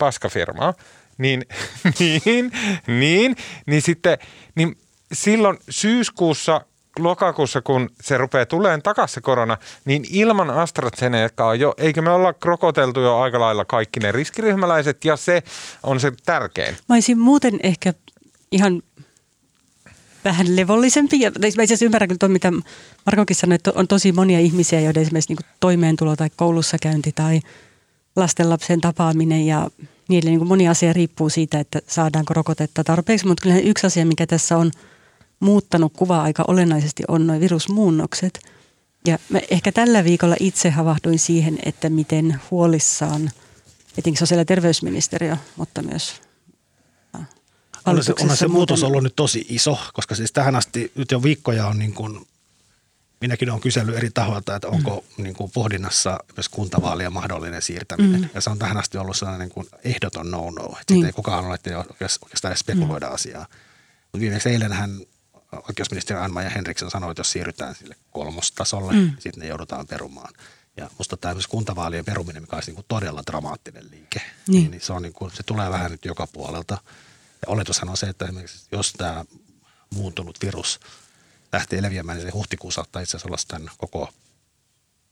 paskafirmaa, 0.00 0.74
niin, 1.18 1.46
niin, 1.98 2.52
niin, 2.86 3.36
niin 3.66 3.82
sitten 3.82 4.18
niin 4.54 4.76
silloin 5.12 5.58
syyskuussa 5.70 6.60
lokakuussa, 6.98 7.62
kun 7.62 7.90
se 8.00 8.18
rupeaa 8.18 8.46
tulemaan 8.46 8.82
takaisin 8.82 9.14
se 9.14 9.20
korona, 9.20 9.56
niin 9.84 10.04
ilman 10.10 10.50
AstraZenecaa 10.50 11.54
jo, 11.54 11.74
eikö 11.78 12.02
me 12.02 12.10
olla 12.10 12.32
krokoteltu 12.32 13.00
jo 13.00 13.18
aika 13.18 13.40
lailla 13.40 13.64
kaikki 13.64 14.00
ne 14.00 14.12
riskiryhmäläiset 14.12 15.04
ja 15.04 15.16
se 15.16 15.42
on 15.82 16.00
se 16.00 16.12
tärkein. 16.24 16.76
Mä 16.88 16.94
olisin 16.94 17.18
muuten 17.18 17.60
ehkä 17.62 17.94
ihan 18.52 18.82
vähän 20.24 20.56
levollisempi. 20.56 21.20
Ja 21.20 21.30
mä 21.30 21.46
itse 21.46 21.62
asiassa 21.62 21.84
ymmärrän 21.84 22.08
kyllä 22.08 22.18
tuon, 22.18 22.32
mitä 22.32 22.52
Markokin 23.06 23.36
sanoi, 23.36 23.54
että 23.54 23.72
on 23.74 23.88
tosi 23.88 24.12
monia 24.12 24.38
ihmisiä, 24.38 24.80
joiden 24.80 25.02
esimerkiksi 25.02 25.34
niin 25.34 25.50
toimeentulo 25.60 26.16
tai 26.16 26.30
koulussa 26.36 26.76
käynti 26.82 27.12
tai 27.12 27.40
lastenlapsen 28.16 28.80
tapaaminen 28.80 29.46
ja 29.46 29.70
niille 30.08 30.30
niin 30.30 30.46
moni 30.46 30.68
asia 30.68 30.92
riippuu 30.92 31.28
siitä, 31.28 31.60
että 31.60 31.80
saadaanko 31.86 32.34
rokotetta 32.34 32.84
tarpeeksi. 32.84 33.26
Mutta 33.26 33.42
kyllä 33.42 33.58
yksi 33.58 33.86
asia, 33.86 34.06
mikä 34.06 34.26
tässä 34.26 34.56
on– 34.56 34.70
muuttanut 35.40 35.92
kuvaa 35.96 36.22
aika 36.22 36.44
olennaisesti 36.48 37.02
on 37.08 37.26
noin 37.26 37.40
virusmuunnokset. 37.40 38.40
Ja 39.06 39.18
mä 39.28 39.40
ehkä 39.50 39.72
tällä 39.72 40.04
viikolla 40.04 40.36
itse 40.40 40.70
havahduin 40.70 41.18
siihen, 41.18 41.58
että 41.64 41.90
miten 41.90 42.40
huolissaan 42.50 43.30
etenkin 43.98 44.18
sosiaali- 44.18 44.40
ja 44.40 44.44
terveysministeriö, 44.44 45.36
mutta 45.56 45.82
myös 45.82 46.14
on 47.86 48.04
se, 48.04 48.14
on 48.20 48.36
se 48.36 48.48
muutos 48.48 48.82
ollut 48.82 49.02
nyt 49.02 49.16
tosi 49.16 49.46
iso, 49.48 49.78
koska 49.92 50.14
siis 50.14 50.32
tähän 50.32 50.56
asti 50.56 50.92
nyt 50.94 51.10
jo 51.10 51.22
viikkoja 51.22 51.66
on 51.66 51.78
niin 51.78 51.94
kuin, 51.94 52.26
minäkin 53.20 53.50
olen 53.50 53.60
kysellyt 53.60 53.96
eri 53.96 54.10
tahoilta, 54.10 54.56
että 54.56 54.68
onko 54.68 55.04
mm. 55.16 55.24
niin 55.24 55.34
kuin 55.34 55.50
pohdinnassa 55.50 56.18
myös 56.36 56.48
kuntavaalien 56.48 57.12
mahdollinen 57.12 57.62
siirtäminen. 57.62 58.20
Mm. 58.20 58.28
Ja 58.34 58.40
se 58.40 58.50
on 58.50 58.58
tähän 58.58 58.76
asti 58.76 58.98
ollut 58.98 59.16
sellainen 59.16 59.40
niin 59.40 59.54
kuin 59.54 59.66
ehdoton 59.84 60.30
no-no, 60.30 60.76
että 60.80 60.94
niin. 60.94 61.06
ei 61.06 61.12
kukaan 61.12 61.44
ole 61.44 61.58
oikeastaan 62.22 62.50
edes 62.50 62.58
spekuloida 62.58 63.08
mm. 63.08 63.14
asiaa. 63.14 63.46
Mutta 64.02 64.20
viimeksi 64.20 64.48
eilenhän 64.48 65.00
oikeusministeri 65.68 66.20
Anma 66.20 66.42
ja 66.42 66.50
Henriksson 66.50 66.90
sanoi, 66.90 67.10
että 67.10 67.20
jos 67.20 67.32
siirrytään 67.32 67.74
sille 67.74 67.96
kolmostasolle, 68.10 68.92
mm. 68.92 69.12
sitten 69.18 69.40
ne 69.40 69.48
joudutaan 69.48 69.86
perumaan. 69.86 70.34
Ja 70.76 70.90
musta 70.98 71.16
tämä 71.16 71.34
kuntavaalien 71.48 72.04
peruminen, 72.04 72.42
mikä 72.42 72.56
olisi 72.56 72.70
niin 72.70 72.74
kuin 72.74 72.86
todella 72.88 73.22
dramaattinen 73.26 73.90
liike, 73.90 74.20
niin, 74.46 74.70
niin 74.70 74.80
se, 74.80 74.92
on 74.92 75.02
niin 75.02 75.12
kuin, 75.12 75.30
se 75.30 75.42
tulee 75.42 75.70
vähän 75.70 75.90
nyt 75.90 76.04
joka 76.04 76.26
puolelta. 76.26 76.78
Ja 77.42 77.48
oletushan 77.48 77.88
on 77.88 77.96
se, 77.96 78.06
että 78.06 78.24
esimerkiksi 78.24 78.66
jos 78.72 78.92
tämä 78.92 79.24
muuntunut 79.94 80.38
virus 80.42 80.80
lähtee 81.52 81.82
leviämään, 81.82 82.18
niin 82.18 82.26
se 82.26 82.32
huhtikuussa 82.32 82.82
saattaa 82.82 83.02
itse 83.02 83.16
asiassa 83.16 83.28
olla 83.28 83.62
tämän 83.62 83.76
koko 83.78 84.08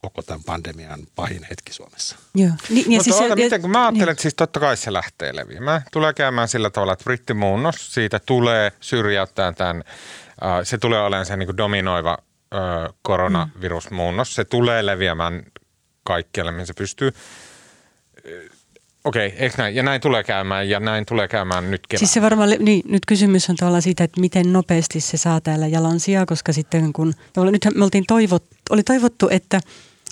koko 0.02 0.22
tämän 0.22 0.44
pandemian 0.46 1.06
pahin 1.14 1.46
hetki 1.50 1.72
Suomessa. 1.72 2.16
Joo. 2.34 2.50
Ni, 2.70 2.80
ja 2.80 2.86
Mutta 2.88 3.04
siis 3.04 3.16
oota, 3.16 3.28
se, 3.28 3.34
miten, 3.34 3.60
kun 3.60 3.70
mä 3.70 3.80
ajattelen, 3.80 4.06
niin. 4.06 4.12
että 4.12 4.22
siis 4.22 4.34
totta 4.34 4.60
kai 4.60 4.76
se 4.76 4.92
lähtee 4.92 5.36
leviämään. 5.36 5.82
Tulee 5.92 6.12
käymään 6.12 6.48
sillä 6.48 6.70
tavalla, 6.70 6.92
että 6.92 7.04
brittimuunnos, 7.04 7.94
siitä 7.94 8.20
tulee 8.26 8.72
syrjäyttää 8.80 9.52
tämän 9.52 9.84
se 10.62 10.78
tulee 10.78 11.00
olemaan 11.00 11.26
se 11.26 11.36
niin 11.36 11.56
dominoiva 11.56 12.18
koronavirusmuunnos. 13.02 14.34
Se 14.34 14.44
tulee 14.44 14.86
leviämään 14.86 15.42
kaikkialle, 16.02 16.52
mihin 16.52 16.66
se 16.66 16.74
pystyy. 16.74 17.12
Okei, 19.04 19.28
okay, 19.28 19.50
näin? 19.58 19.74
Ja 19.74 19.82
näin 19.82 20.00
tulee 20.00 20.24
käymään, 20.24 20.68
ja 20.68 20.80
näin 20.80 21.06
tulee 21.06 21.28
käymään 21.28 21.70
nyt 21.70 21.86
kevään. 21.86 21.98
Siis 21.98 22.12
se 22.12 22.22
varmaan, 22.22 22.50
niin, 22.58 22.82
nyt 22.88 23.06
kysymys 23.06 23.50
on 23.50 23.56
tavallaan 23.56 23.82
siitä, 23.82 24.04
että 24.04 24.20
miten 24.20 24.52
nopeasti 24.52 25.00
se 25.00 25.16
saa 25.16 25.40
täällä 25.40 25.66
jalansia, 25.66 26.26
koska 26.26 26.52
sitten 26.52 26.92
kun, 26.92 27.14
nyt 27.36 27.66
me 27.74 27.84
oltiin 27.84 28.04
toivot, 28.08 28.44
oli 28.70 28.82
toivottu, 28.82 29.28
että 29.30 29.60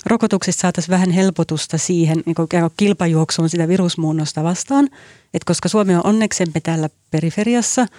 rokotuksissa 0.05 0.61
saataisiin 0.61 0.93
vähän 0.93 1.11
helpotusta 1.11 1.77
siihen 1.77 2.23
niin 2.25 2.35
kuin 2.35 2.47
kilpajuoksuun 2.77 3.49
sitä 3.49 3.67
virusmuunnosta 3.67 4.43
vastaan, 4.43 4.85
että 5.33 5.45
koska 5.45 5.69
Suomi 5.69 5.95
on 5.95 6.05
onneksemme 6.05 6.59
täällä 6.63 6.89
periferiassa– 7.11 7.87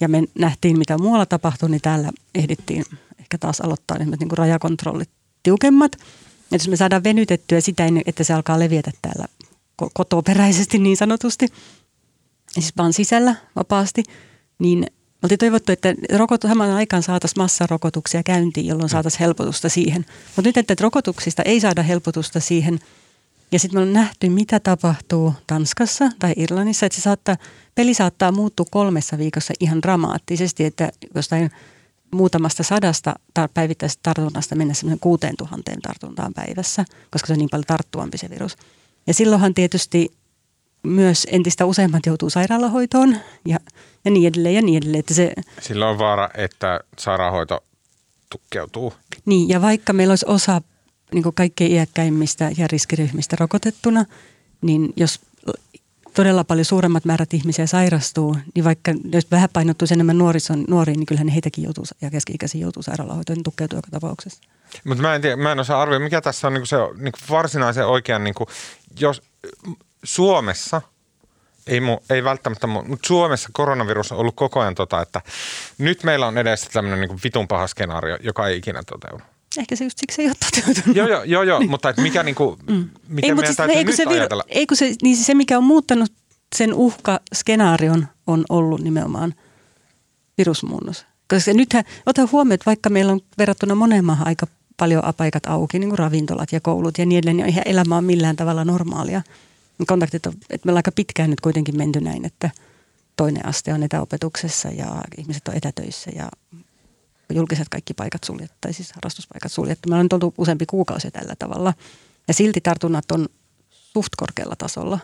ja 0.00 0.08
me 0.08 0.22
nähtiin, 0.38 0.78
mitä 0.78 0.98
muualla 0.98 1.26
tapahtui, 1.26 1.70
niin 1.70 1.80
täällä 1.80 2.10
ehdittiin 2.34 2.84
ehkä 3.18 3.38
taas 3.38 3.60
aloittaa 3.60 3.98
niin 3.98 4.28
kuin 4.28 4.38
rajakontrollit 4.38 5.10
tiukemmat. 5.42 5.92
Et 6.52 6.60
jos 6.60 6.68
me 6.68 6.76
saadaan 6.76 7.04
venytettyä 7.04 7.60
sitä, 7.60 7.84
että 8.06 8.24
se 8.24 8.34
alkaa 8.34 8.58
leviätä 8.58 8.90
täällä 9.02 9.26
kotoperäisesti 9.94 10.78
niin 10.78 10.96
sanotusti, 10.96 11.46
siis 12.50 12.72
vaan 12.76 12.92
sisällä 12.92 13.34
vapaasti, 13.56 14.02
niin 14.58 14.78
me 14.78 15.18
oltiin 15.22 15.38
toivottu, 15.38 15.72
että 15.72 15.94
rokot, 16.14 16.42
samaan 16.42 16.70
aikaan 16.70 17.02
saataisiin 17.02 17.42
massarokotuksia 17.42 18.22
käyntiin, 18.22 18.66
jolloin 18.66 18.88
saataisiin 18.88 19.20
helpotusta 19.20 19.68
siihen. 19.68 20.06
Mutta 20.36 20.48
nyt, 20.48 20.56
että 20.56 20.74
rokotuksista 20.80 21.42
ei 21.42 21.60
saada 21.60 21.82
helpotusta 21.82 22.40
siihen– 22.40 22.78
ja 23.52 23.58
sitten 23.58 23.80
me 23.80 23.82
on 23.82 23.92
nähty, 23.92 24.28
mitä 24.28 24.60
tapahtuu 24.60 25.34
Tanskassa 25.46 26.10
tai 26.18 26.32
Irlannissa, 26.36 26.86
että 26.86 26.96
se 26.96 27.02
saattaa, 27.02 27.36
peli 27.74 27.94
saattaa 27.94 28.32
muuttua 28.32 28.66
kolmessa 28.70 29.18
viikossa 29.18 29.54
ihan 29.60 29.82
dramaattisesti, 29.82 30.64
että 30.64 30.90
jostain 31.14 31.50
muutamasta 32.10 32.62
sadasta 32.62 33.14
tar- 33.38 33.48
päivittäisestä 33.54 34.00
tartunnasta 34.02 34.54
mennä 34.54 34.74
semmoisen 34.74 35.00
kuuteen 35.00 35.36
tuhanteen 35.38 35.82
tartuntaan 35.82 36.34
päivässä, 36.34 36.84
koska 37.10 37.26
se 37.26 37.32
on 37.32 37.38
niin 37.38 37.50
paljon 37.50 37.66
tarttuvampi 37.66 38.18
se 38.18 38.30
virus. 38.30 38.56
Ja 39.08 39.14
silloinhan 39.14 39.54
tietysti 39.54 40.10
myös 40.82 41.26
entistä 41.30 41.66
useimmat 41.66 42.06
joutuu 42.06 42.30
sairaalahoitoon 42.30 43.16
ja, 43.46 43.58
ja 44.04 44.10
niin 44.10 44.28
edelleen 44.28 44.54
ja 44.54 44.62
niin 44.62 44.76
edelleen. 44.76 45.00
Että 45.00 45.14
se, 45.14 45.32
Silloin 45.60 45.90
on 45.90 45.98
vaara, 45.98 46.30
että 46.34 46.80
sairaanhoito 46.98 47.64
tukkeutuu. 48.30 48.92
Niin, 49.24 49.48
ja 49.48 49.62
vaikka 49.62 49.92
meillä 49.92 50.12
olisi 50.12 50.26
osa 50.28 50.62
niin 51.14 51.24
kaikkein 51.34 51.72
iäkkäimmistä 51.72 52.50
ja 52.56 52.66
riskiryhmistä 52.72 53.36
rokotettuna, 53.40 54.04
niin 54.60 54.92
jos 54.96 55.20
todella 56.18 56.44
paljon 56.44 56.64
suuremmat 56.64 57.04
määrät 57.04 57.34
ihmisiä 57.34 57.66
sairastuu, 57.66 58.36
niin 58.54 58.64
vaikka 58.64 58.92
jos 59.12 59.30
vähän 59.30 59.48
painottuisi 59.52 59.94
enemmän 59.94 60.18
nuorison, 60.18 60.64
nuoriin, 60.68 60.98
niin 60.98 61.06
kyllähän 61.06 61.28
heitäkin 61.28 61.64
joutuu, 61.64 61.84
ja 62.02 62.10
keski-ikäisiä 62.10 62.60
joutuu 62.60 62.82
sairaalahoitoon, 62.82 63.42
tukeutuu 63.42 63.78
joka 63.78 63.88
tapauksessa. 63.90 64.42
Mutta 64.84 65.02
mä 65.02 65.18
mä 65.36 65.52
en 65.52 65.60
osaa 65.60 65.82
arvioida, 65.82 66.04
mikä 66.04 66.20
tässä 66.20 66.46
on 66.46 66.54
niin 66.54 66.66
se 66.66 66.76
niin 66.96 67.12
varsinaisen 67.30 67.86
oikean, 67.86 68.24
niin 68.24 68.34
kuin, 68.34 68.48
jos 69.00 69.22
Suomessa, 70.04 70.82
ei, 71.66 71.80
mu, 71.80 71.98
ei 72.10 72.24
välttämättä, 72.24 72.66
mutta 72.66 73.06
Suomessa 73.06 73.48
koronavirus 73.52 74.12
on 74.12 74.18
ollut 74.18 74.36
koko 74.36 74.60
ajan 74.60 74.74
tota, 74.74 75.02
että 75.02 75.20
nyt 75.78 76.04
meillä 76.04 76.26
on 76.26 76.38
edessä 76.38 76.70
tämmöinen 76.72 77.08
niin 77.08 77.20
vitun 77.24 77.48
paha 77.48 77.66
skenaario, 77.66 78.18
joka 78.20 78.48
ei 78.48 78.56
ikinä 78.56 78.82
toteudu. 78.86 79.24
Ehkä 79.56 79.76
se 79.76 79.84
just 79.84 79.98
siksi 79.98 80.22
ei 80.22 80.28
ole 80.28 80.36
toteutunut. 80.44 80.96
Joo, 80.96 81.08
joo, 81.08 81.24
joo, 81.24 81.42
joo 81.42 81.58
niin. 81.58 81.70
mutta 81.70 81.88
että 81.88 82.02
mikä 82.02 82.22
niinku, 82.22 82.58
mm. 82.66 82.88
miten 83.08 83.30
ei, 83.30 83.34
meidän 83.34 83.46
siis, 83.46 83.56
täytyy 83.56 83.76
ei, 83.76 83.84
nyt 83.84 83.94
se, 83.94 84.04
ajatella? 84.04 84.44
Ei 84.48 84.66
kun 84.66 84.76
se, 84.76 84.94
niin 85.02 85.16
se, 85.16 85.34
mikä 85.34 85.58
on 85.58 85.64
muuttanut 85.64 86.12
sen 86.56 86.74
uhkaskenaarion, 86.74 88.06
on 88.26 88.44
ollut 88.48 88.80
nimenomaan 88.80 89.34
virusmuunnos. 90.38 91.06
Koska 91.28 91.52
nythän, 91.52 91.84
ota 92.06 92.28
huomioon, 92.32 92.54
että 92.54 92.66
vaikka 92.66 92.90
meillä 92.90 93.12
on 93.12 93.20
verrattuna 93.38 93.74
moneen 93.74 94.04
maahan 94.04 94.26
aika 94.26 94.46
paljon 94.76 95.04
apaikat 95.04 95.46
auki, 95.46 95.78
niin 95.78 95.88
kuin 95.88 95.98
ravintolat 95.98 96.52
ja 96.52 96.60
koulut 96.60 96.98
ja 96.98 97.06
niin 97.06 97.18
edelleen, 97.18 97.36
niin 97.36 97.46
eihän 97.46 97.62
elämä 97.66 97.96
on 97.96 98.04
millään 98.04 98.36
tavalla 98.36 98.64
normaalia. 98.64 99.22
Kontaktit 99.86 100.26
on, 100.26 100.32
että 100.50 100.66
me 100.66 100.70
ollaan 100.70 100.78
aika 100.78 100.92
pitkään 100.92 101.30
nyt 101.30 101.40
kuitenkin 101.40 101.76
menty 101.76 102.00
näin, 102.00 102.24
että 102.24 102.50
toinen 103.16 103.46
aste 103.46 103.74
on 103.74 103.82
etäopetuksessa 103.82 104.68
ja 104.68 105.02
ihmiset 105.18 105.48
on 105.48 105.54
etätöissä 105.54 106.10
ja 106.16 106.28
julkiset 107.34 107.68
kaikki 107.68 107.94
paikat 107.94 108.24
suljettu, 108.24 108.56
tai 108.60 108.72
siis 108.72 108.92
harrastuspaikat 108.92 109.52
suljettu. 109.52 109.88
Meillä 109.88 110.00
on 110.00 110.08
oltu 110.12 110.34
useampi 110.38 110.66
kuukausi 110.66 111.10
tällä 111.10 111.34
tavalla. 111.38 111.74
Ja 112.28 112.34
silti 112.34 112.60
tartunnat 112.60 113.10
on 113.12 113.28
suht 113.70 114.12
korkealla 114.16 114.56
tasolla, 114.56 114.98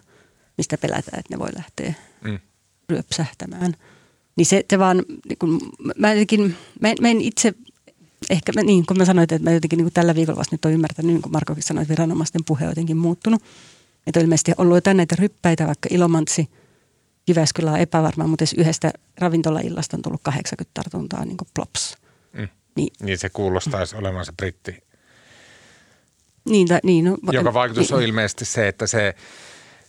mistä 0.59 0.79
pelätään, 0.79 1.21
että 1.21 1.35
ne 1.35 1.39
voi 1.39 1.51
lähteä 1.57 1.95
mm. 2.25 2.39
ryöpsähtämään. 2.89 3.75
Niin 4.37 4.47
se, 4.47 4.65
se 4.71 4.79
vaan, 4.79 5.03
niin 5.29 5.39
kun, 5.39 5.61
mä, 5.97 6.13
jotenkin, 6.13 6.57
mä, 6.81 6.89
en, 6.89 6.97
mä 7.01 7.09
en 7.09 7.21
itse, 7.21 7.55
ehkä 8.31 8.53
mä, 8.53 8.63
niin 8.63 8.87
kuin 8.87 8.99
mä 8.99 9.05
sanoin, 9.05 9.23
että 9.23 9.39
mä 9.39 9.53
jotenkin 9.53 9.77
niin 9.77 9.85
kuin 9.85 9.93
tällä 9.93 10.15
viikolla 10.15 10.39
vasta 10.39 10.55
nyt 10.55 10.65
olen 10.65 10.75
ymmärtänyt, 10.75 11.13
niin 11.13 11.23
kuin 11.23 11.33
Markokin 11.33 11.63
sanoi, 11.63 11.83
että 11.83 11.93
viranomaisten 11.93 12.45
puhe 12.47 12.65
on 12.65 12.71
jotenkin 12.71 12.97
muuttunut. 12.97 13.43
Että 14.07 14.21
on 14.21 14.25
ilmeisesti 14.25 14.53
ollut 14.59 14.77
jotain 14.77 14.97
näitä 14.97 15.17
ryppäitä, 15.19 15.67
vaikka 15.67 15.89
Ilomantsi, 15.93 16.49
Jyväskylä 17.29 17.73
on 17.73 17.79
epävarma, 17.79 18.27
mutta 18.27 18.45
yhdestä 18.57 18.93
ravintolaillasta 19.19 19.97
on 19.97 20.03
tullut 20.03 20.21
80 20.23 20.71
tartuntaa 20.75 21.25
niin 21.25 21.37
kuin 21.37 21.49
plops. 21.55 21.97
Mm. 22.35 22.49
Niin, 22.77 22.93
niin 23.01 23.19
se 23.19 23.29
kuulostaisi 23.29 23.97
olevan 23.97 24.25
se 24.25 24.33
britti. 24.33 24.85
Niin, 26.49 26.69
ta, 26.69 26.79
niin 26.83 27.05
no, 27.05 27.17
Joka 27.33 27.55
vaikutus 27.55 27.89
niin, 27.89 27.97
on 27.97 28.03
ilmeisesti 28.03 28.45
se, 28.45 28.69
että 28.69 28.87
se, 28.87 29.15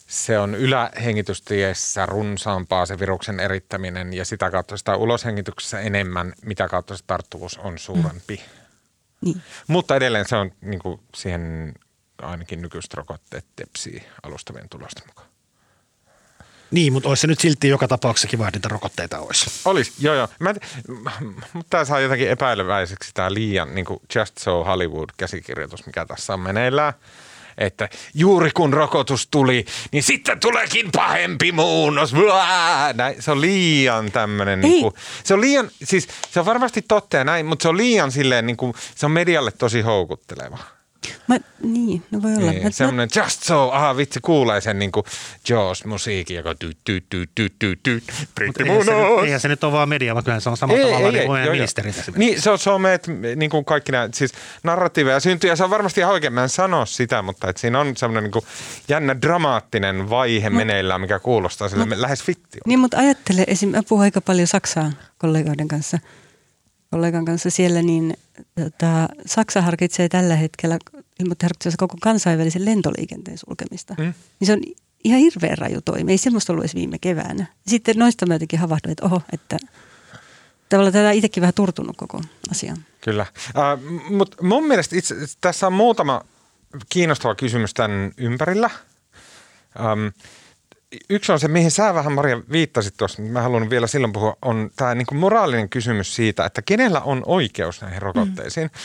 se 0.08 0.40
on 0.40 0.56
ylähengitystiessä 0.56 2.06
runsaampaa 2.06 2.86
se 2.86 3.00
viruksen 3.00 3.40
erittäminen 3.40 4.14
ja 4.14 4.26
sitä 4.26 4.52
kautta 4.52 4.78
sitä 4.78 4.96
uloshengityksessä 4.96 5.80
enemmän, 5.80 6.34
mitä 6.46 6.68
kautta 6.68 6.98
se 6.98 7.04
tarttuvuus 7.08 7.58
on 7.58 7.78
suurempi. 7.78 8.36
Mm. 8.36 8.66
Niin. 9.22 9.42
Mutta 9.68 9.96
edelleen 9.96 10.28
se 10.28 10.36
on 10.36 10.52
niin 10.62 10.80
kuin 10.80 11.00
siihen 11.16 11.74
ainakin 12.22 12.62
nykyiset 12.62 12.94
rokotteet 12.94 13.46
tepsii 13.56 14.04
alustavien 14.24 14.70
tulosten 14.70 15.04
mukaan. 15.08 15.35
Niin, 16.72 16.94
mutta 16.94 17.10
olisi 17.10 17.22
se 17.22 17.28
nyt 17.28 17.40
silti 17.40 17.68
joka 17.68 17.88
tapauksessa 17.88 18.28
kiva, 18.28 18.48
että 18.48 18.58
niitä 18.58 18.70
rokotteita 18.70 19.20
olisi. 19.20 19.52
Olisi, 19.66 19.94
joo 20.00 20.16
joo. 20.16 20.28
Mä, 20.40 20.54
mutta 21.54 21.70
tämä 21.70 21.86
saa 21.86 22.00
jotenkin 22.00 22.30
epäileväiseksi 22.30 23.12
tämä 23.14 23.34
liian 23.34 23.76
niin 23.76 23.86
kuin 23.86 24.00
Just 24.16 24.38
So 24.38 24.64
Hollywood-käsikirjoitus, 24.64 25.86
mikä 25.86 26.06
tässä 26.06 26.34
on 26.34 26.40
meneillään. 26.40 26.94
Että 27.58 27.90
juuri 28.14 28.52
kun 28.52 28.74
rokotus 28.74 29.28
tuli, 29.32 29.66
niin 29.92 30.04
sitten 30.04 30.40
tuleekin 30.40 30.92
pahempi 30.92 31.52
muunnos. 31.52 32.14
Näin, 32.94 33.22
se 33.22 33.32
on 33.32 33.42
liian 33.42 34.12
tämmöinen, 34.12 34.62
niin 34.62 34.82
kuin, 34.82 34.94
se 35.24 35.34
on 35.34 35.42
liian, 35.42 35.72
siis 35.84 36.08
se 36.32 36.40
on 36.40 36.46
varmasti 36.46 36.82
totta 36.88 37.18
ja 37.18 37.24
näin, 37.24 37.46
mutta 37.46 37.64
se 37.64 37.70
on 37.70 37.78
liian 37.78 38.12
silleen, 38.12 38.46
niin 38.46 38.58
kuin, 38.58 38.74
se 38.96 39.06
on 39.06 39.12
medialle 39.12 39.52
tosi 39.52 39.82
houkutteleva. 39.82 40.58
Mä, 41.28 41.38
niin, 41.64 42.04
no 42.12 42.22
voi 42.22 42.36
olla. 42.36 42.52
Niin, 42.52 42.74
semmoinen 42.74 43.10
mä... 43.16 43.22
just 43.24 43.44
so, 43.44 43.70
aha 43.72 43.98
vitsi, 43.98 44.20
kuulee 44.20 44.62
sen 44.62 44.80
niin 44.80 44.92
kuin 44.92 45.06
Jaws-musiikin, 45.50 46.36
joka 46.36 46.56
tyy, 46.56 46.72
tyy, 46.84 47.02
tyy, 47.10 47.26
tyy, 47.36 47.50
tyy, 47.60 47.76
tyy, 47.84 48.02
britti 48.36 48.64
eihän, 48.64 48.86
se 48.86 48.94
nyt, 48.94 49.24
eihän 49.24 49.40
se 49.40 49.48
nyt 49.48 49.64
ole 49.64 49.72
vaan 49.72 49.90
media, 49.90 50.16
vaan 50.16 50.24
kyllä 50.24 50.40
se 50.40 50.50
on 50.50 50.58
samalla 50.58 50.82
ei, 50.82 50.94
tavalla 50.94 51.18
ei, 51.18 51.28
niin 51.28 51.38
ei, 51.38 51.50
ministerit 51.50 51.96
Niin, 52.16 52.42
se 52.42 52.70
on, 52.70 52.82
meidät, 52.82 53.08
niin 53.36 53.50
kuin 53.50 53.66
kaikki 53.66 53.92
nämä, 53.92 54.10
siis 54.14 54.34
narratiiveja 54.64 55.20
syntyy, 55.20 55.50
ja 55.50 55.56
se 55.56 55.64
on 55.64 55.70
varmasti 55.70 56.02
ihan 56.02 56.14
oikein, 56.14 56.34
mä 56.34 56.44
en 56.44 56.50
sano 56.50 56.86
sitä, 56.86 57.22
mutta 57.22 57.50
että 57.50 57.60
siinä 57.60 57.80
on 57.80 57.98
semmoinen 57.98 58.24
niin 58.24 58.32
kuin 58.32 58.46
jännä 58.88 59.22
dramaattinen 59.22 60.10
vaihe 60.10 60.50
mut, 60.50 60.58
meneillään, 60.58 61.02
mikä 61.02 61.20
kuulostaa 61.20 61.70
sille 61.70 61.86
mut, 61.86 61.98
lähes 61.98 62.24
fitti. 62.24 62.60
Niin, 62.66 62.80
mutta 62.80 62.98
ajattele, 62.98 63.44
esim. 63.48 63.70
mä 63.70 63.84
puhun 63.90 64.04
aika 64.04 64.22
paljon 64.22 64.48
Saksaa 64.48 64.92
kollegoiden 65.18 65.68
kanssa– 65.68 66.00
kollegan 66.92 67.26
kanssa 67.26 67.50
siellä, 67.50 67.82
niin 67.82 68.18
tota, 68.56 69.10
Saksa 69.26 69.62
harkitsee 69.62 70.10
tällä 70.10 70.36
hetkellä 70.36 70.80
ilmoitti 71.20 71.46
koko 71.78 71.98
kansainvälisen 72.02 72.66
lentoliikenteen 72.66 73.38
sulkemista. 73.38 73.96
Mm. 73.98 74.14
Niin 74.40 74.48
se 74.48 74.54
on 74.54 74.62
ihan 75.04 75.20
hirveän 75.20 75.58
raju 75.58 75.82
toimi. 75.82 76.12
Ei 76.12 76.18
semmoista 76.18 76.54
ollut 76.54 76.64
edes 76.64 76.76
viime 76.76 77.00
keväänä. 77.00 77.46
Sitten 77.68 77.96
noista 77.98 78.26
mä 78.26 78.36
jotenkin 78.36 78.60
havahduin, 78.60 78.92
että 78.92 79.06
oho, 79.06 79.22
että 79.34 79.58
tavallaan 80.70 80.94
tätä 80.94 81.12
itsekin 81.12 81.42
vähän 81.42 81.54
turtunut 81.54 81.98
koko 81.98 82.22
asiaan. 82.52 82.78
Kyllä. 83.02 83.26
Uh, 83.50 83.92
Mutta 84.10 84.44
mun 84.44 84.68
mielestä 84.68 84.96
itse, 84.96 85.16
tässä 85.42 85.68
on 85.68 85.74
muutama 85.74 86.22
kiinnostava 86.90 87.36
kysymys 87.36 87.74
tämän 87.74 88.12
ympärillä. 88.18 88.70
Um, 89.80 90.12
yksi 91.10 91.32
on 91.32 91.40
se, 91.40 91.48
mihin 91.48 91.72
sä 91.72 91.94
vähän 91.94 92.14
Maria 92.14 92.42
viittasit 92.52 92.94
tuossa, 92.98 93.22
mä 93.22 93.42
haluan 93.42 93.70
vielä 93.70 93.88
silloin 93.88 94.14
puhua, 94.14 94.38
on 94.42 94.70
tämä 94.76 94.96
niinku 94.96 95.16
moraalinen 95.16 95.70
kysymys 95.70 96.16
siitä, 96.16 96.46
että 96.46 96.62
kenellä 96.62 97.02
on 97.02 97.24
oikeus 97.26 97.82
näihin 97.82 98.02
rokotteisiin. 98.02 98.68
Mm. 98.74 98.80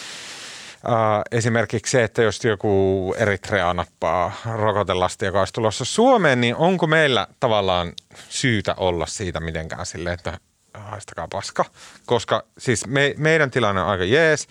Uh, 0.84 1.22
esimerkiksi 1.32 1.90
se, 1.90 2.04
että 2.04 2.22
jos 2.22 2.44
joku 2.44 3.14
Eritrea 3.18 3.74
nappaa 3.74 4.32
rokotelasti, 4.54 5.24
joka 5.24 5.38
olisi 5.38 5.52
tulossa 5.52 5.84
Suomeen, 5.84 6.40
niin 6.40 6.56
onko 6.56 6.86
meillä 6.86 7.26
tavallaan 7.40 7.92
syytä 8.28 8.74
olla 8.76 9.06
siitä 9.06 9.40
mitenkään 9.40 9.86
silleen, 9.86 10.14
että 10.14 10.38
haistakaa 10.74 11.28
paska? 11.28 11.64
Koska 12.06 12.44
siis 12.58 12.86
me, 12.86 13.14
meidän 13.16 13.50
tilanne 13.50 13.80
on 13.80 13.88
aika 13.88 14.04
jees. 14.04 14.48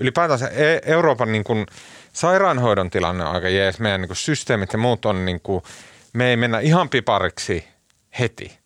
Ylipäätänsä 0.00 0.48
e- 0.48 0.80
Euroopan 0.84 1.32
niin 1.32 1.44
kuin, 1.44 1.66
sairaanhoidon 2.12 2.90
tilanne 2.90 3.24
on 3.24 3.34
aika 3.34 3.48
jees. 3.48 3.80
Meidän 3.80 4.00
niin 4.00 4.08
kuin, 4.08 4.16
systeemit 4.16 4.72
ja 4.72 4.78
muut 4.78 5.04
on 5.04 5.24
niin 5.24 5.40
kuin, 5.40 5.62
me 6.16 6.30
ei 6.30 6.36
mennä 6.36 6.60
ihan 6.60 6.88
pipariksi 6.88 7.68
heti. 8.18 8.58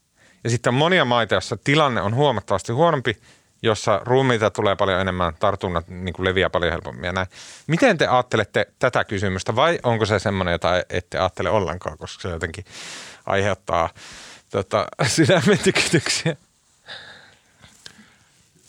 Ja 0.45 0.51
sitten 0.51 0.71
on 0.71 0.75
monia 0.79 1.05
maita, 1.05 1.35
joissa 1.35 1.57
tilanne 1.57 2.01
on 2.03 2.15
huomattavasti 2.15 2.73
huonompi, 2.73 3.17
jossa 3.63 4.01
ruumiita 4.05 4.51
tulee 4.51 4.77
paljon 4.77 5.01
enemmän, 5.01 5.35
tartunnat 5.35 5.89
niin 5.89 6.13
kuin 6.13 6.25
leviää 6.25 6.51
paljon 6.51 6.73
helpommin 6.73 7.05
ja 7.05 7.13
näin. 7.13 7.27
Miten 7.67 7.99
te 7.99 8.07
ajattelette 8.07 8.67
tätä 8.79 9.05
kysymystä 9.05 9.57
vai 9.57 9.79
onko 9.83 10.07
se 10.07 10.19
semmoinen, 10.19 10.53
jota 10.53 10.83
ette 10.91 11.19
ajattele 11.19 11.51
ollenkaan, 11.51 11.99
koska 11.99 12.23
se 12.23 12.29
jotenkin 12.29 12.65
aiheuttaa 13.27 13.89
tota, 14.51 14.87
sydämen 15.17 15.59
tykityksiä? 15.59 16.37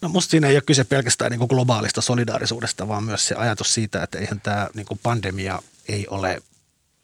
No 0.02 0.10
musta 0.10 0.32
siinä 0.32 0.48
ei 0.48 0.56
ole 0.56 0.62
kyse 0.62 0.84
pelkästään 0.84 1.32
niin 1.32 1.40
kuin 1.40 1.50
globaalista 1.50 2.02
solidaarisuudesta, 2.02 2.88
vaan 2.88 3.04
myös 3.04 3.28
se 3.28 3.36
ajatus 3.36 3.74
siitä, 3.74 4.04
että 4.04 4.20
eihän 4.20 4.42
tämä 4.42 4.68
niin 4.74 4.86
kuin 4.86 5.00
pandemia 5.04 5.60
ei 5.90 6.08
ole 6.10 6.42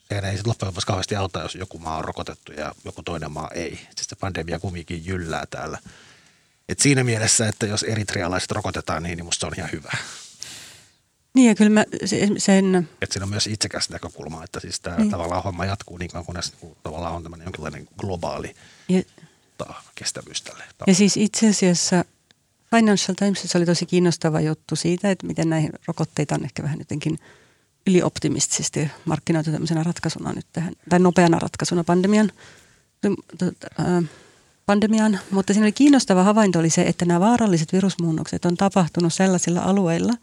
sehän 0.10 0.26
ei 0.26 0.32
sitten 0.32 0.50
loppujen 0.50 0.68
lopuksi 0.68 0.88
kauheasti 0.88 1.16
auta, 1.16 1.42
jos 1.42 1.56
joku 1.56 1.80
maa 1.80 1.98
on 1.98 2.06
rokotettu 2.06 2.52
ja 2.52 2.76
joku 2.86 3.04
toinen 3.04 3.32
maa 3.32 3.50
ei. 3.54 3.76
Siis 3.76 4.08
se 4.08 4.16
pandemia 4.16 4.60
kumminkin 4.60 5.06
jyllää 5.06 5.46
täällä. 5.50 5.78
Et 6.70 6.80
siinä 6.80 7.04
mielessä, 7.04 7.48
että 7.48 7.66
jos 7.66 7.84
eritrealaiset 7.84 8.52
rokotetaan 8.52 9.04
niin, 9.04 9.18
niin 9.18 9.26
musta 9.26 9.40
se 9.40 9.46
on 9.46 9.54
ihan 9.58 9.72
hyvä. 9.72 9.92
Niin 11.34 11.48
ja 11.48 11.56
kyllä 11.56 11.70
mä 11.70 11.86
sen... 12.38 12.90
Että 13.02 13.14
siinä 13.14 13.24
on 13.24 13.30
myös 13.30 13.48
itsekäs 13.48 13.90
näkökulma, 13.90 14.44
että 14.44 14.60
siis 14.60 14.80
tämä 14.80 14.98
niin. 14.98 15.12
tavallaan 15.12 15.44
homma 15.44 15.66
jatkuu 15.66 15.98
niin 15.98 16.12
kauan, 16.12 16.26
kunnes 16.26 16.52
niinku 16.52 16.78
tavallaan 16.84 17.16
on 17.16 17.24
tämmöinen 17.24 17.46
jonkinlainen 17.46 17.88
globaali 17.98 18.56
ja, 18.90 19.04
ta, 19.58 19.74
kestävyys 19.96 20.42
tälle. 20.42 20.64
Ja 20.88 20.96
siis 20.96 21.18
itse 21.18 21.50
asiassa 21.50 22.06
Financial 22.76 23.16
Timesissa 23.16 23.58
oli 23.58 23.66
tosi 23.66 23.86
kiinnostava 23.86 24.42
juttu 24.42 24.76
siitä, 24.76 25.12
että 25.12 25.28
miten 25.28 25.50
näihin 25.50 25.72
rokotteita 25.88 26.36
on 26.36 26.44
ehkä 26.44 26.64
vähän 26.64 26.80
jotenkin– 26.80 27.20
ylioptimistisesti 27.88 28.90
markkinoitu 29.06 29.52
tämmöisenä 29.52 29.84
ratkaisuna 29.84 30.34
nyt 30.34 30.46
tähän, 30.54 30.74
tai 30.90 31.00
nopeana 31.00 31.40
ratkaisuna 31.40 31.84
pandemian, 31.84 32.32
pandemiaan. 34.66 35.20
Mutta 35.32 35.54
siinä 35.54 35.66
oli 35.66 35.72
kiinnostava 35.72 36.24
havainto 36.24 36.60
oli 36.60 36.70
se, 36.70 36.82
että 36.82 37.06
nämä 37.06 37.20
vaaralliset 37.20 37.74
virusmuunnokset 37.74 38.46
on 38.46 38.58
tapahtunut 38.58 39.14
sellaisilla 39.14 39.62
alueilla, 39.62 40.14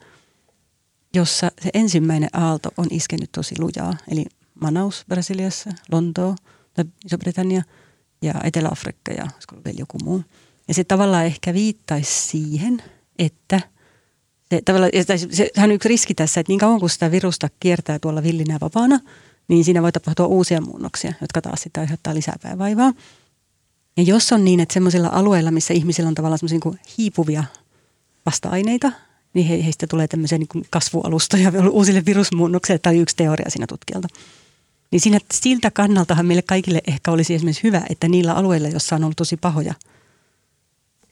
jossa 1.14 1.50
se 1.60 1.70
ensimmäinen 1.74 2.30
aalto 2.32 2.68
on 2.76 2.86
iskenyt 2.90 3.32
tosi 3.32 3.54
lujaa. 3.58 3.96
Eli 4.10 4.24
Manaus 4.60 5.04
Brasiliassa, 5.08 5.70
Lontoo 5.92 6.36
tai 6.74 6.84
Iso-Britannia 7.06 7.62
ja 8.22 8.34
Etelä-Afrikka 8.44 9.12
ja 9.12 9.26
vielä 9.64 9.78
joku 9.78 9.98
muu. 10.04 10.22
Ja 10.68 10.74
se 10.74 10.84
tavallaan 10.84 11.26
ehkä 11.26 11.54
viittaisi 11.54 12.28
siihen, 12.28 12.82
että– 13.18 13.60
sehän 15.54 15.70
on 15.70 15.74
yksi 15.74 15.88
riski 15.88 16.14
tässä, 16.14 16.40
että 16.40 16.50
niin 16.50 16.60
kauan 16.60 16.80
kuin 16.80 16.90
sitä 16.90 17.10
virusta 17.10 17.48
kiertää 17.60 17.98
tuolla 17.98 18.22
villinä 18.22 18.58
vapaana, 18.60 19.00
niin 19.48 19.64
siinä 19.64 19.82
voi 19.82 19.92
tapahtua 19.92 20.26
uusia 20.26 20.60
muunnoksia, 20.60 21.12
jotka 21.20 21.42
taas 21.42 21.62
sitten 21.62 21.80
aiheuttaa 21.80 22.14
lisää 22.14 22.36
päivävaivaa. 22.42 22.92
Ja 23.96 24.02
jos 24.02 24.32
on 24.32 24.44
niin, 24.44 24.60
että 24.60 24.72
sellaisilla 24.72 25.08
alueilla, 25.12 25.50
missä 25.50 25.74
ihmisillä 25.74 26.08
on 26.08 26.14
tavallaan 26.14 26.38
semmoisia 26.38 26.58
niin 26.64 26.80
hiipuvia 26.98 27.44
vasta-aineita, 28.26 28.92
niin 29.34 29.46
he, 29.46 29.64
heistä 29.64 29.86
tulee 29.86 30.08
tämmöisiä 30.08 30.38
niin 30.38 30.66
kasvualustoja 30.70 31.52
uusille 31.70 32.02
virusmuunnoksille. 32.06 32.78
Tämä 32.78 32.92
oli 32.92 33.00
yksi 33.02 33.16
teoria 33.16 33.50
siinä 33.50 33.66
tutkijalta. 33.66 34.08
Niin 34.90 35.00
siinä, 35.00 35.18
siltä 35.32 35.70
kannaltahan 35.70 36.26
meille 36.26 36.42
kaikille 36.42 36.80
ehkä 36.86 37.12
olisi 37.12 37.34
esimerkiksi 37.34 37.62
hyvä, 37.62 37.82
että 37.90 38.08
niillä 38.08 38.32
alueilla, 38.32 38.68
joissa 38.68 38.96
on 38.96 39.04
ollut 39.04 39.16
tosi 39.16 39.36
pahoja 39.36 39.74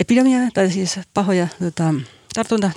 epidemia, 0.00 0.38
tai 0.55 0.70
siis 0.70 1.00
pahoja 1.14 1.48
tota, 1.59 1.94
tartunta 2.35 2.70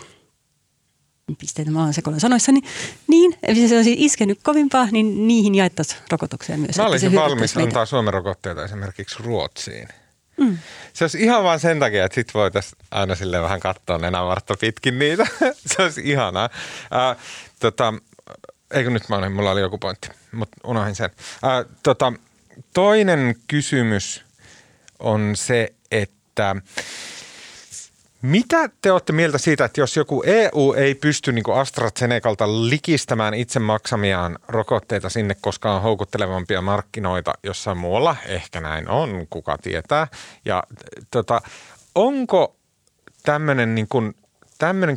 pisteitä 1.33 1.71
mä 1.71 1.83
oon 1.83 1.93
sekoilla 1.93 2.19
sanoissani, 2.19 2.61
niin 3.07 3.37
se 3.69 3.75
olisi 3.75 3.95
iskenyt 3.97 4.39
kovimpaa, 4.43 4.87
niin 4.91 5.27
niihin 5.27 5.55
jaettaisiin 5.55 6.01
rokotuksia 6.11 6.57
myös. 6.57 6.77
Mä 6.77 6.85
olisin 6.85 7.15
valmis 7.15 7.55
meitä. 7.55 7.67
antaa 7.67 7.85
Suomen 7.85 8.13
rokotteita 8.13 8.65
esimerkiksi 8.65 9.15
Ruotsiin. 9.19 9.87
Mm. 10.37 10.57
Se 10.93 11.03
olisi 11.03 11.23
ihan 11.23 11.43
vain 11.43 11.59
sen 11.59 11.79
takia, 11.79 12.05
että 12.05 12.15
sit 12.15 12.33
voitaisiin 12.33 12.79
aina 12.91 13.15
sille 13.15 13.41
vähän 13.41 13.59
katsoa 13.59 13.97
nenävartta 13.97 14.55
pitkin 14.59 14.99
niitä. 14.99 15.27
se 15.75 15.83
olisi 15.83 16.01
ihanaa. 16.03 16.49
Äh, 16.93 17.17
tota, 17.59 17.93
eikö 18.71 18.89
nyt 18.89 19.09
mä 19.09 19.15
olin, 19.15 19.31
mulla 19.31 19.51
oli 19.51 19.61
joku 19.61 19.77
pointti, 19.77 20.09
mutta 20.31 20.57
unohdin 20.63 20.95
sen. 20.95 21.09
Äh, 21.43 21.75
tota, 21.83 22.13
toinen 22.73 23.35
kysymys 23.47 24.23
on 24.99 25.31
se, 25.35 25.73
että 25.91 26.55
mitä 28.25 28.69
te 28.81 28.91
olette 28.91 29.13
mieltä 29.13 29.37
siitä, 29.37 29.65
että 29.65 29.81
jos 29.81 29.97
joku 29.97 30.23
EU 30.25 30.73
ei 30.77 30.95
pysty 30.95 31.31
niin 31.31 31.43
kuin 31.43 31.57
AstraZenecalta 31.57 32.47
likistämään 32.47 33.33
itse 33.33 33.59
maksamiaan 33.59 34.39
rokotteita 34.47 35.09
sinne, 35.09 35.35
koska 35.41 35.75
on 35.75 35.81
houkuttelevampia 35.81 36.61
markkinoita 36.61 37.33
jossain 37.43 37.77
muualla, 37.77 38.15
ehkä 38.25 38.61
näin 38.61 38.89
on, 38.89 39.27
kuka 39.29 39.57
tietää. 39.57 40.07
Ja 40.45 40.63
tota, 41.11 41.41
onko 41.95 42.55
tämmöinen 43.23 43.75
niin 43.75 43.87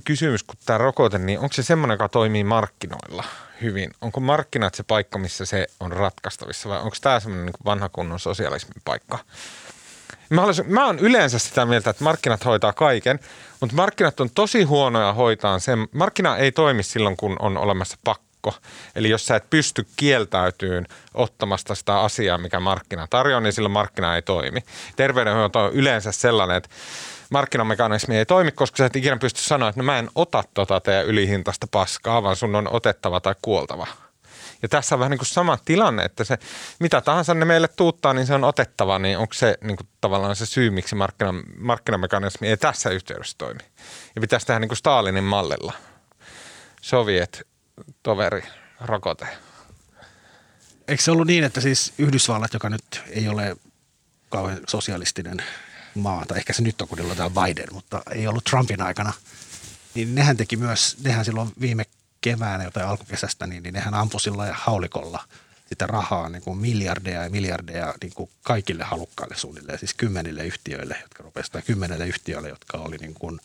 kysymys 0.05 0.43
kuin 0.43 0.59
tämä 0.67 0.79
rokote, 0.79 1.19
niin 1.19 1.39
onko 1.39 1.53
se 1.53 1.63
semmoinen, 1.63 1.95
joka 1.95 2.09
toimii 2.09 2.45
markkinoilla 2.45 3.25
hyvin? 3.63 3.91
Onko 4.01 4.21
markkinat 4.21 4.75
se 4.75 4.83
paikka, 4.83 5.19
missä 5.19 5.45
se 5.45 5.67
on 5.81 5.93
ratkaistavissa 5.93 6.69
vai 6.69 6.79
onko 6.79 6.97
tämä 7.01 7.21
semmoinen 7.21 7.47
niin 7.47 7.65
vanha 7.65 7.89
kunnon 7.89 8.21
sosialismin 8.21 8.83
paikka? 8.85 9.19
Mä, 10.31 10.45
olisin, 10.45 10.73
mä 10.73 10.87
oon 10.87 10.99
yleensä 10.99 11.39
sitä 11.39 11.67
mieltä, 11.67 11.91
että 11.91 12.05
markkinat 12.05 12.45
hoitaa 12.45 12.73
kaiken, 12.73 13.21
mutta 13.61 13.77
markkinat 13.77 14.21
on 14.21 14.31
tosi 14.35 14.63
huonoja 14.63 15.13
hoitaa 15.13 15.59
sen. 15.59 15.89
Markkina 15.93 16.37
ei 16.37 16.53
toimi 16.53 16.83
silloin, 16.83 17.17
kun 17.17 17.37
on 17.39 17.57
olemassa 17.59 17.97
pakko. 18.05 18.55
Eli 18.95 19.11
jos 19.11 19.27
sä 19.27 19.37
et 19.37 19.51
pysty 19.51 19.87
kieltäytyyn 19.97 20.87
ottamasta 21.15 21.75
sitä 21.75 22.01
asiaa, 22.01 22.39
mikä 22.39 22.61
markkina 22.61 23.07
tarjoaa, 23.11 23.41
niin 23.41 23.53
silloin 23.53 23.73
markkina 23.73 24.15
ei 24.15 24.23
toimi. 24.23 24.61
Terveydenhoito 24.97 25.65
on 25.65 25.73
yleensä 25.73 26.13
sellainen, 26.13 26.57
että 26.57 26.69
markkinamekanismi 27.31 28.17
ei 28.17 28.27
toimi, 28.27 28.53
koska 28.53 28.77
sä 28.77 28.87
et 28.87 28.97
ikinä 28.97 29.17
pysty 29.17 29.43
sanoa, 29.43 29.69
että 29.69 29.81
no 29.81 29.85
mä 29.85 29.99
en 29.99 30.11
ota 30.15 30.45
tota 30.55 30.81
teidän 30.81 31.07
ylihintaista 31.07 31.67
paskaa, 31.71 32.23
vaan 32.23 32.37
sun 32.37 32.55
on 32.55 32.69
otettava 32.73 33.21
tai 33.21 33.35
kuoltava. 33.43 33.87
Ja 34.63 34.69
tässä 34.69 34.95
on 34.95 34.99
vähän 34.99 35.11
niin 35.11 35.19
kuin 35.19 35.27
sama 35.27 35.59
tilanne, 35.65 36.03
että 36.03 36.25
se 36.25 36.39
mitä 36.81 37.01
tahansa 37.01 37.35
ne 37.35 37.45
meille 37.45 37.69
tuuttaa, 37.69 38.15
niin 38.15 38.27
se 38.27 38.35
on 38.35 38.45
otettava, 38.45 38.99
niin 38.99 39.19
onko 39.19 39.35
se 39.35 39.59
niin 39.61 39.77
kuin 39.77 39.89
tavallaan 40.01 40.37
se 40.37 40.47
syy, 40.47 40.71
miksi 40.71 40.95
markkina, 40.95 41.35
markkinamekanismi 41.59 42.49
ei 42.49 42.57
tässä 42.57 42.91
yhteydessä 42.91 43.35
toimi. 43.39 43.61
Ja 44.15 44.21
pitäisi 44.21 44.47
tehdä 44.47 44.61
niin 44.61 44.69
kuin 44.69 44.77
Stalinin 44.77 45.25
mallilla. 45.25 45.73
Soviet, 46.83 47.47
toveri, 48.03 48.43
rokote. 48.81 49.27
Eikö 50.89 51.03
se 51.03 51.11
ollut 51.11 51.27
niin, 51.27 51.45
että 51.45 51.61
siis 51.61 51.93
Yhdysvallat, 51.99 52.53
joka 52.53 52.71
nyt 52.71 53.03
ei 53.11 53.29
ole 53.29 53.57
kauhean 54.29 54.61
sosialistinen 54.69 55.43
maa, 55.95 56.27
tai 56.27 56.39
ehkä 56.39 56.53
se 56.53 56.63
nyt 56.63 56.83
on, 56.83 56.89
kun 56.89 56.99
tämä 57.17 57.31
Biden, 57.31 57.69
mutta 57.73 58.03
ei 58.11 58.27
ollut 58.27 58.45
Trumpin 58.45 58.83
aikana, 58.83 59.13
niin 59.95 60.15
nehän 60.15 60.37
teki 60.37 60.57
myös, 60.57 60.97
nehän 61.05 61.25
silloin 61.25 61.53
viime 61.61 61.85
keväänä 62.21 62.65
jotain 62.65 62.87
alkukesästä, 62.87 63.47
niin, 63.47 63.63
niin 63.63 63.75
nehän 63.75 63.95
ampui 63.95 64.21
sillä 64.21 64.47
ja 64.47 64.55
haulikolla 64.55 65.25
sitä 65.69 65.87
rahaa 65.87 66.29
niin 66.29 66.43
kuin 66.43 66.59
miljardeja 66.59 67.23
ja 67.23 67.31
miljardeja 67.31 67.95
niin 68.03 68.13
kuin 68.15 68.31
kaikille 68.43 68.85
halukkaille 68.85 69.37
suunnilleen, 69.37 69.79
siis 69.79 69.95
kymmenille 69.95 70.47
yhtiöille, 70.47 70.97
jotka 71.03 71.23
rupesivat, 71.23 71.53
tai 71.53 71.63
kymmenelle 71.63 72.07
yhtiöille, 72.07 72.49
jotka 72.49 72.79
oli 72.79 72.97
niin 72.97 73.15
kuin, 73.15 73.41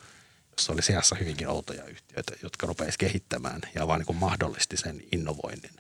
jossa 0.52 0.74
oli 0.74 0.82
seassa 0.82 1.16
hyvinkin 1.16 1.48
outoja 1.48 1.86
yhtiöitä, 1.86 2.34
jotka 2.44 2.68
rupesivat 2.68 2.98
kehittämään 2.98 3.62
ja 3.76 3.88
vaan 3.88 4.00
niin 4.00 4.06
kuin 4.06 4.18
mahdollisti 4.18 4.78
sen 4.78 5.04
innovoinnin. 5.12 5.72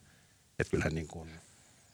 Että 0.59 0.71
kyllähän 0.71 0.95
niin 0.95 1.07
kuin, 1.07 1.29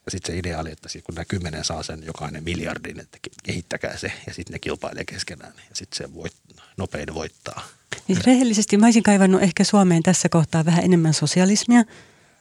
ja 0.05 0.11
sitten 0.11 0.33
se 0.33 0.39
idea 0.39 0.59
oli, 0.59 0.71
että 0.71 0.89
kun 1.03 1.15
nämä 1.15 1.25
kymmenen 1.25 1.63
saa 1.63 1.83
sen 1.83 2.03
jokainen 2.03 2.43
miljardin, 2.43 2.99
että 2.99 3.17
kehittäkää 3.43 3.97
se 3.97 4.11
ja 4.27 4.33
sitten 4.33 4.53
ne 4.53 4.59
kilpailee 4.59 5.05
keskenään 5.05 5.53
ja 5.69 5.75
sitten 5.75 5.97
se 5.97 6.13
voit, 6.13 6.35
nopein 6.77 7.13
voittaa. 7.13 7.67
Niin 8.07 8.17
rehellisesti 8.25 8.77
mä 8.77 8.85
olisin 8.85 9.03
kaivannut 9.03 9.41
ehkä 9.41 9.63
Suomeen 9.63 10.03
tässä 10.03 10.29
kohtaa 10.29 10.65
vähän 10.65 10.83
enemmän 10.83 11.13
sosialismia, 11.13 11.83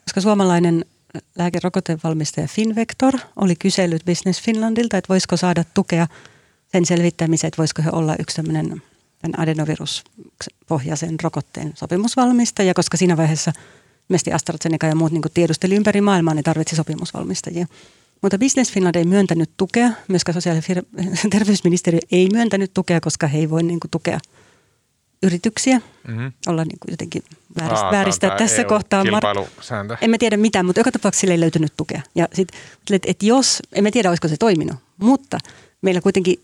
koska 0.05 0.21
suomalainen 0.21 0.85
lääkerokotevalmistaja 1.39 2.49
Finvector 2.49 3.15
oli 3.37 3.57
kysellyt 3.57 4.05
Business 4.05 4.43
Finlandilta, 4.43 4.97
että 4.97 5.09
voisiko 5.09 5.37
saada 5.37 5.65
tukea 5.75 6.07
sen 6.73 6.87
selvittämiseen, 6.87 7.49
että 7.49 7.59
voisiko 7.59 7.83
he 7.83 7.91
olla 7.93 8.17
yksi 8.19 8.37
tämmöinen 8.37 8.83
adenoviruspohjaisen 9.37 11.17
rokotteen 11.23 11.73
sopimusvalmistaja, 11.75 12.75
koska 12.75 12.97
siinä 12.97 13.17
vaiheessa 13.17 13.53
mesti 14.09 14.33
AstraZeneca 14.33 14.87
ja 14.87 14.95
muut 14.95 15.13
niin 15.13 15.23
tiedusteli 15.35 15.75
ympäri 15.75 16.01
maailmaa, 16.01 16.35
niin 16.35 16.45
tarvitsi 16.45 16.77
sopimusvalmistajia. 16.77 17.67
Mutta 18.23 18.39
Business 18.39 18.73
Finland 18.73 18.95
ei 18.95 19.05
myöntänyt 19.05 19.51
tukea, 19.57 19.91
myöskään 20.09 20.35
sosiaali- 20.35 20.61
ja 20.69 20.83
terveysministeriö 21.31 22.01
ei 22.11 22.29
myöntänyt 22.33 22.75
tukea, 22.75 23.01
koska 23.01 23.27
he 23.27 23.39
ei 23.39 23.51
voi 23.51 23.63
niin 23.63 23.81
kuin, 23.81 23.91
tukea– 23.91 24.21
yrityksiä 25.23 25.81
mm-hmm. 26.09 26.33
olla 26.47 26.65
niin 26.65 26.79
kuin 26.79 26.93
jotenkin 26.93 27.23
vääristä, 27.61 27.87
Aa, 27.87 27.93
vääristää 27.93 28.37
tässä 28.37 28.63
EU 28.63 28.69
kohtaa. 28.69 29.03
Mar- 29.05 29.97
emme 30.01 30.19
tiedä 30.19 30.37
mitään, 30.37 30.67
mutta 30.67 30.81
joka 30.81 30.93
tapauksessa 30.93 31.21
sille 31.21 31.35
ei 31.35 31.41
löytynyt 31.41 31.73
tukea. 31.77 32.03
Ja 32.15 32.29
sit, 32.33 32.49
että 32.93 33.11
et 33.11 33.23
jos, 33.23 33.63
emme 33.73 33.91
tiedä 33.91 34.09
olisiko 34.09 34.29
se 34.29 34.37
toiminut, 34.37 34.77
mutta 34.97 35.39
meillä 35.83 36.01
kuitenkin 36.01 36.37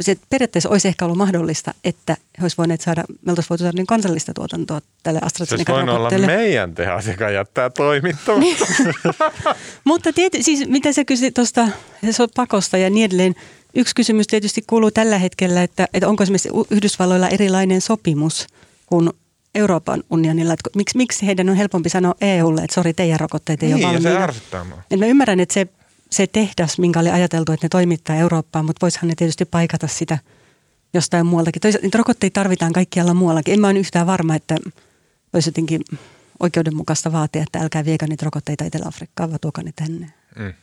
se 0.00 0.16
periaatteessa 0.30 0.68
olisi 0.68 0.88
ehkä 0.88 1.04
ollut 1.04 1.18
mahdollista, 1.18 1.74
että 1.84 2.16
he 2.38 2.44
olisivat 2.44 2.58
voineet 2.58 2.80
saada, 2.80 3.04
me 3.08 3.32
oltaisiin 3.32 3.50
voitu 3.50 3.64
saada 3.64 3.76
niin 3.76 3.86
kansallista 3.86 4.34
tuotantoa 4.34 4.80
tälle 5.02 5.20
AstraZeneca 5.22 5.84
Se 5.84 5.90
olla 5.90 6.10
meidän 6.26 6.74
tehas, 6.74 7.06
joka 7.06 7.30
jättää 7.30 7.70
toimittamaan. 7.70 8.40
Niin. 8.40 8.56
mutta 9.84 10.12
tiety, 10.12 10.42
siis 10.42 10.68
mitä 10.68 10.92
sä 10.92 11.04
kysyt 11.04 11.34
tuosta 11.34 11.68
pakosta 12.36 12.76
ja 12.76 12.90
niin 12.90 13.04
edelleen, 13.04 13.34
Yksi 13.78 13.94
kysymys 13.94 14.26
tietysti 14.26 14.62
kuuluu 14.66 14.90
tällä 14.90 15.18
hetkellä, 15.18 15.62
että, 15.62 15.88
että 15.94 16.08
onko 16.08 16.22
esimerkiksi 16.22 16.48
Yhdysvalloilla 16.70 17.28
erilainen 17.28 17.80
sopimus 17.80 18.46
kuin 18.86 19.10
Euroopan 19.54 20.02
unionilla. 20.10 20.52
Että 20.52 20.70
miksi, 20.76 20.96
miksi 20.96 21.26
heidän 21.26 21.48
on 21.48 21.56
helpompi 21.56 21.88
sanoa 21.88 22.14
EUlle, 22.20 22.60
että 22.60 22.74
sori, 22.74 22.94
teidän 22.94 23.20
rokotteet 23.20 23.62
ei 23.62 23.68
niin, 23.68 23.86
ole 23.86 23.94
valmiina. 23.94 24.16
se 24.16 24.22
ärsyttää 24.22 24.64
mua. 24.64 24.82
mä 24.98 25.06
ymmärrän, 25.06 25.40
että 25.40 25.54
se, 25.54 25.66
se 26.10 26.26
tehdas, 26.26 26.78
minkä 26.78 27.00
oli 27.00 27.10
ajateltu, 27.10 27.52
että 27.52 27.64
ne 27.64 27.68
toimittaa 27.68 28.16
Eurooppaan, 28.16 28.64
mutta 28.64 28.80
voisihan 28.82 29.08
ne 29.08 29.14
tietysti 29.14 29.44
paikata 29.44 29.86
sitä 29.88 30.18
jostain 30.94 31.26
muualtakin. 31.26 31.60
Toisaalta 31.60 31.86
niitä 31.86 31.98
rokotteita 31.98 32.40
tarvitaan 32.40 32.72
kaikkialla 32.72 33.14
muuallakin. 33.14 33.54
En 33.54 33.60
mä 33.60 33.68
ole 33.68 33.78
yhtään 33.78 34.06
varma, 34.06 34.34
että 34.34 34.56
olisi 35.32 35.48
jotenkin 35.48 35.80
oikeudenmukaista 36.40 37.12
vaatia, 37.12 37.42
että 37.42 37.58
älkää 37.58 37.84
viekää 37.84 38.08
niitä 38.08 38.24
rokotteita 38.24 38.64
Etelä-Afrikkaan, 38.64 39.30
vaan 39.30 39.40
tuokaa 39.40 39.64
ne 39.64 39.72
tänne. 39.76 40.12
Mm. 40.38 40.54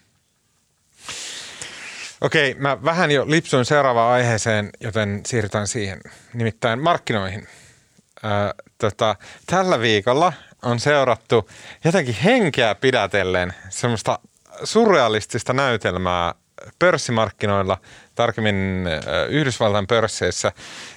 Okei, 2.22 2.54
mä 2.54 2.84
vähän 2.84 3.12
jo 3.12 3.30
lipsuin 3.30 3.66
seuraavaan 3.66 4.14
aiheeseen, 4.14 4.70
joten 4.80 5.22
siirrytään 5.26 5.68
siihen, 5.68 6.02
nimittäin 6.34 6.80
markkinoihin. 6.80 7.48
Ö, 8.24 8.64
tota, 8.78 9.16
tällä 9.46 9.80
viikolla 9.80 10.34
on 10.62 10.80
seurattu 10.80 11.50
jotenkin 11.84 12.16
henkeä 12.16 12.76
pidätellen 12.76 13.54
semmoista 13.70 14.20
surrealistista 14.64 15.54
näytelmää 15.54 16.36
pörssimarkkinoilla, 16.80 17.78
tarkemmin 18.16 18.86
Yhdysvaltain 19.30 19.88
pörsseissä, 19.88 20.52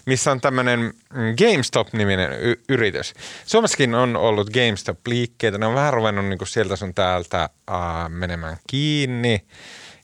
missä 0.06 0.30
on 0.30 0.40
tämmöinen 0.40 0.80
mm, 0.80 1.34
GameStop-niminen 1.38 2.32
y- 2.40 2.60
yritys. 2.68 3.14
Suomessakin 3.46 3.94
on 3.94 4.16
ollut 4.16 4.50
GameStop-liikkeitä, 4.50 5.58
ne 5.58 5.66
on 5.66 5.74
vähän 5.74 5.92
ruvennut 5.92 6.24
niin 6.24 6.38
sieltä 6.46 6.76
sun 6.76 6.94
täältä 6.94 7.42
äh, 7.42 7.78
menemään 8.08 8.56
kiinni– 8.66 9.40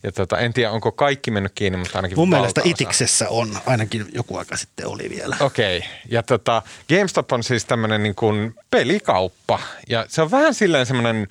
ja 0.02 0.12
tota, 0.12 0.38
en 0.38 0.52
tiedä, 0.52 0.70
onko 0.70 0.92
kaikki 0.92 1.30
mennyt 1.30 1.52
kiinni, 1.54 1.78
mutta 1.78 1.98
ainakin 1.98 2.18
Mun 2.18 2.28
mielestä 2.28 2.60
Itiksessä 2.64 3.28
on, 3.28 3.58
ainakin 3.66 4.06
joku 4.14 4.36
aika 4.36 4.56
sitten 4.56 4.86
oli 4.86 5.10
vielä. 5.10 5.36
Okei, 5.40 5.78
okay. 5.78 5.90
ja 6.08 6.22
tota, 6.22 6.62
GameStop 6.88 7.32
on 7.32 7.42
siis 7.42 7.64
tämmöinen 7.64 8.02
niin 8.02 8.14
kuin 8.14 8.54
pelikauppa. 8.70 9.58
Ja 9.88 10.06
se 10.08 10.22
on 10.22 10.30
vähän 10.30 10.54
silleen 10.54 10.86
semmoinen, 10.86 11.28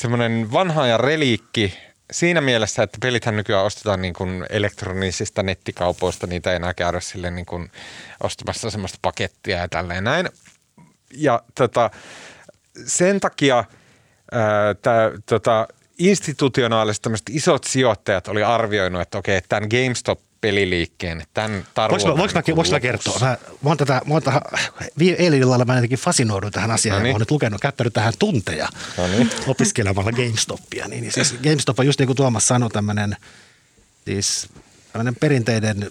semmoinen 0.00 0.52
vanha 0.52 0.86
ja 0.86 0.96
reliikki 0.96 1.78
siinä 2.12 2.40
mielessä, 2.40 2.82
että 2.82 2.98
pelithän 3.02 3.36
nykyään 3.36 3.64
ostetaan 3.64 4.02
niin 4.02 4.14
kuin 4.14 4.46
elektronisista 4.50 5.42
nettikaupoista, 5.42 6.26
niitä 6.26 6.50
ei 6.50 6.56
enää 6.56 6.74
käydä 6.74 7.00
silleen 7.00 7.34
niin 7.34 7.46
kuin 7.46 7.70
ostamassa 8.22 8.70
semmoista 8.70 8.98
pakettia 9.02 9.56
ja 9.56 9.68
tälleen 9.68 10.04
näin. 10.04 10.28
Ja 11.14 11.42
tota, 11.54 11.90
sen 12.86 13.20
takia 13.20 13.64
tää, 14.82 15.10
tota, 15.26 15.68
institutionaaliset 15.98 17.04
isot 17.30 17.64
sijoittajat 17.64 18.28
oli 18.28 18.42
arvioinut, 18.42 19.02
että 19.02 19.18
okei, 19.18 19.40
tämän 19.48 19.68
GameStop-peliliikkeen, 20.40 21.22
tämän. 21.34 21.66
Voinko, 21.76 22.06
voinko, 22.06 22.34
mä, 22.34 22.56
voinko 22.56 22.70
mä 22.70 22.80
kertoa? 22.80 23.18
Mä, 23.20 23.38
mä 23.62 23.70
oon 23.70 23.76
tätä, 23.76 24.00
mä 24.06 24.14
oon 24.14 24.22
tähän, 24.22 24.42
eilen 25.00 25.40
illalla 25.40 25.64
mä 25.64 25.74
jotenkin 25.74 25.98
fasinoidun 25.98 26.50
tähän 26.50 26.70
asiaan. 26.70 26.98
No 26.98 27.02
niin. 27.02 27.12
Mä 27.12 27.14
oon 27.14 27.20
nyt 27.20 27.30
lukenut, 27.30 27.60
käyttänyt 27.60 27.92
tähän 27.92 28.12
tunteja 28.18 28.68
no 28.96 29.08
niin. 29.08 29.30
opiskelemalla 29.46 30.12
GameStopia. 30.12 30.88
Niin, 30.88 31.02
niin 31.02 31.12
siis 31.12 31.34
GameStop 31.42 31.78
on 31.78 31.86
just 31.86 31.98
niin 31.98 32.06
kuin 32.06 32.16
Tuomas 32.16 32.48
sanoi, 32.48 32.70
tämmöinen 32.70 33.16
siis 34.04 34.48
tämmöinen 34.92 35.16
perinteinen 35.16 35.90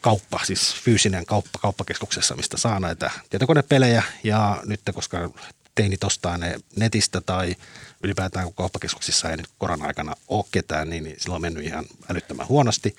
kauppa, 0.00 0.40
siis 0.44 0.74
fyysinen 0.74 1.26
kauppa 1.26 1.58
kauppakeskuksessa, 1.62 2.36
mistä 2.36 2.56
saa 2.56 2.80
näitä 2.80 3.10
tietokonepelejä. 3.30 4.02
Ja 4.24 4.62
nyt 4.66 4.80
koska 4.94 5.30
teinit 5.74 6.04
ostaa 6.04 6.38
ne 6.38 6.56
netistä 6.76 7.20
tai 7.20 7.56
ylipäätään 8.02 8.44
kun 8.44 8.54
kauppakeskuksissa 8.54 9.30
ei 9.30 9.36
nyt 9.36 9.48
korona-aikana 9.58 10.14
ole 10.28 10.44
ketään, 10.50 10.90
niin, 10.90 11.04
niin 11.04 11.16
silloin 11.18 11.36
on 11.36 11.42
mennyt 11.42 11.64
ihan 11.64 11.84
älyttömän 12.10 12.48
huonosti. 12.48 12.96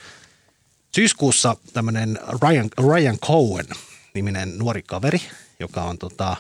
Syyskuussa 0.96 1.56
tämmöinen 1.74 2.20
Ryan, 2.42 2.70
Ryan 2.78 3.20
Cohen 3.20 3.68
niminen 4.14 4.58
nuori 4.58 4.84
kaveri, 4.84 5.22
joka 5.60 5.84
on 5.84 5.98
tota, 5.98 6.38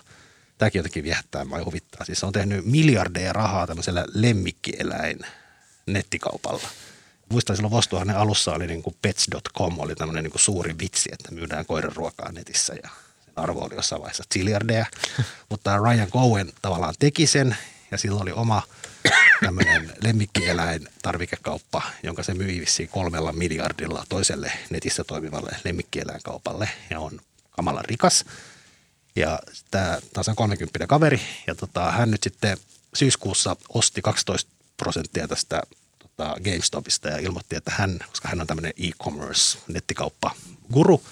tämäkin 0.57 0.79
jotenkin 0.79 1.03
viehättää 1.03 1.49
vai 1.49 1.63
huvittaa. 1.63 2.05
Siis 2.05 2.23
on 2.23 2.33
tehnyt 2.33 2.65
miljardeja 2.65 3.33
rahaa 3.33 3.67
tämmöisellä 3.67 4.05
lemmikkieläin 4.13 5.19
nettikaupalla. 5.85 6.69
Muistan 7.29 7.55
silloin 7.55 7.71
vuosituhannen 7.71 8.17
alussa 8.17 8.53
oli 8.53 8.67
niin 8.67 8.83
kuin 8.83 8.95
pets.com, 9.01 9.79
oli 9.79 9.95
tämmöinen 9.95 10.23
niin 10.23 10.31
kuin 10.31 10.41
suuri 10.41 10.75
vitsi, 10.79 11.09
että 11.13 11.31
myydään 11.31 11.65
koiran 11.65 11.95
ruokaa 11.95 12.31
netissä 12.31 12.73
ja 12.83 12.89
sen 13.25 13.33
arvo 13.35 13.65
oli 13.65 13.75
jossain 13.75 14.01
vaiheessa 14.01 14.23
ziljardeja. 14.33 14.85
Mutta 15.49 15.77
Ryan 15.77 16.11
Cohen 16.11 16.51
tavallaan 16.61 16.93
teki 16.99 17.27
sen 17.27 17.57
ja 17.91 17.97
sillä 17.97 18.21
oli 18.21 18.31
oma 18.31 18.61
tämmöinen 19.45 19.93
lemmikkieläin 20.03 20.87
tarvikekauppa, 21.01 21.81
jonka 22.03 22.23
se 22.23 22.33
myi 22.33 22.61
vissiin 22.61 22.89
kolmella 22.89 23.33
miljardilla 23.33 24.05
toiselle 24.09 24.51
netissä 24.69 25.03
toimivalle 25.03 25.51
lemmikkieläinkaupalle 25.63 26.69
ja 26.89 26.99
on 26.99 27.21
kamalan 27.51 27.85
rikas. 27.85 28.25
Ja 29.15 29.39
tämä 29.71 29.97
on 30.27 30.35
30 30.35 30.87
kaveri 30.87 31.21
ja 31.47 31.55
tota, 31.55 31.91
hän 31.91 32.11
nyt 32.11 32.23
sitten 32.23 32.57
syyskuussa 32.93 33.55
osti 33.69 34.01
12 34.01 34.51
prosenttia 34.77 35.27
tästä 35.27 35.63
tota, 35.99 36.35
GameStopista 36.43 37.09
ja 37.09 37.17
ilmoitti, 37.17 37.55
että 37.55 37.71
hän, 37.75 37.99
koska 38.09 38.27
hän 38.27 38.41
on 38.41 38.47
tämmöinen 38.47 38.73
e-commerce 38.77 39.59
nettikauppa 39.67 40.31
guru, 40.73 41.03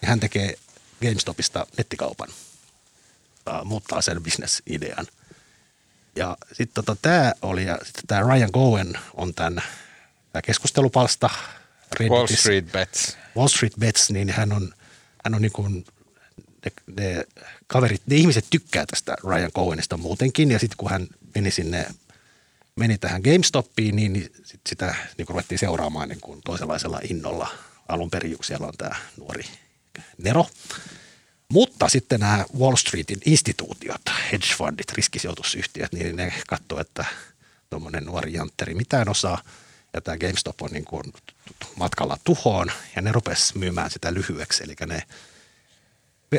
niin 0.00 0.08
hän 0.08 0.20
tekee 0.20 0.54
GameStopista 1.02 1.66
nettikaupan. 1.76 2.28
Tota, 3.44 3.64
muuttaa 3.64 4.02
sen 4.02 4.22
bisnesidean. 4.22 5.06
Ja 6.16 6.36
sitten 6.52 6.84
tota, 6.84 6.96
tämä 7.02 7.32
oli, 7.42 7.64
ja 7.64 7.78
sitten 7.84 8.06
tämä 8.06 8.20
Ryan 8.20 8.50
Gowen 8.52 8.98
on 9.14 9.34
tämän 9.34 9.62
tämä 10.32 10.42
keskustelupalsta. 10.42 11.30
Wall 12.10 12.26
Street 12.26 12.72
Bets. 12.72 13.16
Wall 13.36 13.48
Street 13.48 13.72
Bets, 13.78 14.10
niin 14.10 14.30
hän 14.30 14.52
on, 14.52 14.74
hän 15.24 15.34
on 15.34 15.42
niin 15.42 15.52
kuin, 15.52 15.84
ne, 16.64 16.72
ne, 16.96 17.24
kaverit, 17.66 18.02
ne 18.06 18.16
ihmiset 18.16 18.44
tykkää 18.50 18.84
tästä 18.86 19.16
Ryan 19.24 19.52
Cohenista 19.52 19.96
muutenkin, 19.96 20.50
ja 20.50 20.58
sitten 20.58 20.76
kun 20.76 20.90
hän 20.90 21.06
meni 21.34 21.50
sinne, 21.50 21.86
meni 22.76 22.98
tähän 22.98 23.22
GameStopiin, 23.24 23.96
niin, 23.96 24.12
niin 24.12 24.32
sit 24.44 24.60
sitä 24.68 24.94
niin 25.18 25.26
kuin 25.26 25.34
ruvettiin 25.34 25.58
seuraamaan 25.58 26.08
niin 26.08 26.20
kuin 26.20 26.40
toisenlaisella 26.44 27.00
innolla. 27.10 27.48
Alun 27.88 28.10
perin 28.10 28.36
siellä 28.42 28.66
on 28.66 28.74
tämä 28.78 28.96
nuori 29.16 29.44
Nero. 30.18 30.46
Mutta 31.54 31.88
sitten 31.88 32.20
nämä 32.20 32.44
Wall 32.58 32.76
Streetin 32.76 33.20
instituutiot, 33.24 34.00
hedge 34.32 34.46
fundit, 34.56 34.92
riskisijoitusyhtiöt, 34.92 35.92
niin 35.92 36.16
ne 36.16 36.32
katsoo, 36.46 36.80
että 36.80 37.04
tuommoinen 37.70 38.04
nuori 38.04 38.32
jantteri 38.32 38.74
mitään 38.74 39.08
osaa– 39.08 39.42
ja 39.94 40.00
tämä 40.00 40.16
GameStop 40.16 40.62
on 40.62 40.70
niin 40.70 40.84
kuin 40.84 41.12
matkalla 41.76 42.18
tuhoon 42.24 42.70
ja 42.96 43.02
ne 43.02 43.12
rupes 43.12 43.54
myymään 43.54 43.90
sitä 43.90 44.14
lyhyeksi. 44.14 44.64
Eli 44.64 44.74
ne 44.86 45.02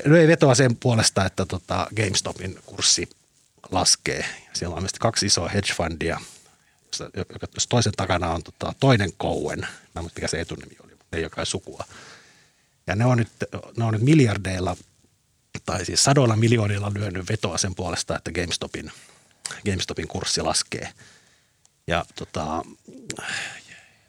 löi 0.06 0.28
vetoa 0.28 0.56
sen 0.56 0.76
puolesta, 0.76 1.26
että 1.26 1.46
tota 1.46 1.88
GameStopin 1.96 2.60
kurssi 2.66 3.10
laskee. 3.72 4.26
Siellä 4.54 4.76
on 4.76 4.84
myös 4.84 4.94
kaksi 5.00 5.26
isoa 5.26 5.50
hedge 5.50 5.74
fundia, 5.74 6.20
jos 7.54 7.68
toisen 7.68 7.94
takana 7.98 8.32
on 8.32 8.44
tota 8.44 8.74
toinen 8.80 9.12
Cowen, 9.12 9.60
mä 9.60 10.02
en 10.02 10.04
mikä 10.04 10.28
se 10.28 10.42
etunimi 10.42 10.76
oli, 10.84 10.92
mutta 10.92 11.18
ei 11.18 11.24
joka 11.24 11.46
sukua. 11.46 11.84
Ja 12.88 12.96
ne 12.96 13.06
on, 13.06 13.18
nyt, 13.18 13.30
ne 13.78 13.84
on 13.84 13.94
nyt 13.94 14.02
miljardeilla 14.02 14.78
tai 15.66 15.86
siis 15.86 16.04
sadoilla 16.04 16.36
miljoonilla 16.36 16.92
lyönyt 16.96 17.30
vetoa 17.30 17.58
sen 17.58 17.76
puolesta, 17.76 18.18
että 18.18 18.32
GameStopin, 18.32 18.92
GameStopin 19.66 20.08
kurssi 20.08 20.42
laskee– 20.42 20.90
ja 21.88 22.06
tota, 22.16 22.64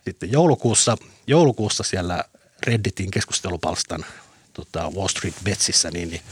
sitten 0.05 0.32
joulukuussa, 0.32 0.97
joulukuussa 1.26 1.82
siellä 1.82 2.24
Redditin 2.66 3.11
keskustelupalstan 3.11 4.05
tota 4.53 4.90
Wall 4.90 5.09
Street 5.09 5.34
Betsissä, 5.44 5.90
niin, 5.90 6.11
niin 6.11 6.22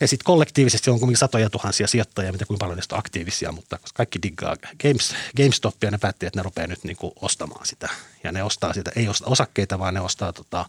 ja 0.00 0.08
sitten 0.08 0.24
kollektiivisesti 0.24 0.90
on 0.90 0.98
kuitenkin 0.98 1.18
satoja 1.18 1.50
tuhansia 1.50 1.86
sijoittajia, 1.86 2.32
mitä 2.32 2.44
kuinka 2.44 2.64
paljon 2.64 2.76
niistä 2.76 2.94
on 2.94 2.98
aktiivisia, 2.98 3.52
mutta 3.52 3.78
koska 3.78 3.96
kaikki 3.96 4.18
diggaa 4.22 4.56
Games, 4.82 5.14
GameStopia, 5.36 5.90
ne 5.90 5.98
päätti, 5.98 6.26
että 6.26 6.38
ne 6.38 6.42
rupeaa 6.42 6.66
nyt 6.66 6.84
niin 6.84 6.96
kuin 6.96 7.12
ostamaan 7.20 7.66
sitä. 7.66 7.88
Ja 8.24 8.32
ne 8.32 8.42
ostaa 8.42 8.72
sitä, 8.72 8.92
ei 8.96 9.08
osta 9.08 9.26
osakkeita, 9.26 9.78
vaan 9.78 9.94
ne 9.94 10.00
ostaa 10.00 10.32
tota, 10.32 10.64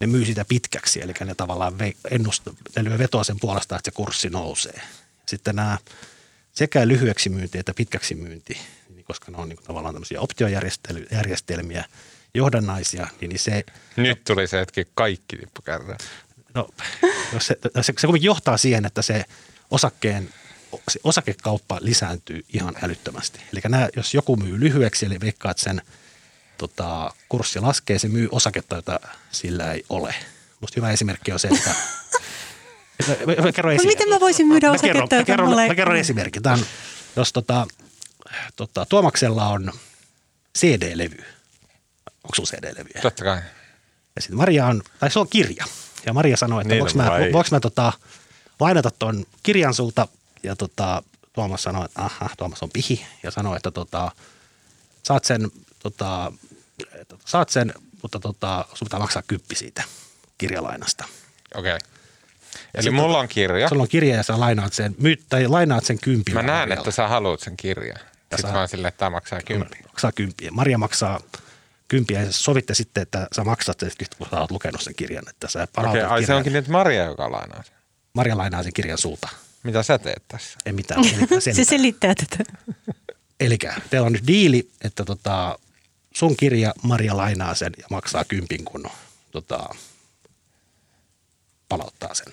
ne 0.00 0.06
myy 0.06 0.24
sitä 0.24 0.44
pitkäksi, 0.44 1.02
eli 1.02 1.12
ne 1.24 1.34
tavallaan 1.34 1.74
ennustaa, 2.10 2.54
ne 2.76 2.84
lyö 2.84 2.98
vetoa 2.98 3.24
sen 3.24 3.40
puolesta, 3.40 3.76
että 3.76 3.90
se 3.90 3.94
kurssi 3.94 4.30
nousee. 4.30 4.80
Sitten 5.26 5.56
nämä 5.56 5.78
sekä 6.52 6.88
lyhyeksi 6.88 7.28
myynti 7.28 7.58
että 7.58 7.74
pitkäksi 7.74 8.14
myynti, 8.14 8.58
niin 8.88 9.04
koska 9.04 9.32
ne 9.32 9.38
on 9.38 9.48
niin 9.48 9.58
tavallaan 9.66 9.94
tämmöisiä 9.94 10.20
optiojärjestelmiä, 10.20 11.84
johdannaisia, 12.34 13.06
niin, 13.20 13.38
se... 13.38 13.64
Nyt 13.96 14.24
tuli 14.24 14.46
se 14.46 14.60
hetki 14.60 14.86
kaikki 14.94 15.36
tippukärrää. 15.36 15.96
No, 16.54 16.68
se, 17.38 17.56
se, 17.80 17.82
se 17.82 18.06
kuitenkin 18.06 18.26
johtaa 18.26 18.56
siihen, 18.56 18.84
että 18.84 19.02
se 19.02 19.24
osakkeen 19.70 20.28
se 20.88 21.00
osakekauppa 21.04 21.78
lisääntyy 21.80 22.44
ihan 22.52 22.74
älyttömästi. 22.82 23.40
Eli 23.52 23.60
nämä, 23.68 23.88
jos 23.96 24.14
joku 24.14 24.36
myy 24.36 24.60
lyhyeksi, 24.60 25.06
eli 25.06 25.20
veikkaat 25.20 25.58
sen 25.58 25.82
tota, 26.58 27.14
kurssi 27.28 27.60
laskee, 27.60 27.98
se 27.98 28.08
myy 28.08 28.28
osaketta, 28.30 28.76
jota 28.76 29.00
sillä 29.30 29.72
ei 29.72 29.84
ole. 29.88 30.14
Musta 30.60 30.74
hyvä 30.76 30.90
esimerkki 30.90 31.32
on 31.32 31.38
se, 31.38 31.48
että 31.48 31.70
Mä, 33.44 33.52
kerron 33.52 33.72
esimerkki. 33.72 33.86
Miten 33.86 34.08
mä 34.08 34.20
voisin 34.20 34.46
myydä 34.46 34.70
osaketta, 34.70 35.16
mä 35.16 35.24
kerron, 35.24 35.48
mä, 35.48 35.54
kerron, 35.54 35.68
mä 35.68 35.74
kerron 35.74 35.96
esimerkki. 35.96 36.40
Tämä 36.40 36.54
on, 36.54 36.66
jos 37.16 37.32
tota, 37.32 37.66
tota, 38.56 38.86
Tuomaksella 38.86 39.48
on 39.48 39.72
CD-levy. 40.58 41.24
Onko 42.24 42.34
sulla 42.34 42.48
CD-levyjä? 42.48 43.00
Totta 43.02 43.24
kai. 43.24 43.40
Ja 44.16 44.22
sitten 44.22 44.36
Maria 44.36 44.66
on, 44.66 44.82
tai 45.00 45.10
se 45.10 45.18
on 45.18 45.28
kirja. 45.28 45.64
Ja 46.06 46.12
Maria 46.12 46.36
sanoi, 46.36 46.62
että 46.62 46.74
niin 46.74 46.82
voiko 46.82 46.96
mä, 46.96 47.10
voiko 47.32 47.48
mä 47.50 47.60
tota, 47.60 47.92
lainata 48.60 48.90
ton 48.98 49.24
kirjan 49.42 49.74
sulta. 49.74 50.08
Ja 50.42 50.56
tota, 50.56 51.02
Tuomas 51.32 51.62
sanoi, 51.62 51.84
että 51.84 52.02
aha, 52.02 52.30
Tuomas 52.38 52.62
on 52.62 52.70
pihi. 52.70 53.06
Ja 53.22 53.30
sanoi, 53.30 53.56
että 53.56 53.70
tota, 53.70 54.12
saat 55.02 55.24
sen, 55.24 55.50
tota, 55.90 56.32
saat 57.24 57.48
sen, 57.48 57.74
mutta 58.02 58.20
tota, 58.20 58.64
sun 58.74 58.86
pitää 58.86 59.00
maksaa 59.00 59.22
kyppi 59.28 59.54
siitä 59.54 59.82
kirjalainasta. 60.38 61.04
Okei. 61.54 61.76
Okay. 61.76 61.88
Eli 62.74 62.82
Sitten, 62.82 62.94
mulla 62.94 63.18
on 63.18 63.28
kirja. 63.28 63.68
Sulla 63.68 63.82
on 63.82 63.88
kirja 63.88 64.16
ja 64.16 64.22
sä 64.22 64.40
lainaat 64.40 64.72
sen, 64.72 64.94
myyt, 64.98 65.22
tai 65.28 65.46
lainaat 65.46 65.84
sen 65.84 65.98
kympillä. 65.98 66.42
Mä 66.42 66.46
näen, 66.46 66.72
että 66.72 66.90
sä 66.90 67.08
haluat 67.08 67.40
sen 67.40 67.56
kirjan. 67.56 68.00
Ja 68.30 68.36
Sitten 68.36 68.52
sä, 68.52 68.58
mä 68.58 68.66
silleen, 68.66 68.88
että 68.88 68.98
tämä 68.98 69.10
maksaa 69.10 69.40
kymppiä. 69.40 69.80
Maksaa 69.86 70.12
kymppiä. 70.12 70.50
Maria 70.50 70.78
maksaa 70.78 71.20
kymppiä 71.88 72.22
ja 72.22 72.32
sovitte 72.32 72.74
sitten, 72.74 73.02
että 73.02 73.28
sä 73.36 73.44
maksat 73.44 73.80
sen, 73.80 73.90
kun 74.18 74.26
sä 74.30 74.40
oot 74.40 74.50
lukenut 74.50 74.80
sen 74.80 74.94
kirjan. 74.94 75.28
Että 75.28 75.48
sä 75.48 75.68
Okei, 75.76 75.90
okay, 75.90 76.02
ai 76.02 76.24
se 76.24 76.34
onkin 76.34 76.52
nyt 76.52 76.68
Maria, 76.68 77.04
joka 77.04 77.32
lainaa 77.32 77.62
sen. 77.62 77.74
Maria 78.12 78.36
lainaa 78.36 78.62
sen 78.62 78.72
kirjan 78.72 78.98
sulta. 78.98 79.28
Mitä 79.62 79.82
sä 79.82 79.98
teet 79.98 80.22
tässä? 80.28 80.58
Ei 80.66 80.72
mitään. 80.72 81.04
se 81.52 81.64
selittää 81.64 82.14
tätä. 82.14 82.52
Eli 83.40 83.58
teillä 83.90 84.06
on 84.06 84.12
nyt 84.12 84.26
diili, 84.26 84.70
että 84.84 85.04
tota, 85.04 85.58
sun 86.16 86.36
kirja 86.36 86.74
Maria 86.82 87.16
lainaa 87.16 87.54
sen 87.54 87.72
ja 87.78 87.84
maksaa 87.90 88.24
kympin, 88.24 88.64
kun 88.64 88.90
tota, 89.32 89.68
palauttaa 91.68 92.14
sen. 92.14 92.32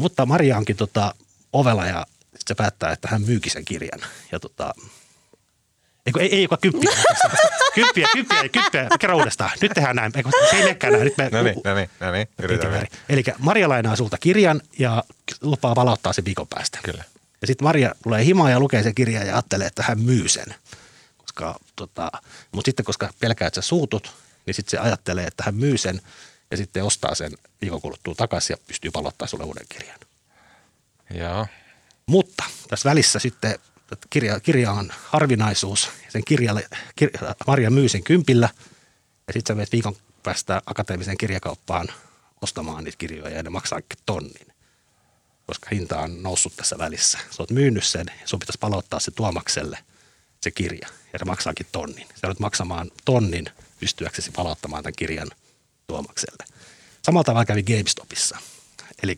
Mutta 0.00 0.26
Maria 0.26 0.56
onkin 0.56 0.76
tota, 0.76 1.14
ovella 1.52 1.86
ja 1.86 2.06
se 2.46 2.54
päättää, 2.54 2.92
että 2.92 3.08
hän 3.08 3.22
myykin 3.22 3.52
sen 3.52 3.64
kirjan. 3.64 4.00
Ja 4.32 4.40
tota, 4.40 4.74
ei, 6.06 6.12
ei, 6.18 6.34
ei 6.34 6.42
joka 6.42 6.56
kymppiä. 6.56 6.90
kymppiä, 7.74 8.08
kymppiä, 8.12 8.48
kymppiä. 8.48 8.88
Kerro 9.00 9.16
uudestaan. 9.16 9.50
Nyt 9.60 9.72
tehdään 9.74 9.96
näin. 9.96 10.12
Eikö, 10.16 10.30
se 10.50 10.56
ei 10.56 10.62
menekään 10.62 10.92
näin. 10.92 11.04
Nyt 11.04 11.16
me, 11.16 11.28
no 11.32 11.42
niin, 11.42 11.60
no 11.64 11.74
niin, 11.74 11.90
no 12.02 12.12
niin. 12.12 12.28
Eli 13.08 13.22
Maria 13.38 13.68
lainaa 13.68 13.96
sulta 13.96 14.18
kirjan 14.18 14.60
ja 14.78 15.04
lupaa 15.42 15.74
palauttaa 15.74 16.12
sen 16.12 16.24
viikon 16.24 16.48
päästä. 16.48 16.78
Kyllä. 16.82 17.04
Ja 17.40 17.46
sitten 17.46 17.64
Maria 17.64 17.94
tulee 18.02 18.24
himaan 18.24 18.50
ja 18.50 18.60
lukee 18.60 18.82
sen 18.82 18.94
kirjan 18.94 19.26
ja 19.26 19.34
ajattelee, 19.34 19.66
että 19.66 19.82
hän 19.82 20.00
myy 20.00 20.28
sen. 20.28 20.54
Koska, 21.38 21.60
tota, 21.76 22.10
mutta 22.52 22.68
sitten 22.68 22.84
koska 22.84 23.10
pelkää, 23.20 23.48
että 23.48 23.60
sä 23.62 23.68
suutut, 23.68 24.12
niin 24.46 24.54
sitten 24.54 24.70
se 24.70 24.78
ajattelee, 24.78 25.26
että 25.26 25.42
hän 25.46 25.54
myy 25.54 25.78
sen– 25.78 26.00
ja 26.50 26.56
sitten 26.56 26.84
ostaa 26.84 27.14
sen 27.14 27.32
viikon 27.60 27.80
kuluttua 27.80 28.14
takaisin 28.14 28.54
ja 28.54 28.64
pystyy 28.66 28.90
palottaa 28.90 29.28
sulle 29.28 29.44
uuden 29.44 29.66
kirjan. 29.68 29.98
Joo. 31.10 31.46
Mutta 32.06 32.44
tässä 32.68 32.90
välissä 32.90 33.18
sitten 33.18 33.58
kirja, 34.10 34.40
kirja 34.40 34.72
on 34.72 34.92
harvinaisuus. 35.06 35.90
Sen 36.08 36.24
kirjalle, 36.24 36.68
kir, 36.96 37.10
Maria 37.46 37.70
myy 37.70 37.88
sen 37.88 38.04
kympillä 38.04 38.48
ja 39.26 39.32
sitten 39.32 39.54
sä 39.54 39.56
menet 39.56 39.72
viikon 39.72 39.96
päästä 40.22 40.62
akateemiseen 40.66 41.18
kirjakauppaan 41.18 41.88
ostamaan 42.42 42.84
niitä 42.84 42.98
kirjoja 42.98 43.36
ja 43.36 43.42
ne 43.42 43.50
maksaa 43.50 43.80
tonnin. 44.06 44.46
Koska 45.46 45.68
hinta 45.72 45.98
on 45.98 46.22
noussut 46.22 46.56
tässä 46.56 46.78
välissä. 46.78 47.18
Sä 47.18 47.42
oot 47.42 47.50
myynyt 47.50 47.84
sen 47.84 48.06
ja 48.20 48.28
sun 48.28 48.38
pitäisi 48.38 48.58
palauttaa 48.58 49.00
se 49.00 49.10
tuomakselle 49.10 49.78
se 50.40 50.50
kirja 50.50 50.88
ja 51.12 51.18
se 51.18 51.24
maksaakin 51.24 51.66
tonnin. 51.72 52.06
Sä 52.08 52.20
joudut 52.22 52.40
maksamaan 52.40 52.90
tonnin 53.04 53.46
pystyäksesi 53.80 54.30
palauttamaan 54.30 54.82
tämän 54.82 54.94
kirjan– 54.96 55.30
Tuomakselle. 55.88 56.44
Samalla 57.02 57.24
tavalla 57.24 57.44
kävi 57.44 57.62
GameStopissa. 57.62 58.38
Eli 59.02 59.16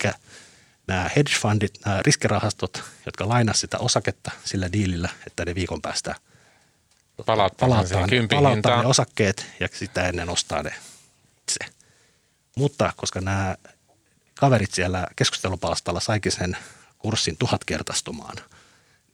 nämä 0.87 1.11
hedge 1.17 1.33
fundit, 1.41 1.79
nämä 1.85 2.01
riskirahastot, 2.03 2.83
jotka 3.07 3.29
lainasivat 3.29 3.61
sitä 3.61 3.79
osaketta 3.79 4.31
sillä 4.45 4.73
diilillä, 4.73 5.09
että 5.27 5.45
ne 5.45 5.55
viikon 5.55 5.83
päästä 5.83 6.15
palauttaa, 7.27 7.69
palauttaa, 7.69 8.07
ne, 8.07 8.27
palauttaa 8.31 8.83
ne 8.83 8.89
osakkeet 8.89 9.47
ja 9.61 9.69
sitä 9.73 10.09
ennen 10.09 10.29
ostaa 10.29 10.63
ne 10.63 10.75
itse. 11.43 11.73
Mutta 12.57 12.93
koska 12.97 13.21
nämä 13.21 13.57
kaverit 14.35 14.75
siellä 14.75 15.07
keskustelupalstalla 15.17 16.01
saikin 16.01 16.33
sen 16.33 16.57
kurssin 16.99 17.37
tuhatkertaistumaan, 17.37 18.37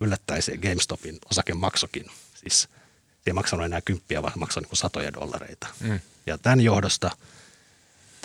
yllättäen 0.00 0.42
se 0.42 0.56
GameStopin 0.56 1.18
osakemaksokin. 1.30 2.06
Siis 2.34 2.62
se 2.62 2.68
ei 3.26 3.32
maksanut 3.32 3.66
enää 3.66 3.80
kymppiä, 3.80 4.22
vaan 4.22 4.32
maksoi 4.36 4.62
niin 4.62 4.76
satoja 4.76 5.12
dollareita. 5.12 5.66
Mm. 5.80 6.00
Ja 6.26 6.38
tämän 6.38 6.60
johdosta– 6.60 7.10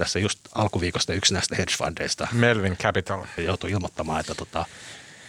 tässä 0.02 0.20
just 0.20 0.40
alkuviikosta 0.56 1.14
yksi 1.14 1.34
näistä 1.34 1.56
hedge 1.56 1.74
fundeista. 1.78 2.28
Melvin 2.32 2.78
Capital. 2.78 3.26
Joutui 3.38 3.72
ilmoittamaan, 3.72 4.20
että 4.20 4.36
tota, 4.36 4.66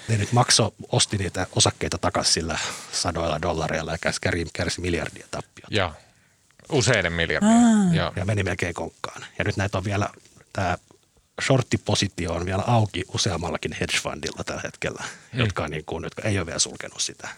ne 0.09 0.17
nyt 0.17 0.33
makso, 0.33 0.75
osti 0.89 1.19
niitä 1.19 1.47
osakkeita 1.57 1.99
takaisin 1.99 2.33
sillä 2.33 2.59
sadoilla 2.93 3.43
dollareilla 3.43 3.93
ja 3.93 3.99
kärsi, 4.01 4.21
kärsi 4.53 4.81
miljardia 4.81 5.27
tappiota. 5.31 5.75
Joo, 5.75 5.93
useiden 6.73 7.13
miljardien. 7.13 7.95
Ja 8.17 8.25
meni 8.25 8.43
melkein 8.43 8.75
konkkaan. 8.75 9.25
Ja 9.39 9.45
nyt 9.45 9.57
näitä 9.57 9.79
on 9.79 9.85
vielä, 9.85 10.09
tämä 10.53 10.79
shorttipositio 11.43 12.33
on 12.33 12.47
vielä 12.47 12.63
auki 12.67 13.05
useammallakin 13.15 13.73
hedge 13.81 13.97
fundilla 14.03 14.45
tällä 14.45 14.63
hetkellä, 14.65 15.05
mm. 15.33 15.39
jotka, 15.39 15.65
on 15.65 15.71
niin 15.71 15.85
kuin, 15.85 16.05
jotka 16.05 16.23
ei 16.23 16.39
ole 16.39 16.47
vielä 16.47 16.59
sulkenut 16.59 17.01
sitä. 17.01 17.29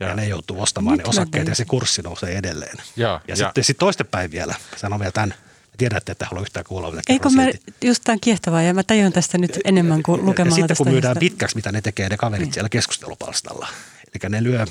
Ja, 0.00 0.08
ja 0.08 0.14
ne 0.14 0.28
joutuu 0.28 0.62
ostamaan 0.62 0.98
Nyt 0.98 1.06
ne 1.06 1.10
osakkeet 1.10 1.48
ja 1.48 1.54
se 1.54 1.64
kurssi 1.64 2.02
nousee 2.02 2.38
edelleen. 2.38 2.76
Ja, 2.96 3.08
ja, 3.08 3.20
ja. 3.28 3.36
sitten 3.36 3.64
sit 3.64 3.78
toistepäin 3.78 4.30
vielä, 4.30 4.54
sanon 4.76 5.00
vielä 5.00 5.12
tämän, 5.12 5.34
tiedätte, 5.78 6.12
että 6.12 6.26
haluan 6.26 6.42
yhtään 6.42 6.64
kuulla, 6.68 6.90
mitä 6.90 7.02
Eikö 7.08 7.30
mä 7.30 7.42
just 7.84 8.02
tämän 8.04 8.20
kiehtovaa 8.20 8.62
ja 8.62 8.74
mä 8.74 8.82
tajun 8.82 9.12
tästä 9.12 9.38
nyt 9.38 9.58
enemmän 9.64 10.02
kuin 10.02 10.24
lukemalla 10.24 10.58
ja 10.58 10.62
sitten 10.62 10.76
kun 10.76 10.88
myydään 10.88 11.16
pitkäksi, 11.20 11.56
mitä 11.56 11.72
ne 11.72 11.80
tekee 11.80 12.08
ne 12.08 12.16
kaverit 12.16 12.46
niin. 12.46 12.52
siellä 12.52 12.68
keskustelupalstalla. 12.68 13.68
Eli 14.06 14.30
ne 14.30 14.42
lyö, 14.42 14.66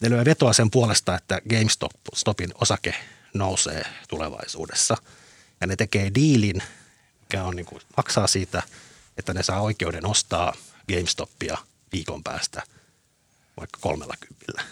ne 0.00 0.10
lyö 0.10 0.24
vetoa 0.24 0.52
sen 0.52 0.70
puolesta, 0.70 1.14
että 1.14 1.40
GameStopin 1.50 2.50
osake 2.60 2.94
nousee 3.34 3.82
tulevaisuudessa. 4.08 4.96
Ja 5.60 5.66
ne 5.66 5.76
tekee 5.76 6.10
diilin, 6.14 6.62
mikä 7.30 7.44
on 7.44 7.56
niin 7.56 7.66
kuin, 7.66 7.82
maksaa 7.96 8.26
siitä, 8.26 8.62
että 9.16 9.34
ne 9.34 9.42
saa 9.42 9.60
oikeuden 9.60 10.06
ostaa 10.06 10.54
GameStopia 10.88 11.58
viikon 11.92 12.22
päästä 12.22 12.62
vaikka 13.56 13.78
kolmella 13.80 14.14
kympillä. 14.20 14.62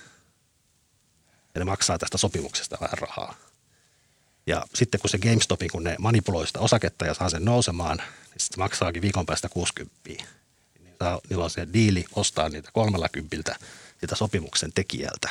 Ja 1.55 1.59
ne 1.59 1.65
maksaa 1.65 1.99
tästä 1.99 2.19
sopimuksesta 2.19 2.79
vähän 2.81 2.99
rahaa. 2.99 3.35
Ja 4.47 4.67
sitten 4.75 5.01
kun 5.01 5.11
se 5.11 5.19
GameStopin, 5.19 5.71
kun 5.71 5.85
ne 5.85 5.97
manipuloi 5.99 6.47
sitä 6.47 6.61
osaketta 6.61 7.07
ja 7.07 7.15
saa 7.15 7.31
sen 7.31 7.45
nousemaan, 7.45 7.97
niin 7.97 8.41
sitten 8.41 8.59
maksaakin 8.59 9.03
viikon 9.03 9.27
päästä 9.27 9.49
60. 9.49 9.97
Niin 10.09 10.25
saa, 10.99 11.21
niillä 11.31 11.45
on 11.45 11.51
se 11.51 11.69
diili 11.73 12.05
ostaa 12.15 12.49
niitä 12.49 12.71
30 12.73 13.57
sitä 14.01 14.15
sopimuksen 14.15 14.73
tekijältä. 14.73 15.31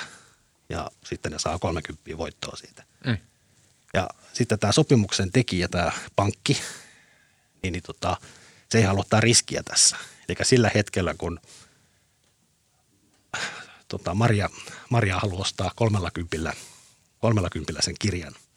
Ja 0.69 0.91
sitten 1.05 1.31
ne 1.31 1.39
saa 1.39 1.59
30 1.59 2.17
voittoa 2.17 2.55
siitä. 2.55 2.83
Mm. 3.05 3.17
Ja 3.93 4.09
sitten 4.33 4.59
tämä 4.59 4.71
sopimuksen 4.71 5.31
tekijä, 5.31 5.67
tämä 5.67 5.91
pankki, 6.15 6.57
niin, 7.67 7.73
niin 7.73 7.83
tota, 7.83 8.17
se 8.69 8.77
ei 8.77 8.83
halua 8.83 9.01
ottaa 9.01 9.21
riskiä 9.21 9.63
tässä. 9.63 9.97
Eli 10.29 10.35
sillä 10.43 10.71
hetkellä, 10.75 11.15
kun 11.17 11.39
tota, 13.87 14.13
Maria, 14.13 14.49
Maria 14.89 15.19
haluaa 15.19 15.41
ostaa 15.41 15.71
30, 15.75 16.53
30 17.19 17.81
sen 17.81 17.95
kirjan– 17.99 18.35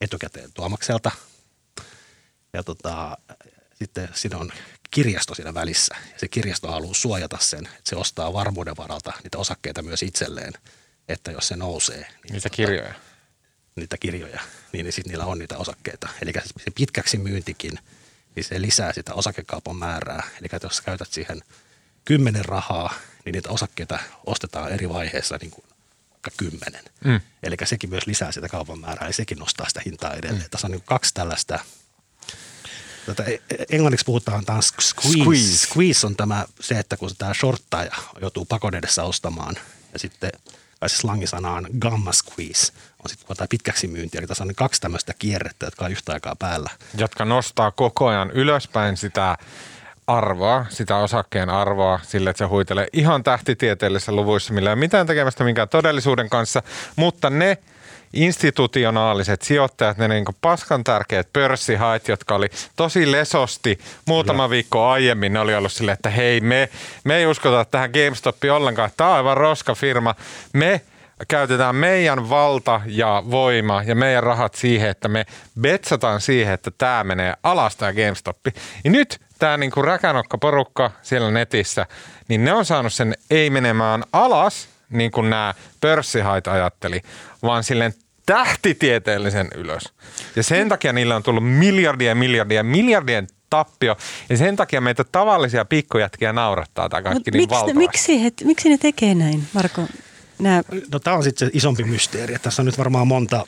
etukäteen 0.00 0.52
Tuomakselta. 0.52 1.10
Ja 2.52 2.62
tota, 2.62 3.18
sitten 3.74 4.08
siinä 4.14 4.38
on 4.38 4.52
kirjasto 4.90 5.34
siinä 5.34 5.54
välissä. 5.54 5.94
Ja 6.12 6.18
se 6.18 6.28
kirjasto 6.28 6.68
haluaa 6.68 6.94
suojata 6.94 7.38
sen, 7.40 7.66
että 7.66 7.90
se 7.90 7.96
ostaa 7.96 8.32
varmuuden 8.32 8.76
varalta 8.76 9.12
niitä 9.22 9.38
osakkeita 9.38 9.82
myös 9.82 10.02
itselleen, 10.02 10.52
että 11.08 11.30
jos 11.30 11.48
se 11.48 11.56
nousee. 11.56 12.00
Niin 12.00 12.32
niitä 12.32 12.48
tota, 12.48 12.56
kirjoja. 12.56 12.94
Niitä 13.76 13.96
kirjoja, 13.98 14.40
niin, 14.72 14.84
niin 14.84 14.92
sitten 14.92 15.10
niillä 15.10 15.24
on 15.24 15.38
niitä 15.38 15.58
osakkeita. 15.58 16.08
Eli 16.22 16.32
se 16.64 16.70
pitkäksi 16.74 17.18
myyntikin, 17.18 17.78
niin 18.40 18.48
se 18.48 18.60
lisää 18.60 18.92
sitä 18.92 19.14
osakekaupan 19.14 19.76
määrää. 19.76 20.28
Eli 20.40 20.48
jos 20.62 20.80
käytät 20.80 21.12
siihen 21.12 21.42
kymmenen 22.04 22.44
rahaa, 22.44 22.94
niin 23.24 23.32
niitä 23.32 23.50
osakkeita 23.50 23.98
ostetaan 24.26 24.72
eri 24.72 24.88
vaiheessa 24.88 25.38
niin 25.40 25.50
kuin 25.50 25.64
vaikka 26.12 26.30
kymmenen. 26.36 26.84
Mm. 27.04 27.20
Eli 27.42 27.56
sekin 27.64 27.90
myös 27.90 28.06
lisää 28.06 28.32
sitä 28.32 28.48
kaupan 28.48 28.80
määrää 28.80 29.08
ja 29.08 29.12
sekin 29.12 29.38
nostaa 29.38 29.68
sitä 29.68 29.82
hintaa 29.86 30.14
edelleen. 30.14 30.42
Mm. 30.42 30.50
Tässä 30.50 30.66
on 30.66 30.70
niin 30.70 30.82
kaksi 30.86 31.14
tällaista 31.14 31.58
Tätä 33.06 33.24
e- 33.24 33.34
e- 33.34 33.64
englanniksi 33.70 34.04
puhutaan 34.04 34.44
taas 34.44 34.72
squeeze. 34.80 35.24
squeeze. 35.24 35.66
Squeeze 35.66 36.06
on 36.06 36.16
tämä, 36.16 36.46
se, 36.60 36.78
että 36.78 36.96
kun 36.96 37.10
tämä 37.18 37.34
shorttaja 37.34 37.92
joutuu 38.20 38.44
pakon 38.44 38.74
edessä 38.74 39.04
ostamaan 39.04 39.56
ja 39.92 39.98
sitten 39.98 40.30
tai 40.80 40.88
se 40.88 40.96
slangisana 40.96 41.50
on 41.50 41.68
gamma 41.78 42.12
squeeze, 42.12 42.72
on 43.04 43.10
sitten 43.10 43.26
kun 43.26 43.46
pitkäksi 43.50 43.86
myyntiä. 43.86 44.18
Eli 44.18 44.26
tässä 44.26 44.44
on 44.44 44.54
kaksi 44.54 44.80
tämmöistä 44.80 45.14
kierrettä, 45.18 45.66
jotka 45.66 45.84
on 45.84 45.90
yhtä 45.90 46.12
aikaa 46.12 46.36
päällä. 46.38 46.70
Jotka 46.96 47.24
nostaa 47.24 47.70
koko 47.70 48.06
ajan 48.06 48.30
ylöspäin 48.30 48.96
sitä 48.96 49.36
arvoa, 50.06 50.66
sitä 50.68 50.96
osakkeen 50.96 51.50
arvoa 51.50 52.00
sille, 52.02 52.30
että 52.30 52.38
se 52.38 52.44
huitelee 52.44 52.86
ihan 52.92 53.22
tähtitieteellisissä 53.22 54.12
luvuissa, 54.12 54.54
millä 54.54 54.70
ei 54.70 54.72
ole 54.72 54.80
mitään 54.80 55.06
tekemästä 55.06 55.44
minkään 55.44 55.68
todellisuuden 55.68 56.30
kanssa, 56.30 56.62
mutta 56.96 57.30
ne 57.30 57.58
institutionaaliset 58.12 59.42
sijoittajat, 59.42 59.98
ne 59.98 60.08
niin 60.08 60.24
paskan 60.40 60.84
tärkeät 60.84 61.32
pörssihait, 61.32 62.08
jotka 62.08 62.34
oli 62.34 62.48
tosi 62.76 63.12
lesosti 63.12 63.78
muutama 64.06 64.42
Kyllä. 64.42 64.50
viikko 64.50 64.88
aiemmin, 64.88 65.32
ne 65.32 65.40
oli 65.40 65.54
ollut 65.54 65.72
silleen, 65.72 65.94
että 65.94 66.10
hei, 66.10 66.40
me, 66.40 66.68
me 67.04 67.16
ei 67.16 67.26
uskota 67.26 67.64
tähän 67.64 67.90
GameStopiin 67.90 68.52
ollenkaan, 68.52 68.90
tämä 68.96 69.10
on 69.10 69.16
aivan 69.16 69.36
roskafirma, 69.36 70.14
me 70.52 70.80
käytetään 71.28 71.76
meidän 71.76 72.30
valta 72.30 72.80
ja 72.86 73.22
voima 73.30 73.82
ja 73.82 73.94
meidän 73.94 74.22
rahat 74.22 74.54
siihen, 74.54 74.90
että 74.90 75.08
me 75.08 75.26
betsataan 75.60 76.20
siihen, 76.20 76.54
että 76.54 76.70
tämä 76.78 77.04
menee 77.04 77.34
alas 77.42 77.76
tämä 77.76 77.92
GameStop. 77.92 78.36
Ja 78.84 78.90
nyt 78.90 79.20
tämä 79.38 79.56
niinku 79.56 79.82
räkänokka 79.82 80.38
porukka 80.38 80.90
siellä 81.02 81.30
netissä, 81.30 81.86
niin 82.28 82.44
ne 82.44 82.52
on 82.52 82.64
saanut 82.64 82.92
sen 82.92 83.14
ei 83.30 83.50
menemään 83.50 84.04
alas, 84.12 84.68
niin 84.90 85.10
kuin 85.10 85.30
nämä 85.30 85.54
pörssihait 85.80 86.46
ajatteli, 86.46 87.00
vaan 87.42 87.64
silleen 87.64 87.94
tähtitieteellisen 88.26 89.48
ylös. 89.54 89.84
Ja 90.36 90.42
sen 90.42 90.68
takia 90.68 90.92
niillä 90.92 91.16
on 91.16 91.22
tullut 91.22 91.44
miljardia, 91.58 92.14
miljardia, 92.14 92.64
miljardien 92.64 93.26
tappio. 93.50 93.96
Ja 94.28 94.36
sen 94.36 94.56
takia 94.56 94.80
meitä 94.80 95.04
tavallisia 95.04 95.64
pikkujätkiä 95.64 96.32
naurattaa 96.32 96.88
tämä 96.88 97.02
kaikki 97.02 97.30
Mut 97.30 97.34
niin 97.34 97.48
miksi, 97.50 97.74
miksi, 97.74 98.24
he, 98.24 98.32
miksi 98.44 98.68
ne 98.68 98.78
tekee 98.78 99.14
näin, 99.14 99.42
Marko? 99.52 99.82
Nää... 100.40 100.62
No 100.92 100.98
tämä 100.98 101.16
on 101.16 101.22
sitten 101.22 101.48
se 101.48 101.50
isompi 101.54 101.84
mysteeri. 101.84 102.38
Tässä 102.38 102.62
on 102.62 102.66
nyt 102.66 102.78
varmaan 102.78 103.08
monta 103.08 103.46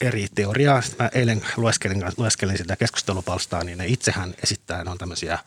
eri 0.00 0.26
teoriaa. 0.34 0.82
Sitten 0.82 1.04
mä 1.04 1.10
eilen 1.14 1.42
lueskelin, 1.56 2.02
lueskelin 2.16 2.58
sitä 2.58 2.76
keskustelupalstaa, 2.76 3.64
niin 3.64 3.78
ne 3.78 3.86
itsehän 3.86 4.34
esittää, 4.42 4.84
ne 4.84 4.90
on 4.90 4.98
tämmöisiä, 4.98 5.38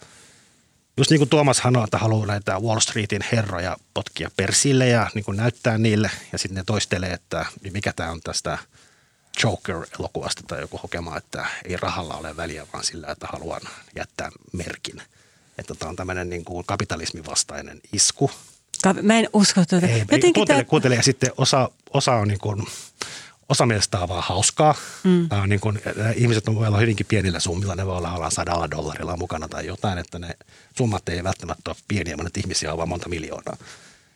just 0.97 1.11
niin 1.11 1.19
kuin 1.19 1.29
Tuomas 1.29 1.57
sanoi, 1.57 1.83
että 1.83 1.97
haluaa 1.97 2.27
näitä 2.27 2.59
Wall 2.59 2.79
Streetin 2.79 3.23
herroja 3.31 3.77
potkia 3.93 4.31
persille 4.37 4.87
ja 4.87 5.09
niin 5.13 5.25
kuin 5.25 5.37
näyttää 5.37 5.77
niille. 5.77 6.11
Ja 6.31 6.37
sitten 6.37 6.55
ne 6.55 6.63
toistelee, 6.65 7.13
että 7.13 7.45
mikä 7.73 7.93
tämä 7.93 8.11
on 8.11 8.21
tästä 8.21 8.57
Joker-elokuvasta 9.43 10.43
tai 10.47 10.61
joku 10.61 10.77
hokema, 10.77 11.17
että 11.17 11.45
ei 11.65 11.77
rahalla 11.77 12.15
ole 12.15 12.37
väliä, 12.37 12.67
vaan 12.73 12.83
sillä, 12.83 13.07
että 13.07 13.27
haluan 13.31 13.61
jättää 13.95 14.31
merkin. 14.53 15.01
Että 15.57 15.75
tämä 15.75 15.89
on 15.89 15.95
tämmöinen 15.95 16.29
niin 16.29 16.45
kuin 16.45 16.65
kapitalismin 16.65 17.25
vastainen 17.25 17.81
isku. 17.93 18.31
Mä 19.01 19.19
en 19.19 19.29
usko 19.33 19.61
tuota. 19.69 19.87
Ei, 19.87 20.05
kuuntele, 20.05 20.45
tämä... 20.45 20.63
kuuntele, 20.63 20.95
ja 20.95 21.03
sitten 21.03 21.31
osa, 21.37 21.69
osa 21.93 22.13
on 22.13 22.27
niin 22.27 22.39
kuin, 22.39 22.63
osa 23.49 23.65
mielestä 23.65 23.99
on 23.99 24.09
vaan 24.09 24.23
hauskaa. 24.23 24.75
Mm. 25.03 25.29
Tämä 25.29 25.41
on 25.41 25.49
niin 25.49 25.59
kuin, 25.59 25.79
ihmiset 26.15 26.47
on 26.47 26.55
voi 26.55 26.67
olla 26.67 26.77
hyvinkin 26.77 27.05
pienillä 27.05 27.39
summilla, 27.39 27.75
ne 27.75 27.85
voi 27.85 27.97
olla, 27.97 28.13
olla 28.13 28.29
sadalla 28.29 28.71
dollarilla 28.71 29.17
mukana 29.17 29.47
tai 29.47 29.65
jotain, 29.65 29.97
että 29.97 30.19
ne 30.19 30.37
summat 30.77 31.09
ei 31.09 31.23
välttämättä 31.23 31.71
ole 31.71 31.77
pieniä, 31.87 32.17
mutta 32.17 32.39
ihmisiä 32.39 32.71
on 32.71 32.77
vaan 32.77 32.89
monta 32.89 33.09
miljoonaa. 33.09 33.57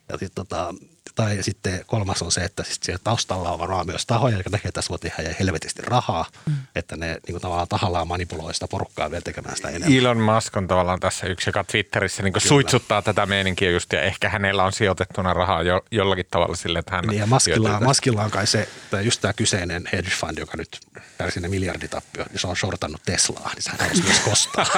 Ja 0.10 0.18
sit, 0.18 0.32
tota, 0.36 0.74
tai 1.16 1.38
sitten 1.42 1.86
kolmas 1.88 2.22
on 2.22 2.32
se, 2.32 2.42
että 2.42 2.64
sit 2.64 2.84
siellä 2.84 3.02
taustalla 3.04 3.52
on 3.52 3.60
varmaan 3.60 3.86
myös 3.86 4.06
tahoja, 4.06 4.38
jotka 4.38 4.50
näkee, 4.50 4.70
että 4.70 4.78
tässä 4.78 4.90
voi 4.90 5.00
tehdä 5.00 5.36
helvetisti 5.40 5.82
rahaa, 5.82 6.26
mm. 6.46 6.54
että 6.76 6.98
ne 6.98 7.08
niin 7.08 7.22
kuin 7.32 7.42
tavallaan 7.42 7.68
tahallaan 7.68 8.08
manipuloi 8.08 8.54
sitä 8.54 8.68
porukkaa 8.68 9.12
vielä 9.12 9.22
tekemään 9.22 9.56
sitä 9.56 9.70
enemmän. 9.70 9.98
Elon 9.98 10.18
Musk 10.18 10.58
on 10.58 10.68
tavallaan 10.68 11.00
tässä 11.00 11.28
yksi, 11.28 11.50
joka 11.50 11.64
Twitterissä 11.64 12.24
niin 12.24 12.34
suitsuttaa 12.38 13.02
tätä 13.02 13.26
meininkiä 13.26 13.72
just, 13.72 13.94
ja 13.94 14.02
ehkä 14.02 14.30
hänellä 14.30 14.64
on 14.64 14.74
sijoitettuna 14.74 15.34
rahaa 15.34 15.64
jo, 15.64 15.82
jollakin 15.92 16.26
tavalla 16.32 16.56
sille, 16.56 16.80
että 16.80 16.96
hän... 16.96 17.06
Niin, 17.08 17.20
ja 17.20 17.28
Muskilla, 17.28 17.80
Muskilla 17.80 18.24
on 18.24 18.32
kai 18.32 18.48
se, 18.48 18.70
just 19.04 19.22
tämä 19.22 19.34
kyseinen 19.34 19.90
hedge 19.92 20.10
fund, 20.10 20.38
joka 20.38 20.58
nyt 20.58 20.80
kärsi 21.18 21.40
ne 21.40 21.48
miljarditappio, 21.48 22.26
niin 22.30 22.40
se 22.40 22.48
on 22.48 22.56
shortannut 22.56 23.02
Teslaa, 23.06 23.52
niin 23.54 23.64
sehän 23.64 23.80
haluaisi 23.80 24.04
myös 24.04 24.20
kostaa. 24.20 24.66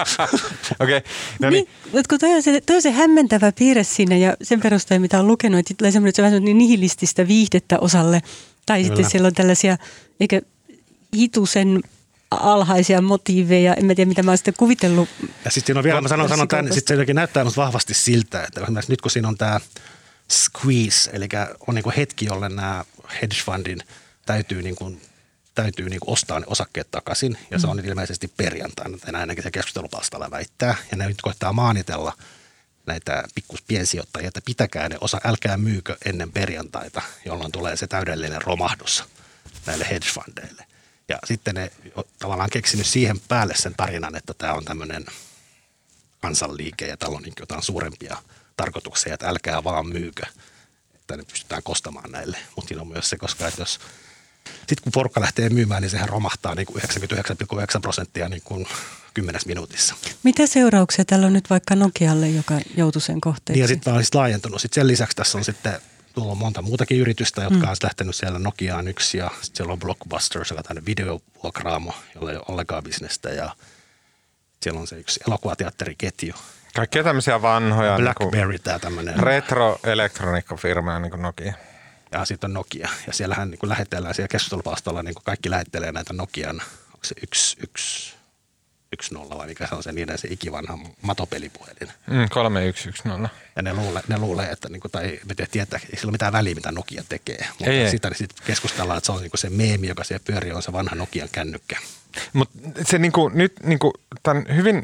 Okei, 0.80 0.98
okay, 0.98 1.02
no 1.40 1.50
niin. 1.50 1.70
niin 1.94 2.04
kun 2.10 2.20
toi 2.20 2.34
on, 2.34 2.44
se, 2.44 2.62
toi 2.62 2.76
on 2.76 2.82
se 2.82 2.92
hämmentävä 2.92 3.52
piirre 3.52 3.84
siinä, 3.84 4.16
ja 4.16 4.38
sen 4.42 4.62
perusteella, 4.62 5.02
mitä 5.02 5.20
on 5.20 5.28
lukenut, 5.28 5.60
että 5.60 5.74
tulee 5.78 5.92
semmoinen, 5.92 6.13
että 6.14 6.22
se 6.22 6.22
on 6.22 6.32
vähän 6.32 6.46
niin 6.46 6.58
nihilististä 6.58 7.28
viihdettä 7.28 7.80
osalle. 7.80 8.22
Tai 8.66 8.82
Kyllä. 8.82 8.96
sitten 8.96 9.12
siellä 9.12 9.28
on 9.28 9.34
tällaisia, 9.34 9.78
eikä 10.20 10.42
hitusen 11.16 11.82
alhaisia 12.32 13.02
motiiveja, 13.02 13.74
en 13.74 13.86
mä 13.86 13.96
tiedä 13.96 14.10
mitä 14.10 14.24
mä 14.24 14.32
oon 14.32 14.38
sitten 14.38 14.54
kuvitellut. 14.58 15.10
Ja 15.46 15.52
sitten 15.52 15.78
on 15.78 15.84
vielä, 15.84 16.02
mä 16.02 16.08
sanon, 16.08 16.30
sanon 16.30 16.48
tämän, 16.48 16.74
sitten 16.74 16.88
se 16.88 16.94
jotenkin 16.94 17.16
näyttää 17.16 17.46
vahvasti 17.58 17.94
siltä, 17.94 18.44
että 18.44 18.62
nyt 18.88 19.02
kun 19.02 19.12
siinä 19.12 19.28
on 19.28 19.38
tämä 19.38 19.60
squeeze, 20.32 21.12
eli 21.14 21.28
on 21.68 21.76
niin 21.76 21.84
kuin 21.84 21.96
hetki, 21.96 22.26
jolle 22.26 22.50
nämä 22.50 22.86
hedge 23.22 23.36
fundin 23.46 23.80
täytyy 24.26 24.62
niin 24.62 24.76
kuin 24.76 25.02
täytyy 25.56 25.90
niin 25.90 26.00
ostaa 26.08 26.40
ne 26.40 26.46
osakkeet 26.50 26.92
takaisin, 26.92 27.38
ja 27.52 27.60
se 27.60 27.68
on 27.68 27.78
mm. 27.78 27.86
ilmeisesti 27.86 28.28
perjantaina, 28.38 28.98
näin 29.04 29.16
ainakin 29.16 29.44
se 29.44 29.52
keskustelupalstalla 29.52 30.32
väittää, 30.32 30.76
ja 30.92 30.98
ne 30.98 31.08
nyt 31.08 31.22
koittaa 31.22 31.54
maanitella– 31.54 32.14
näitä 32.86 33.24
pikkus 33.36 33.62
piensijoittajia, 33.62 34.28
että 34.28 34.42
pitäkää 34.46 34.90
ne 34.90 34.98
osa, 35.02 35.22
älkää 35.24 35.58
myykö 35.58 35.98
ennen 36.06 36.32
perjantaita, 36.32 37.02
jolloin 37.26 37.52
tulee 37.52 37.76
se 37.76 37.88
täydellinen 37.88 38.42
romahdus 38.42 39.04
näille 39.66 39.88
hedge 39.90 40.08
fundeille. 40.14 40.66
Ja 41.10 41.20
sitten 41.26 41.56
ne 41.56 41.72
tavallaan 42.20 42.50
keksinyt 42.50 42.88
siihen 42.88 43.20
päälle 43.20 43.54
sen 43.58 43.74
tarinan, 43.78 44.16
että 44.16 44.34
tämä 44.34 44.54
on 44.54 44.66
tämmöinen 44.66 45.06
kansanliike 46.22 46.88
ja 46.88 46.98
täällä 46.98 47.18
on 47.18 47.24
niin 47.24 47.34
jotain 47.40 47.64
suurempia 47.64 48.18
tarkoituksia, 48.58 49.14
että 49.14 49.30
älkää 49.30 49.64
vaan 49.64 49.88
myykö, 49.88 50.24
että 50.96 51.18
ne 51.18 51.24
pystytään 51.24 51.64
kostamaan 51.64 52.12
näille. 52.12 52.38
Mutta 52.56 52.68
siinä 52.68 52.82
on 52.82 52.88
myös 52.88 53.10
se, 53.10 53.18
koska 53.18 53.48
että 53.48 53.62
jos 53.62 53.80
Sitten 54.46 54.84
kun 54.84 54.92
porukka 54.92 55.22
lähtee 55.22 55.50
myymään, 55.50 55.82
niin 55.82 55.90
sehän 55.90 56.10
romahtaa 56.10 56.56
niin 56.56 56.66
kuin 56.66 56.84
99,9 56.84 57.82
prosenttia 57.82 58.30
niin 58.30 58.42
kuin 58.42 58.68
kymmenessä 59.14 59.48
minuutissa. 59.48 59.96
Mitä 60.24 60.48
seurauksia 60.48 61.06
tällä 61.06 61.28
on 61.28 61.34
nyt 61.34 61.50
vaikka 61.50 61.76
Nokialle, 61.76 62.30
joka 62.30 62.60
joutui 62.78 63.02
sen 63.02 63.22
kohteeksi? 63.22 63.54
Niin 63.54 63.62
ja 63.62 63.68
sitten 63.68 63.94
on 63.94 64.04
sit 64.04 64.16
laajentunut. 64.16 64.62
Sitten 64.62 64.82
sen 64.82 64.88
lisäksi 64.88 65.16
tässä 65.16 65.38
on 65.38 65.44
sitten 65.44 65.74
tullut 66.14 66.38
monta 66.38 66.62
muutakin 66.62 67.00
yritystä, 67.00 67.42
jotka 67.42 67.66
mm. 67.66 67.70
on 67.70 67.76
lähtenyt 67.84 68.16
siellä 68.16 68.40
Nokiaan 68.40 68.88
yksi 68.88 69.18
ja 69.18 69.32
sitten 69.42 69.58
siellä 69.58 69.74
on 69.74 69.80
Blockbusters, 69.80 70.50
joka 70.50 70.64
on 70.70 70.86
videovuokraamo, 70.86 71.94
jolla 72.16 72.32
ei 72.32 72.38
ole 72.38 72.46
ollenkaan 72.48 72.84
bisnestä 72.84 73.30
ja 73.30 73.56
siellä 74.62 74.80
on 74.80 74.88
se 74.88 74.96
yksi 74.96 75.20
elokuvateatteriketju. 75.28 76.34
Kaikkia 76.76 77.04
tämmöisiä 77.04 77.42
vanhoja. 77.42 77.96
Blackberry 77.98 78.52
niin 78.52 78.62
tämä 78.62 78.80
tämmöinen. 78.80 79.20
Retro-elektroniikkafirma 79.20 81.00
niin 81.00 81.12
kuin 81.12 81.22
Nokia. 81.22 81.54
Ja 82.12 82.26
sitten 82.26 82.50
on 82.50 82.54
Nokia. 82.54 82.90
Ja 83.08 83.14
siellähän 83.14 83.52
niin 83.52 83.60
lähetellään 83.64 84.16
siellä 84.16 84.28
keskustelupalstalla, 84.28 85.04
niin 85.04 85.16
kaikki 85.24 85.50
lähettelee 85.50 85.92
näitä 85.92 86.14
Nokian, 86.14 86.62
onko 86.86 87.04
se 87.04 87.16
yksi, 87.24 87.58
yksi 87.64 88.16
1-0 89.14 89.38
vai 89.38 89.48
mikä 89.48 89.68
se 89.68 89.76
on 89.76 89.84
se 89.84 89.92
niiden 89.92 90.18
se 90.18 90.28
ikivanha 90.32 90.80
matopelipuhelin. 91.02 91.90
Mm, 92.08 92.30
3110. 92.30 93.30
Ja 93.56 93.62
ne 93.62 93.74
luulee, 93.74 94.04
ne 94.08 94.18
luulee 94.18 94.50
että 94.50 94.70
niinku, 94.70 94.90
tai 94.90 95.20
me 95.26 95.48
tietää, 95.52 95.80
ei 95.90 95.98
sillä 95.98 96.10
ole 96.10 96.12
mitään 96.12 96.34
väliä, 96.34 96.56
mitä 96.56 96.72
Nokia 96.72 97.04
tekee. 97.10 97.48
Mutta 97.50 97.72
ei, 97.72 97.90
sitä 97.90 98.08
ei. 98.08 98.16
sit 98.16 98.34
keskustellaan, 98.46 98.98
että 98.98 99.06
se 99.06 99.12
on 99.12 99.22
niinku 99.22 99.38
se 99.38 99.50
meemi, 99.50 99.88
joka 99.88 100.04
siellä 100.04 100.24
pyörii, 100.28 100.52
on 100.52 100.64
se 100.64 100.74
vanha 100.74 100.96
Nokian 100.96 101.30
kännykkä. 101.32 101.78
Mutta 102.34 102.58
se 102.86 102.98
niinku, 102.98 103.30
nyt 103.34 103.54
niinku, 103.64 103.94
tämän 104.24 104.46
hyvin 104.56 104.84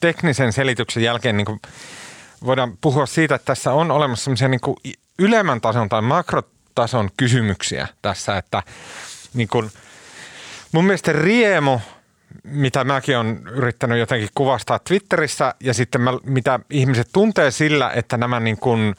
teknisen 0.00 0.52
selityksen 0.52 1.02
jälkeen 1.02 1.36
niinku, 1.36 1.58
voidaan 2.44 2.78
puhua 2.80 3.06
siitä, 3.06 3.34
että 3.34 3.46
tässä 3.46 3.72
on 3.72 3.90
olemassa 3.90 4.24
sellaisia 4.24 4.48
niinku 4.48 4.76
ylemmän 5.18 5.60
tason 5.60 5.88
tai 5.88 6.02
makrotason 6.02 7.10
kysymyksiä 7.16 7.88
tässä, 8.02 8.36
että 8.36 8.62
niinku, 9.34 9.70
mun 10.72 10.84
mielestä 10.84 11.12
riemu– 11.12 11.80
mitä 12.44 12.84
mäkin 12.84 13.18
olen 13.18 13.42
yrittänyt 13.52 13.98
jotenkin 13.98 14.28
kuvastaa 14.34 14.78
Twitterissä 14.78 15.54
ja 15.60 15.74
sitten 15.74 16.00
mä, 16.00 16.12
mitä 16.24 16.60
ihmiset 16.70 17.08
tuntee 17.12 17.50
sillä, 17.50 17.92
että 17.94 18.16
nämä 18.16 18.40
niin 18.40 18.56
kuin 18.56 18.94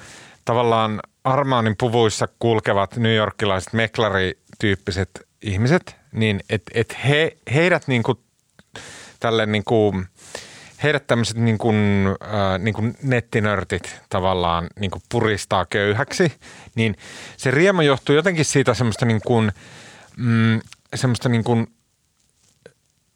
tavallaan 0.46 1.00
Armaanin 1.24 1.76
puvuissa 1.80 2.28
kulkevat 2.40 2.96
newyorkilaiset 2.96 3.74
meklarityyppiset 3.74 5.28
ihmiset, 5.42 5.96
niin 6.12 6.40
että 6.50 6.72
et 6.76 6.98
he, 7.08 7.38
heidät 7.54 7.88
niin 7.88 8.04
kuin 8.04 8.18
tälle 9.20 9.46
niin 9.46 9.64
kuin, 9.64 10.08
heidät 10.84 11.08
tämmöiset 11.08 11.38
niin 11.38 11.58
kuin, 11.58 12.08
äh, 12.24 12.60
niin 12.60 12.74
kuin 12.74 12.96
nettinörtit 13.04 14.02
tavallaan 14.10 14.68
niin 14.80 14.92
kuin 14.92 15.02
puristaa 15.12 15.66
köyhäksi, 15.66 16.34
niin 16.76 16.96
se 17.38 17.52
riema 17.52 17.84
johtuu 17.84 18.16
jotenkin 18.16 18.46
siitä 18.46 18.74
semmoista 18.74 19.06
niin 19.06 19.22
kuin, 19.26 19.52
mm, 20.18 20.62
semmoista 20.96 21.30
niin 21.30 21.44
kuin 21.44 21.68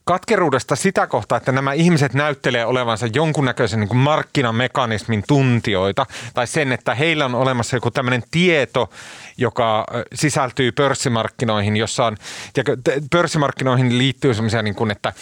katkeruudesta 0.05 0.75
sitä 0.75 1.07
kohtaa, 1.07 1.37
että 1.37 1.51
nämä 1.51 1.73
ihmiset 1.73 2.13
näyttelee 2.13 2.65
olevansa 2.65 3.07
jonkunnäköisen 3.13 3.79
niin 3.79 3.97
markkinamekanismin 3.97 5.23
tuntijoita 5.27 6.05
tai 6.33 6.47
sen, 6.47 6.71
että 6.71 6.95
heillä 6.95 7.25
on 7.25 7.35
olemassa 7.35 7.75
joku 7.75 7.91
tämmöinen 7.91 8.23
tieto, 8.31 8.89
joka 9.37 9.85
sisältyy 10.13 10.71
pörssimarkkinoihin, 10.71 11.77
jossa 11.77 12.05
on, 12.05 12.17
ja 12.57 12.63
pörssimarkkinoihin 13.11 13.97
liittyy 13.97 14.33
semmoisia 14.33 14.61
niin 14.61 14.75
kuin, 14.75 14.91
että 14.91 15.13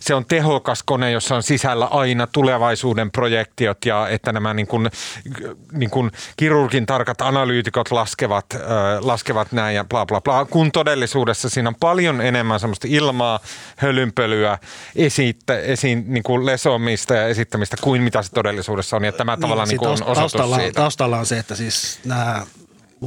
se 0.00 0.14
on 0.14 0.24
tehokas 0.24 0.82
kone, 0.82 1.10
jossa 1.10 1.36
on 1.36 1.42
sisällä 1.42 1.86
aina 1.86 2.26
tulevaisuuden 2.26 3.10
projektiot 3.10 3.84
ja 3.84 4.08
että 4.08 4.32
nämä 4.32 4.54
niin 4.54 4.66
kuin, 4.66 4.90
niin 5.72 5.90
kuin 5.90 6.10
kirurgin 6.36 6.86
tarkat 6.86 7.20
analyytikot 7.20 7.90
laskevat, 7.90 8.46
äh, 8.54 8.60
laskevat 9.00 9.52
näin 9.52 9.76
ja 9.76 9.84
bla 9.84 10.06
bla 10.06 10.20
bla, 10.20 10.44
kun 10.44 10.72
todellisuudessa 10.72 11.48
siinä 11.48 11.68
on 11.68 11.74
paljon 11.80 12.20
enemmän 12.20 12.60
semmoista 12.60 12.86
ilmaa, 12.90 13.40
hölynpölyä, 14.18 14.58
esittä, 14.96 15.58
esiin 15.58 16.04
niin 16.08 16.22
kuin 16.22 16.46
lesomista 16.46 17.14
ja 17.14 17.26
esittämistä 17.26 17.76
kuin 17.80 18.02
mitä 18.02 18.22
se 18.22 18.30
todellisuudessa 18.30 18.96
on. 18.96 19.04
Ja 19.04 19.12
tämä 19.12 19.32
niin, 19.32 19.40
tavallaan 19.40 19.68
niin 19.68 19.78
kuin 19.78 19.88
on 19.88 19.92
osoitus 19.92 20.14
taustalla, 20.14 20.56
siitä. 20.56 20.80
Taustalla 20.80 21.18
on 21.18 21.26
se, 21.26 21.38
että 21.38 21.54
siis 21.54 22.00
nämä 22.04 22.46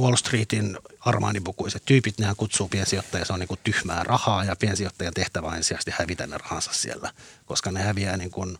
Wall 0.00 0.16
Streetin 0.16 0.78
armaanibukuiset 1.00 1.82
tyypit, 1.84 2.18
nehän 2.18 2.36
kutsuu 2.36 2.68
piensijoittajia, 2.68 3.24
se 3.24 3.32
on 3.32 3.40
niin 3.40 3.48
kuin 3.48 3.60
tyhmää 3.64 4.04
rahaa 4.04 4.44
ja 4.44 4.56
piensijoittajan 4.56 5.14
tehtävä 5.14 5.46
on 5.46 5.54
ensisijaisesti 5.54 5.92
hävitä 5.98 6.26
ne 6.26 6.38
rahansa 6.38 6.70
siellä, 6.72 7.10
koska 7.46 7.70
ne 7.70 7.82
häviää 7.82 8.16
niin 8.16 8.30
kuin 8.30 8.58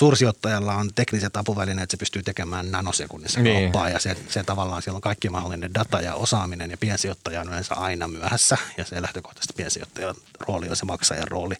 suursijoittajalla 0.00 0.74
on 0.74 0.90
tekniset 0.94 1.36
apuvälineet, 1.36 1.82
että 1.82 1.92
se 1.92 1.96
pystyy 1.96 2.22
tekemään 2.22 2.70
nanosekunnissa 2.70 3.40
niin. 3.40 3.62
kauppaa 3.62 3.88
ja 3.88 3.98
se, 3.98 4.16
se 4.28 4.44
tavallaan 4.44 4.82
siellä 4.82 4.96
on 4.96 5.00
kaikki 5.00 5.28
mahdollinen 5.28 5.74
data 5.74 6.00
ja 6.00 6.14
osaaminen 6.14 6.70
ja 6.70 6.76
piensijoittaja 6.76 7.40
on 7.40 7.48
yleensä 7.48 7.74
aina 7.74 8.08
myöhässä 8.08 8.58
ja 8.76 8.84
se 8.84 9.02
lähtökohtaisesti 9.02 9.52
piensijoittajan 9.56 10.14
rooli 10.40 10.68
on 10.68 10.76
se 10.76 10.84
maksajan 10.84 11.28
rooli. 11.28 11.54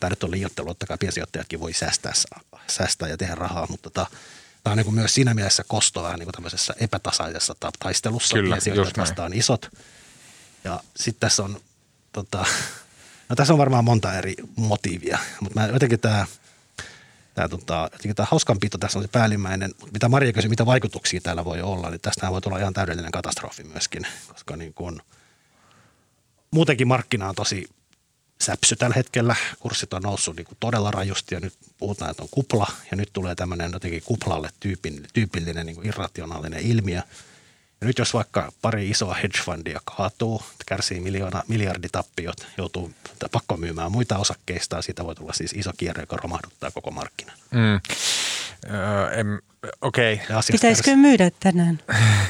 Tämä 0.00 0.10
nyt 0.10 0.24
on 0.24 0.30
liioittelu, 0.30 0.70
että 0.70 0.86
kai 0.86 0.98
piensijoittajatkin 0.98 1.60
voi 1.60 1.72
säästää, 1.72 2.12
säästää 2.66 3.08
ja 3.08 3.16
tehdä 3.16 3.34
rahaa, 3.34 3.66
mutta 3.70 3.90
tota, 3.90 4.06
tämä 4.64 4.72
on 4.72 4.76
niin 4.76 4.84
kuin 4.84 4.94
myös 4.94 5.14
siinä 5.14 5.34
mielessä 5.34 5.64
kosto 5.68 6.02
vähän 6.02 6.18
niin 6.18 6.26
kuin 6.26 6.34
tämmöisessä 6.34 6.74
epätasaisessa 6.80 7.54
taistelussa. 7.78 8.34
Kyllä, 8.34 8.58
just 8.74 8.98
vastaan 8.98 9.32
isot. 9.32 9.70
Ja 10.64 10.80
sitten 10.96 11.20
tässä 11.20 11.42
on, 11.42 11.60
tota, 12.12 12.44
no 13.28 13.36
tässä 13.36 13.54
on 13.54 13.58
varmaan 13.58 13.84
monta 13.84 14.18
eri 14.18 14.34
motiivia, 14.56 15.18
mutta 15.40 15.60
mä 15.60 15.66
jotenkin 15.66 16.00
tämä– 16.00 16.26
tämä, 17.38 17.48
tota, 17.48 17.90
tämä 18.16 18.26
hauskanpito 18.30 18.78
tässä 18.78 18.98
on 18.98 19.04
se 19.04 19.08
päällimmäinen. 19.08 19.74
Mitä 19.92 20.08
Maria 20.08 20.32
kysyi, 20.32 20.48
mitä 20.48 20.66
vaikutuksia 20.66 21.20
täällä 21.20 21.44
voi 21.44 21.62
olla, 21.62 21.90
niin 21.90 22.00
tästä 22.00 22.30
voi 22.30 22.40
tulla 22.40 22.58
ihan 22.58 22.74
täydellinen 22.74 23.12
katastrofi 23.12 23.64
myöskin, 23.64 24.06
koska 24.28 24.56
niin 24.56 24.74
kuin, 24.74 25.00
muutenkin 26.50 26.88
markkina 26.88 27.28
on 27.28 27.34
tosi 27.34 27.68
säpsy 28.40 28.76
tällä 28.76 28.94
hetkellä. 28.94 29.36
Kurssit 29.58 29.92
on 29.92 30.02
noussut 30.02 30.36
niin 30.36 30.46
kuin 30.46 30.56
todella 30.60 30.90
rajusti 30.90 31.34
ja 31.34 31.40
nyt 31.40 31.54
puhutaan, 31.78 32.10
että 32.10 32.22
on 32.22 32.28
kupla 32.30 32.66
ja 32.90 32.96
nyt 32.96 33.10
tulee 33.12 33.34
tämmöinen 33.34 33.70
jotenkin 33.72 34.02
kuplalle 34.04 34.50
tyypillinen, 34.60 35.10
tyypillinen 35.12 35.66
niin 35.66 35.76
kuin 35.76 35.86
irrationaalinen 35.86 36.60
ilmiö. 36.60 37.02
Ja 37.80 37.86
nyt 37.86 37.98
jos 37.98 38.14
vaikka 38.14 38.52
pari 38.62 38.90
isoa 38.90 39.14
hedgefundia 39.14 39.80
kaatuu, 39.84 40.42
kärsii 40.66 41.00
miljoona, 41.00 41.42
miljarditappiot, 41.48 42.46
joutuu 42.56 42.92
pakko 43.32 43.56
myymään 43.56 43.92
muita 43.92 44.18
osakkeista, 44.18 44.82
siitä 44.82 45.04
voi 45.04 45.14
tulla 45.14 45.32
siis 45.32 45.52
iso 45.52 45.70
kierre, 45.76 46.02
joka 46.02 46.16
romahduttaa 46.16 46.70
koko 46.70 46.90
markkinan. 46.90 47.36
Mm. 47.50 47.80
Öö, 48.70 49.38
Okei. 49.80 50.14
Okay. 50.14 50.42
Pitäisikö 50.52 50.96
myydä 50.96 51.30
tänään? 51.40 51.80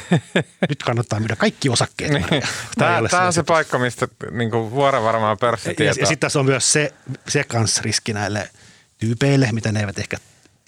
Nyt 0.69 0.83
kannattaa 0.83 1.19
myydä 1.19 1.35
kaikki 1.35 1.69
osakkeet. 1.69 2.11
Niin. 2.11 2.25
Tämä, 2.77 3.01
tämä 3.11 3.25
on 3.25 3.33
se 3.33 3.43
paikka, 3.43 3.79
mistä 3.79 4.07
niin 4.31 4.51
vuoren 4.51 5.03
varmaan 5.03 5.37
pörssitieto. 5.37 5.83
Ja, 5.83 5.89
ja, 5.89 5.95
ja 5.99 6.05
sitten 6.05 6.19
tässä 6.19 6.39
on 6.39 6.45
myös 6.45 6.73
se, 6.73 6.93
se 7.27 7.43
kans 7.43 7.81
riski 7.81 8.13
näille 8.13 8.49
tyypeille, 8.97 9.49
mitä 9.51 9.71
ne 9.71 9.79
eivät 9.79 9.99
ehkä 9.99 10.17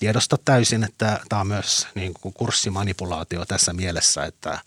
tiedosta 0.02 0.38
täysin, 0.46 0.84
että 0.84 1.20
tämä 1.30 1.40
on 1.40 1.48
myös 1.48 1.88
niin 1.96 2.14
kuin 2.14 2.34
kurssimanipulaatio 2.34 3.46
tässä 3.46 3.74
mielessä, 3.74 4.26
että 4.26 4.60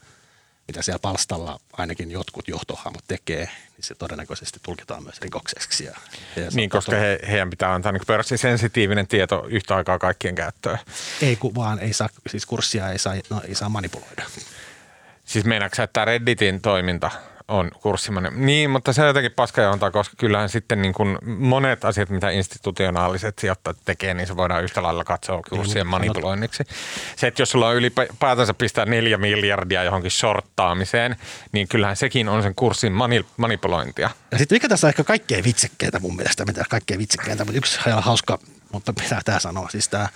mitä 0.68 0.82
siellä 0.82 0.98
palstalla 0.98 1.60
ainakin 1.72 2.10
jotkut 2.10 2.48
johtohahmot 2.48 3.04
tekee, 3.08 3.44
niin 3.44 3.84
se 3.84 3.94
todennäköisesti 3.94 4.60
tulkitaan 4.62 5.02
myös 5.02 5.20
rikokseksi. 5.20 5.84
Ja, 5.84 5.96
niin, 6.52 6.70
koska 6.70 6.96
he, 6.96 7.18
heidän 7.28 7.50
pitää 7.50 7.74
antaa 7.74 7.92
niin 7.92 8.02
pörssisensitiivinen 8.06 9.06
tieto 9.06 9.46
yhtä 9.48 9.76
aikaa 9.76 9.98
kaikkien 9.98 10.34
käyttöön. 10.34 10.78
Ei, 11.22 11.36
kun 11.36 11.54
vaan 11.54 11.78
ei 11.78 11.92
saa, 11.92 12.08
siis 12.28 12.46
kurssia 12.46 12.90
ei 12.90 12.98
saa, 12.98 13.14
no, 13.30 13.40
ei 13.48 13.54
saa 13.54 13.68
manipuloida. 13.68 14.22
Siis 15.24 15.44
meinaatko 15.44 15.82
että 15.82 16.04
Redditin 16.04 16.60
toiminta 16.60 17.10
on 17.48 17.70
kurssimainen. 17.82 18.46
Niin, 18.46 18.70
mutta 18.70 18.92
se 18.92 19.00
on 19.00 19.06
jotenkin 19.06 19.32
paskajontaa, 19.32 19.90
koska 19.90 20.14
kyllähän 20.18 20.48
sitten 20.48 20.82
niin 20.82 20.94
kuin 20.94 21.18
monet 21.24 21.84
asiat, 21.84 22.10
mitä 22.10 22.30
institutionaaliset 22.30 23.38
sijoittajat 23.38 23.76
tekee, 23.84 24.14
niin 24.14 24.26
se 24.26 24.36
voidaan 24.36 24.64
yhtä 24.64 24.82
lailla 24.82 25.04
katsoa 25.04 25.42
kurssien 25.48 25.86
manipuloinniksi. 25.86 26.64
Se, 27.16 27.26
että 27.26 27.42
jos 27.42 27.50
sulla 27.50 27.68
on 27.68 27.76
ylipäätänsä 27.76 28.54
pistää 28.54 28.84
neljä 28.84 29.18
miljardia 29.18 29.84
johonkin 29.84 30.10
shorttaamiseen, 30.10 31.16
niin 31.52 31.68
kyllähän 31.68 31.96
sekin 31.96 32.28
on 32.28 32.42
sen 32.42 32.54
kurssin 32.54 32.92
mani- 32.92 33.26
manipulointia. 33.36 34.10
Ja 34.32 34.38
sitten 34.38 34.56
mikä 34.56 34.68
tässä 34.68 34.86
on 34.86 34.88
ehkä 34.88 35.04
kaikkein 35.04 35.44
vitsekkeitä 35.44 36.00
mun 36.00 36.16
mielestä, 36.16 36.44
mitä 36.44 36.64
kaikkein 36.70 37.00
vitsekkeitä, 37.00 37.44
mutta 37.44 37.58
yksi 37.58 37.78
ihan 37.86 38.02
hauska, 38.02 38.38
mutta 38.72 38.92
mitä 39.00 39.20
tämä 39.24 39.38
sanoa, 39.38 39.68
siis 39.68 39.88
tämä, 39.88 40.08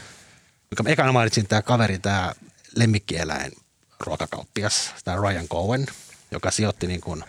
mikä 0.71 0.93
ekana 0.93 1.13
mainitsin, 1.13 1.49
tämä 1.49 1.63
kaveri, 1.63 1.99
tämä 1.99 2.33
lemmikkieläin 2.77 3.53
ruokakauppias, 4.01 4.95
tämä 5.05 5.17
Ryan 5.17 5.49
Cohen– 5.49 5.87
joka 6.31 6.51
sijoitti 6.51 6.87
niin 6.87 7.01
kuin 7.01 7.25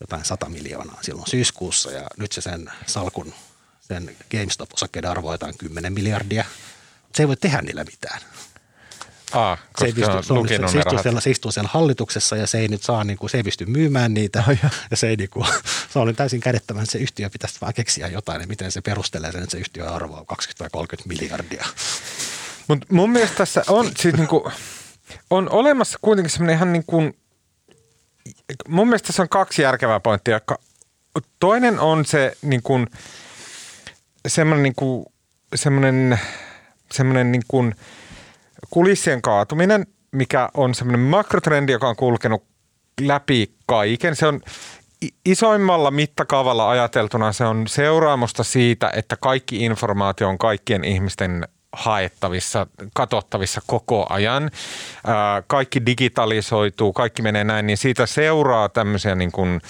jotain 0.00 0.24
100 0.24 0.48
miljoonaa 0.48 0.98
silloin 1.02 1.30
syyskuussa 1.30 1.90
ja 1.90 2.06
nyt 2.16 2.32
se 2.32 2.40
sen 2.40 2.70
salkun, 2.86 3.34
sen 3.80 4.16
GameStop-osakkeiden 4.30 5.10
arvo 5.10 5.32
jotain 5.32 5.58
10 5.58 5.92
miljardia. 5.92 6.44
Se 7.14 7.22
ei 7.22 7.28
voi 7.28 7.36
tehdä 7.36 7.62
niillä 7.62 7.84
mitään. 7.84 8.20
Aa, 9.32 9.58
se, 9.78 9.86
ei 9.86 9.92
pysty, 9.92 10.12
se, 10.22 10.32
on, 10.32 10.48
se, 10.48 10.58
se, 10.68 10.78
istuu 10.78 10.98
siellä, 11.02 11.20
se 11.20 11.30
istuu 11.30 11.52
siellä 11.52 11.70
hallituksessa 11.72 12.36
ja 12.36 12.46
se 12.46 12.58
ei 12.58 12.68
nyt 12.68 12.82
saa, 12.82 13.04
niin 13.04 13.18
kuin, 13.18 13.30
se 13.30 13.36
ei 13.36 13.42
pysty 13.42 13.66
myymään 13.66 14.14
niitä. 14.14 14.44
Oh, 14.50 14.56
ja 14.90 14.96
se, 14.96 15.08
ei, 15.08 15.16
niin 15.16 15.30
kuin, 15.30 15.46
se 15.92 15.98
on 15.98 16.16
täysin 16.16 16.40
kädettävän, 16.40 16.86
se 16.86 16.98
yhtiö 16.98 17.30
pitäisi 17.30 17.60
vaan 17.60 17.74
keksiä 17.74 18.08
jotain, 18.08 18.48
miten 18.48 18.72
se 18.72 18.80
perustelee 18.80 19.32
sen, 19.32 19.42
että 19.42 19.50
se 19.50 19.58
yhtiö 19.58 19.90
arvoa 19.90 20.24
20 20.24 20.64
vai 20.64 20.70
30 20.72 21.08
miljardia. 21.08 21.66
Mut 22.68 22.90
mun 22.90 23.10
mielestä 23.10 23.36
tässä 23.36 23.62
on, 23.68 23.90
siis 23.98 24.14
niin 24.14 24.28
kuin, 24.28 24.52
on 25.30 25.50
olemassa 25.50 25.98
kuitenkin 26.02 26.30
semmoinen 26.30 26.56
ihan 26.56 26.72
niin 26.72 26.84
kuin 26.86 27.16
mun 28.68 28.88
mielestä 28.88 29.12
se 29.12 29.22
on 29.22 29.28
kaksi 29.28 29.62
järkevää 29.62 30.00
pointtia. 30.00 30.40
toinen 31.40 31.80
on 31.80 32.04
se 32.04 32.36
niin 32.42 32.62
kuin, 32.62 32.86
semmoinen, 34.28 34.62
niin 34.62 34.74
kuin, 34.76 35.06
semmoinen, 35.54 36.20
semmoinen 36.92 37.32
niin 37.32 37.42
kuin 37.48 37.74
kulissien 38.70 39.22
kaatuminen, 39.22 39.86
mikä 40.12 40.48
on 40.54 40.74
semmoinen 40.74 41.00
makrotrendi, 41.00 41.72
joka 41.72 41.88
on 41.88 41.96
kulkenut 41.96 42.44
läpi 43.00 43.54
kaiken. 43.66 44.16
Se 44.16 44.26
on 44.26 44.40
isoimmalla 45.24 45.90
mittakaavalla 45.90 46.70
ajateltuna 46.70 47.32
se 47.32 47.44
on 47.44 47.68
seuraamusta 47.68 48.44
siitä, 48.44 48.92
että 48.96 49.16
kaikki 49.16 49.64
informaatio 49.64 50.28
on 50.28 50.38
kaikkien 50.38 50.84
ihmisten 50.84 51.48
haettavissa, 51.72 52.66
katsottavissa 52.94 53.60
koko 53.66 54.06
ajan. 54.08 54.50
Kaikki 55.46 55.86
digitalisoituu, 55.86 56.92
kaikki 56.92 57.22
menee 57.22 57.44
näin, 57.44 57.66
niin 57.66 57.78
siitä 57.78 58.06
seuraa 58.06 58.68
tämmöisiä 58.68 59.14
niin 59.14 59.32
kuin, 59.32 59.60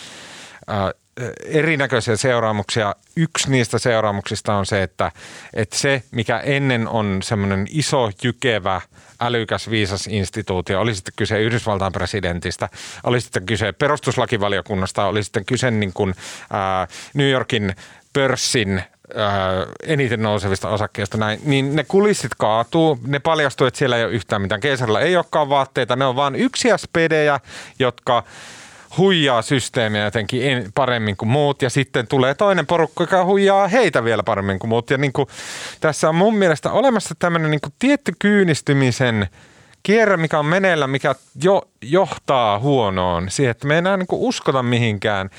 erinäköisiä 1.45 2.17
seuraamuksia. 2.17 2.95
Yksi 3.17 3.51
niistä 3.51 3.79
seuraamuksista 3.79 4.55
on 4.55 4.67
se, 4.67 4.83
että, 4.83 5.13
että 5.55 5.77
se, 5.77 6.03
mikä 6.11 6.39
ennen 6.39 6.89
on 6.89 7.21
semmoinen 7.23 7.67
iso, 7.71 8.11
jykevä, 8.25 8.81
älykäs, 9.21 9.71
viisas 9.71 10.07
instituutio, 10.07 10.81
oli 10.81 10.95
sitten 10.95 11.15
kyse 11.17 11.41
Yhdysvaltain 11.41 11.93
presidentistä, 11.93 12.69
oli 13.05 13.21
sitten 13.21 13.47
kyse 13.47 13.73
perustuslakivaliokunnasta, 13.73 15.07
oli 15.07 15.25
sitten 15.25 15.45
kyse 15.45 15.71
niin 15.71 15.93
kuin, 15.93 16.15
ää, 16.51 16.89
New 17.15 17.31
Yorkin 17.31 17.75
pörssin 18.13 18.83
eniten 19.87 20.23
nousevista 20.23 20.69
osakkeista 20.69 21.19
näin, 21.19 21.41
niin 21.45 21.77
ne 21.77 21.85
kulissit 21.85 22.33
kaatuu, 22.39 22.99
ne 23.07 23.19
paljastuu, 23.19 23.67
että 23.67 23.79
siellä 23.79 23.97
ei 23.97 24.05
ole 24.05 24.13
yhtään 24.13 24.43
mitään. 24.43 24.61
Keisarilla 24.61 25.01
ei 25.01 25.17
olekaan 25.17 25.49
vaatteita, 25.49 25.97
ne 25.97 26.05
on 26.05 26.17
vain 26.17 26.35
yksiä 26.35 26.77
spedejä, 26.77 27.41
jotka 27.79 28.25
huijaa 28.99 29.43
systeemiä 29.43 30.05
jotenkin 30.05 30.73
paremmin 30.75 31.17
kuin 31.17 31.29
muut. 31.29 31.63
Ja 31.63 31.71
sitten 31.71 32.07
tulee 32.07 32.35
toinen 32.35 32.67
porukka, 32.67 33.03
joka 33.05 33.25
huijaa 33.25 33.69
heitä 33.69 34.05
vielä 34.05 34.23
paremmin 34.23 34.59
kuin 34.59 34.69
muut. 34.69 34.91
Ja 34.91 34.99
niin 34.99 35.13
kuin, 35.13 35.29
tässä 35.81 36.09
on 36.09 36.15
mun 36.15 36.35
mielestä 36.35 36.73
olemassa 36.73 37.15
tämmöinen 37.19 37.51
niin 37.51 37.61
kuin 37.61 37.73
tietty 37.79 38.13
kyynistymisen 38.19 39.29
kierre, 39.83 40.17
mikä 40.17 40.39
on 40.39 40.47
meneillä, 40.47 40.87
mikä 40.87 41.15
jo 41.43 41.63
johtaa 41.83 42.59
huonoon. 42.59 43.31
Siihen, 43.31 43.51
että 43.51 43.67
me 43.67 43.75
ei 43.75 43.79
enää 43.79 43.97
niin 43.97 44.07
kuin 44.07 44.23
uskota 44.23 44.63
mihinkään 44.63 45.31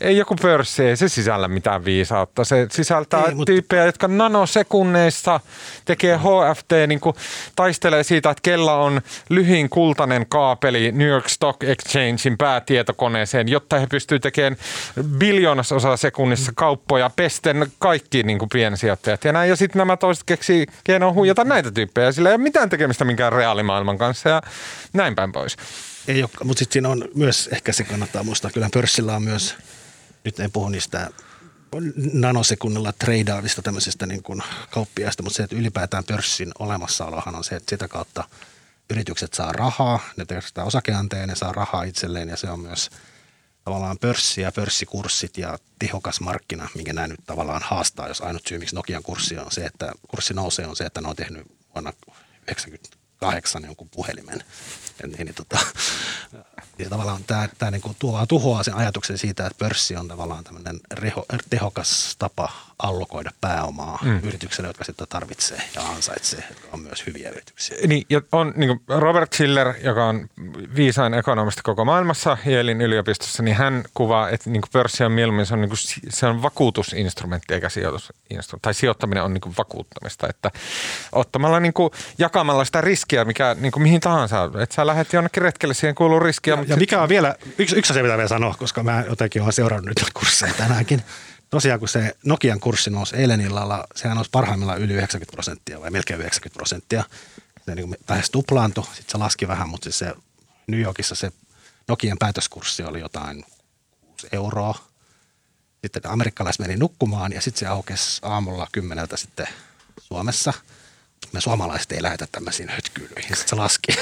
ei 0.00 0.16
joku 0.16 0.36
pörssi, 0.42 0.84
ei 0.84 0.96
se 0.96 1.08
sisällä 1.08 1.48
mitään 1.48 1.84
viisautta. 1.84 2.44
Se 2.44 2.66
sisältää 2.70 3.24
ei, 3.24 3.34
mutta... 3.34 3.52
tyyppejä, 3.52 3.86
jotka 3.86 4.08
nanosekunneissa 4.08 5.40
tekee 5.84 6.16
HFT, 6.16 6.72
niin 6.86 7.00
kuin 7.00 7.16
taistelee 7.56 8.02
siitä, 8.02 8.30
että 8.30 8.42
kella 8.42 8.74
on 8.74 9.00
lyhin 9.28 9.68
kultainen 9.68 10.26
kaapeli 10.28 10.92
New 10.92 11.08
York 11.08 11.28
Stock 11.28 11.64
Exchangein 11.64 12.38
päätietokoneeseen, 12.38 13.48
jotta 13.48 13.78
he 13.78 13.86
pystyvät 13.86 14.22
tekemään 14.22 14.56
osa 15.76 15.96
sekunnissa 15.96 16.52
kauppoja 16.54 17.10
pesten 17.16 17.72
kaikki 17.78 18.22
niin 18.22 18.38
kuin 18.38 18.48
piensijoittajat 18.48 19.24
ja 19.24 19.32
näin. 19.32 19.50
Ja 19.50 19.56
sitten 19.56 19.78
nämä 19.78 19.96
toiset 19.96 20.24
keksii 20.26 20.66
keinoa 20.84 21.12
huijata 21.12 21.44
näitä 21.44 21.70
tyyppejä. 21.70 22.12
Sillä 22.12 22.28
ei 22.28 22.34
ole 22.34 22.42
mitään 22.42 22.68
tekemistä 22.68 23.04
minkään 23.04 23.32
reaalimaailman 23.32 23.98
kanssa 23.98 24.28
ja 24.28 24.42
näin 24.92 25.14
päin 25.14 25.32
pois. 25.32 25.56
Ei 26.08 26.22
ole, 26.22 26.30
mutta 26.44 26.58
sitten 26.58 26.72
siinä 26.72 26.88
on 26.88 27.08
myös, 27.14 27.48
ehkä 27.52 27.72
se 27.72 27.84
kannattaa 27.84 28.22
muistaa, 28.22 28.50
kyllä 28.50 28.68
pörssillä 28.72 29.16
on 29.16 29.22
myös 29.22 29.56
nyt 30.26 30.40
en 30.40 30.52
puhu 30.52 30.68
niistä 30.68 31.10
nanosekunnilla 32.12 32.92
treidaavista 32.92 33.62
tämmöisistä 33.62 34.06
niin 34.06 34.22
kuin 34.22 34.42
kauppiaista, 34.70 35.22
mutta 35.22 35.36
se, 35.36 35.42
että 35.42 35.56
ylipäätään 35.56 36.04
pörssin 36.04 36.52
olemassaolohan 36.58 37.34
on 37.34 37.44
se, 37.44 37.56
että 37.56 37.70
sitä 37.70 37.88
kautta 37.88 38.24
yritykset 38.90 39.34
saa 39.34 39.52
rahaa, 39.52 40.00
ne 40.16 40.24
tekevät 40.24 40.66
osakeanteja, 40.66 41.26
ne 41.26 41.34
saa 41.34 41.52
rahaa 41.52 41.82
itselleen 41.82 42.28
ja 42.28 42.36
se 42.36 42.50
on 42.50 42.60
myös 42.60 42.90
tavallaan 43.64 43.98
pörssi 43.98 44.40
ja 44.40 44.52
pörssikurssit 44.52 45.38
ja 45.38 45.58
tehokas 45.78 46.20
markkina, 46.20 46.68
minkä 46.74 46.92
nämä 46.92 47.06
nyt 47.06 47.20
tavallaan 47.26 47.62
haastaa, 47.62 48.08
jos 48.08 48.20
ainut 48.20 48.46
syy, 48.46 48.58
miksi 48.58 48.74
Nokian 48.74 49.02
kurssi 49.02 49.38
on 49.38 49.50
se, 49.50 49.66
että 49.66 49.92
kurssi 50.08 50.34
nousee, 50.34 50.66
on 50.66 50.76
se, 50.76 50.84
että 50.84 51.00
ne 51.00 51.08
on 51.08 51.16
tehnyt 51.16 51.46
vuonna 51.74 51.92
98 52.48 53.64
jonkun 53.64 53.88
puhelimen. 53.88 54.44
Niin, 55.02 55.26
niin, 55.26 55.34
tota, 55.34 55.58
ja 56.78 56.90
tavallaan 56.90 57.24
tämä, 57.24 57.48
tämä 57.58 57.70
niin 57.70 57.82
kuin 57.82 57.96
tuo, 57.98 58.26
tuhoaa 58.26 58.62
sen 58.62 58.74
ajatuksen 58.74 59.18
siitä, 59.18 59.46
että 59.46 59.58
pörssi 59.58 59.96
on 59.96 60.08
tavallaan 60.08 60.44
tämmöinen 60.44 60.80
reho, 60.92 61.26
tehokas 61.50 62.16
tapa 62.18 62.52
allokoida 62.78 63.30
pääomaa 63.40 63.98
mm. 64.02 64.20
yritykselle, 64.22 64.68
jotka 64.68 64.84
sitä 64.84 65.06
tarvitsee 65.08 65.62
ja 65.74 65.82
ansaitsee, 65.82 66.44
jotka 66.48 66.68
on 66.72 66.80
myös 66.80 67.06
hyviä 67.06 67.30
yrityksiä. 67.30 67.78
Niin, 67.86 68.06
ja 68.10 68.20
on 68.32 68.52
niin 68.56 68.68
kuin 68.68 69.00
Robert 69.00 69.32
Schiller, 69.32 69.74
joka 69.82 70.04
on 70.04 70.28
viisain 70.76 71.14
ekonomisti 71.14 71.60
koko 71.64 71.84
maailmassa 71.84 72.36
Yalein 72.46 72.80
yliopistossa, 72.80 73.42
niin 73.42 73.56
hän 73.56 73.84
kuvaa, 73.94 74.30
että 74.30 74.50
niin 74.50 74.62
kuin 74.62 74.70
pörssi 74.72 75.04
on 75.04 75.12
mieluummin 75.12 75.46
se 75.46 75.54
on, 75.54 75.60
niin 75.60 75.68
kuin, 75.68 75.78
se 76.08 76.26
on 76.26 76.42
vakuutusinstrumentti 76.42 77.54
eikä 77.54 77.68
sijoitusinstrumentti. 77.68 78.62
Tai 78.62 78.74
sijoittaminen 78.74 79.24
on 79.24 79.34
niin 79.34 79.40
kuin 79.40 79.54
vakuuttamista, 79.58 80.28
että 80.28 80.50
ottamalla 81.12 81.60
niin 81.60 81.72
kuin, 81.72 81.90
jakamalla 82.18 82.64
sitä 82.64 82.80
riskiä, 82.80 83.24
mikä 83.24 83.56
niin 83.60 83.72
kuin 83.72 83.82
mihin 83.82 84.00
tahansa, 84.00 84.50
että 84.62 84.74
sä 84.74 84.86
lähdet 84.86 85.12
jonnekin 85.12 85.42
retkelle, 85.42 85.74
siihen 85.74 85.94
kuuluu 85.94 86.20
riskiä. 86.20 86.54
Ja, 86.54 86.64
ja 86.68 86.76
mikä 86.76 87.02
on 87.02 87.08
vielä, 87.08 87.34
yksi, 87.58 87.76
yksi 87.76 87.92
asia 87.92 88.02
mitä 88.02 88.16
vielä 88.16 88.28
sanoa, 88.28 88.54
koska 88.58 88.82
mä 88.82 89.04
jotenkin 89.08 89.42
olen 89.42 89.52
seurannut 89.52 89.86
nyt 89.86 90.10
kursseja 90.14 90.54
tänäänkin– 90.54 91.02
tosiaan 91.50 91.78
kun 91.78 91.88
se 91.88 92.16
Nokian 92.24 92.60
kurssi 92.60 92.90
nousi 92.90 93.16
eilen 93.16 93.40
illalla, 93.40 93.86
sehän 93.94 94.14
nousi 94.14 94.30
parhaimmillaan 94.30 94.80
yli 94.80 94.92
90 94.92 95.32
prosenttia 95.32 95.80
vai 95.80 95.90
melkein 95.90 96.20
90 96.20 96.56
prosenttia. 96.56 97.04
Se 97.66 97.74
niin 97.74 97.88
kuin 97.88 97.98
lähes 98.08 98.30
tuplaantui, 98.30 98.84
sitten 98.84 99.04
se 99.08 99.18
laski 99.18 99.48
vähän, 99.48 99.68
mutta 99.68 99.84
siis 99.84 99.98
se 99.98 100.14
New 100.66 100.80
Yorkissa 100.80 101.14
se 101.14 101.32
Nokian 101.88 102.18
päätöskurssi 102.18 102.82
oli 102.82 103.00
jotain 103.00 103.44
6 104.00 104.28
euroa. 104.32 104.74
Sitten 105.82 106.10
amerikkalaiset 106.10 106.60
meni 106.60 106.76
nukkumaan 106.76 107.32
ja 107.32 107.40
sitten 107.40 107.60
se 107.60 107.66
aukesi 107.66 108.20
aamulla 108.22 108.68
kymmeneltä 108.72 109.16
sitten 109.16 109.48
Suomessa. 110.00 110.52
Me 111.32 111.40
suomalaiset 111.40 111.92
ei 111.92 112.02
lähetä 112.02 112.26
tämmöisiin 112.32 112.68
hötkylyihin, 112.68 113.36
sitten 113.36 113.48
se 113.48 113.56
laski. 113.56 113.92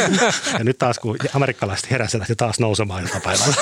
ja 0.58 0.64
nyt 0.64 0.78
taas 0.78 0.98
kun 0.98 1.16
amerikkalaiset 1.34 1.90
heräsivät, 1.90 2.28
ja 2.28 2.36
taas 2.36 2.58
nousemaan 2.58 3.02
iltapäivällä. 3.02 3.54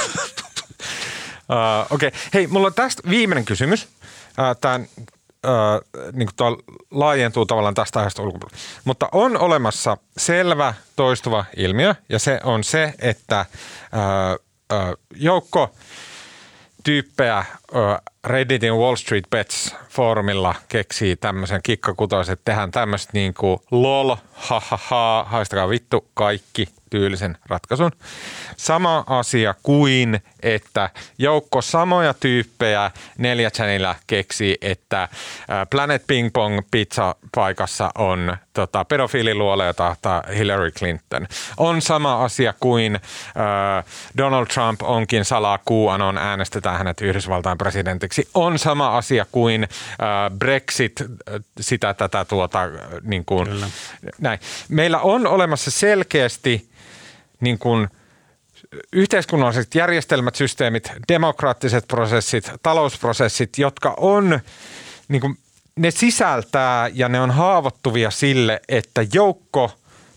Uh, 1.49 1.95
Okei, 1.95 2.09
okay. 2.09 2.20
hei, 2.34 2.47
mulla 2.47 2.66
on 2.66 2.74
tästä 2.74 3.03
viimeinen 3.11 3.45
kysymys. 3.45 3.84
Uh, 3.84 4.57
Tämä 4.61 4.76
uh, 4.76 6.12
niin 6.12 6.28
laajentuu 6.90 7.47
tavallaan 7.47 7.74
tästä 7.74 7.99
aiheesta 7.99 8.22
ulkopuolella. 8.22 8.59
Mutta 8.84 9.09
on 9.12 9.38
olemassa 9.38 9.97
selvä 10.16 10.74
toistuva 10.97 11.45
ilmiö, 11.57 11.95
ja 12.09 12.18
se 12.18 12.40
on 12.45 12.64
se, 12.64 12.95
että 12.99 13.47
uh, 13.93 14.78
uh, 14.78 14.97
joukko 15.16 15.74
tyyppejä 16.84 17.45
Redditin 18.24 18.74
Wall 18.74 18.97
Street 18.97 19.24
Bets 19.30 19.74
foorumilla 19.88 20.55
keksii 20.68 21.16
tämmöisen 21.16 21.61
kikkakutoisen, 21.62 22.32
että 22.32 22.45
tehdään 22.45 22.70
tämmöistä 22.70 23.11
niin 23.14 23.34
kuin 23.34 23.59
lol, 23.70 24.16
ha 24.32 24.61
ha 24.61 24.78
ha, 24.82 25.26
haistakaa 25.28 25.68
vittu 25.68 26.09
kaikki 26.14 26.68
tyylisen 26.90 27.38
ratkaisun. 27.47 27.93
Sama 28.57 29.05
asia 29.07 29.55
kuin, 29.62 30.20
että 30.43 30.90
joukko 31.18 31.62
samoja 31.62 32.14
tyyppejä 32.14 32.90
neljä 33.18 33.51
channelilla 33.51 33.95
keksii, 34.07 34.57
että 34.61 35.09
Planet 35.70 36.07
Ping 36.07 36.30
Pong 36.32 36.61
pizza 36.70 37.14
paikassa 37.34 37.90
on 37.99 38.36
tota, 38.53 38.84
pedofiililuole, 38.84 39.66
jota 39.66 39.82
tahtaa 39.93 40.22
Hillary 40.36 40.70
Clinton. 40.70 41.26
On 41.57 41.82
sama 41.82 42.24
asia 42.24 42.55
kuin 42.61 42.95
äh, 42.95 43.84
Donald 44.18 44.47
Trump 44.47 44.82
onkin 44.82 45.24
salaa 45.24 45.59
QAnon, 45.70 46.18
äänestetään 46.18 46.78
hänet 46.78 47.01
Yhdysvaltain 47.01 47.59
presidentiksi. 47.59 48.28
On 48.34 48.59
sama 48.59 48.97
asia 48.97 49.26
kuin 49.32 49.62
äh, 49.62 50.38
Brexit, 50.38 50.93
sitä 51.61 51.95
tätä 51.95 52.24
tuota, 52.24 52.61
niin 53.03 53.24
kuin, 53.24 53.49
näin. 54.20 54.40
Meillä 54.68 54.99
on 54.99 55.26
olemassa 55.26 55.70
selkeästi 55.70 56.68
niin 57.40 57.59
kuin 57.59 57.88
yhteiskunnalliset 58.92 59.74
järjestelmät, 59.74 60.34
systeemit, 60.34 60.92
demokraattiset 61.08 61.84
prosessit, 61.88 62.50
talousprosessit, 62.62 63.58
jotka 63.58 63.94
on 63.96 64.40
niin 65.08 65.20
kuin, 65.20 65.38
ne 65.76 65.90
sisältää 65.90 66.90
ja 66.94 67.08
ne 67.08 67.20
on 67.20 67.30
haavoittuvia 67.30 68.10
sille, 68.10 68.60
että 68.68 69.06
joukko 69.12 69.70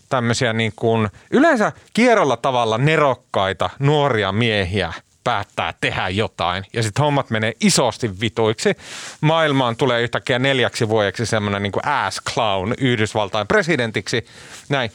tämmöisiä 0.08 0.52
niin 0.52 0.72
kuin, 0.76 1.08
yleensä 1.30 1.72
kierrolla 1.94 2.36
tavalla 2.36 2.78
nerokkaita 2.78 3.70
nuoria 3.78 4.32
miehiä 4.32 4.92
päättää 5.24 5.74
tehdä 5.80 6.08
jotain 6.08 6.64
ja 6.72 6.82
sitten 6.82 7.04
hommat 7.04 7.30
menee 7.30 7.52
isosti 7.60 8.20
vituiksi. 8.20 8.76
Maailmaan 9.20 9.76
tulee 9.76 10.02
yhtäkkiä 10.02 10.38
neljäksi 10.38 10.88
vuodeksi 10.88 11.26
semmoinen 11.26 11.62
niin 11.62 11.86
ass 11.86 12.20
clown 12.34 12.74
Yhdysvaltain 12.80 13.46
presidentiksi. 13.46 14.26
Näin 14.68 14.90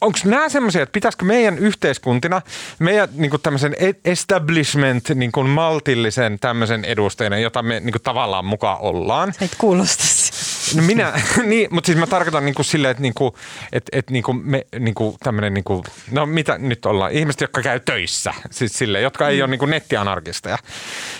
onko 0.00 0.18
nämä 0.24 0.48
semmoisia, 0.48 0.82
että 0.82 0.92
pitäisikö 0.92 1.24
meidän 1.24 1.58
yhteiskuntina, 1.58 2.42
meidän 2.78 3.08
niin 3.12 3.30
kuin 3.30 3.42
tämmöisen 3.42 3.76
e- 3.78 4.10
establishment 4.10 5.08
niin 5.08 5.32
kuin 5.32 5.48
maltillisen 5.48 6.38
tämmöisen 6.38 6.84
edustajana, 6.84 7.38
jota 7.38 7.62
me 7.62 7.80
niin 7.80 7.92
kuin 7.92 8.02
tavallaan 8.02 8.44
mukaan 8.44 8.80
ollaan. 8.80 9.32
Sä 9.32 9.44
et 9.44 9.54
kuulosta 9.58 10.04
No 10.76 10.82
minä, 10.82 11.12
niin, 11.44 11.68
mutta 11.70 11.86
siis 11.86 11.98
mä 11.98 12.06
tarkoitan 12.06 12.44
niin 12.44 12.54
kuin 12.54 12.66
silleen, 12.66 12.90
että, 12.90 13.02
niin 13.02 13.14
kuin, 13.14 13.34
että, 13.72 13.98
että 13.98 14.12
niin 14.12 14.22
kuin 14.22 14.40
me, 14.44 14.66
niin 14.78 14.94
kuin 14.94 15.16
tämmöinen, 15.22 15.54
niin 15.54 15.64
kuin, 15.64 15.84
no 16.10 16.26
mitä 16.26 16.58
nyt 16.58 16.86
ollaan, 16.86 17.12
ihmiset, 17.12 17.40
jotka 17.40 17.62
käy 17.62 17.80
töissä, 17.80 18.34
siis 18.50 18.72
silleen, 18.72 19.04
jotka 19.04 19.28
ei 19.28 19.36
mm. 19.36 19.42
ole 19.42 19.50
niin 19.50 19.58
kuin 19.58 19.70
nettianarkisteja, 19.70 20.58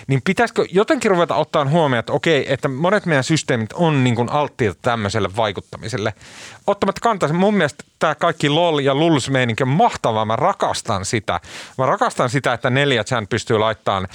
niin 0.06 0.20
pitäisikö 0.24 0.66
jotenkin 0.70 1.10
ruveta 1.10 1.34
ottaa 1.34 1.64
huomioon, 1.64 2.00
että 2.00 2.12
okei, 2.12 2.52
että 2.52 2.68
monet 2.68 3.06
meidän 3.06 3.24
systeemit 3.24 3.72
on 3.72 4.04
niin 4.04 4.16
kuin 4.16 4.30
alttiita 4.30 4.78
tämmöiselle 4.82 5.36
vaikuttamiselle. 5.36 6.14
Ottamatta 6.66 7.00
kantaa, 7.00 7.32
mun 7.32 7.54
mielestä 7.54 7.84
tämä 7.98 8.14
kaikki 8.14 8.48
LOL 8.48 8.78
ja 8.78 8.94
LULS 8.94 9.30
on 9.62 9.68
mahtavaa, 9.68 10.24
mä 10.24 10.36
rakastan 10.36 11.04
sitä. 11.04 11.40
Mä 11.78 11.86
rakastan 11.86 12.30
sitä, 12.30 12.52
että 12.52 12.70
neljä 12.70 13.04
chan 13.04 13.28
pystyy 13.28 13.58
laittamaan 13.58 14.08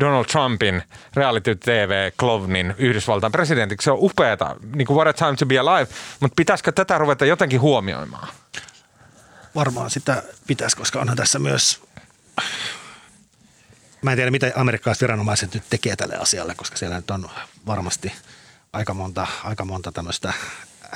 Donald 0.00 0.24
Trumpin 0.24 0.82
reality 1.14 1.54
TV-klovnin 1.54 2.74
Yhdysvaltain 2.78 3.32
presidentiksi. 3.32 3.84
Se 3.84 3.90
on 3.90 3.98
upeata, 4.00 4.56
niin 4.74 4.86
kuin 4.86 4.96
what 4.96 5.08
a 5.08 5.12
time 5.12 5.36
to 5.36 5.46
be 5.46 5.58
alive, 5.58 5.88
mutta 6.20 6.34
pitäisikö 6.36 6.72
tätä 6.72 6.98
ruveta 6.98 7.24
jotenkin 7.24 7.60
huomioimaan? 7.60 8.28
Varmaan 9.54 9.90
sitä 9.90 10.22
pitäisi, 10.46 10.76
koska 10.76 11.00
onhan 11.00 11.16
tässä 11.16 11.38
myös, 11.38 11.82
mä 14.02 14.10
en 14.12 14.16
tiedä 14.16 14.30
mitä 14.30 14.52
amerikkalaiset 14.56 15.02
viranomaiset 15.02 15.54
nyt 15.54 15.64
tekee 15.70 15.96
tälle 15.96 16.16
asialle, 16.16 16.54
koska 16.54 16.76
siellä 16.76 16.96
nyt 16.96 17.10
on 17.10 17.30
varmasti 17.66 18.12
aika 18.72 18.94
monta, 18.94 19.26
aika 19.44 19.64
monta 19.64 19.92
tämmöistä 19.92 20.32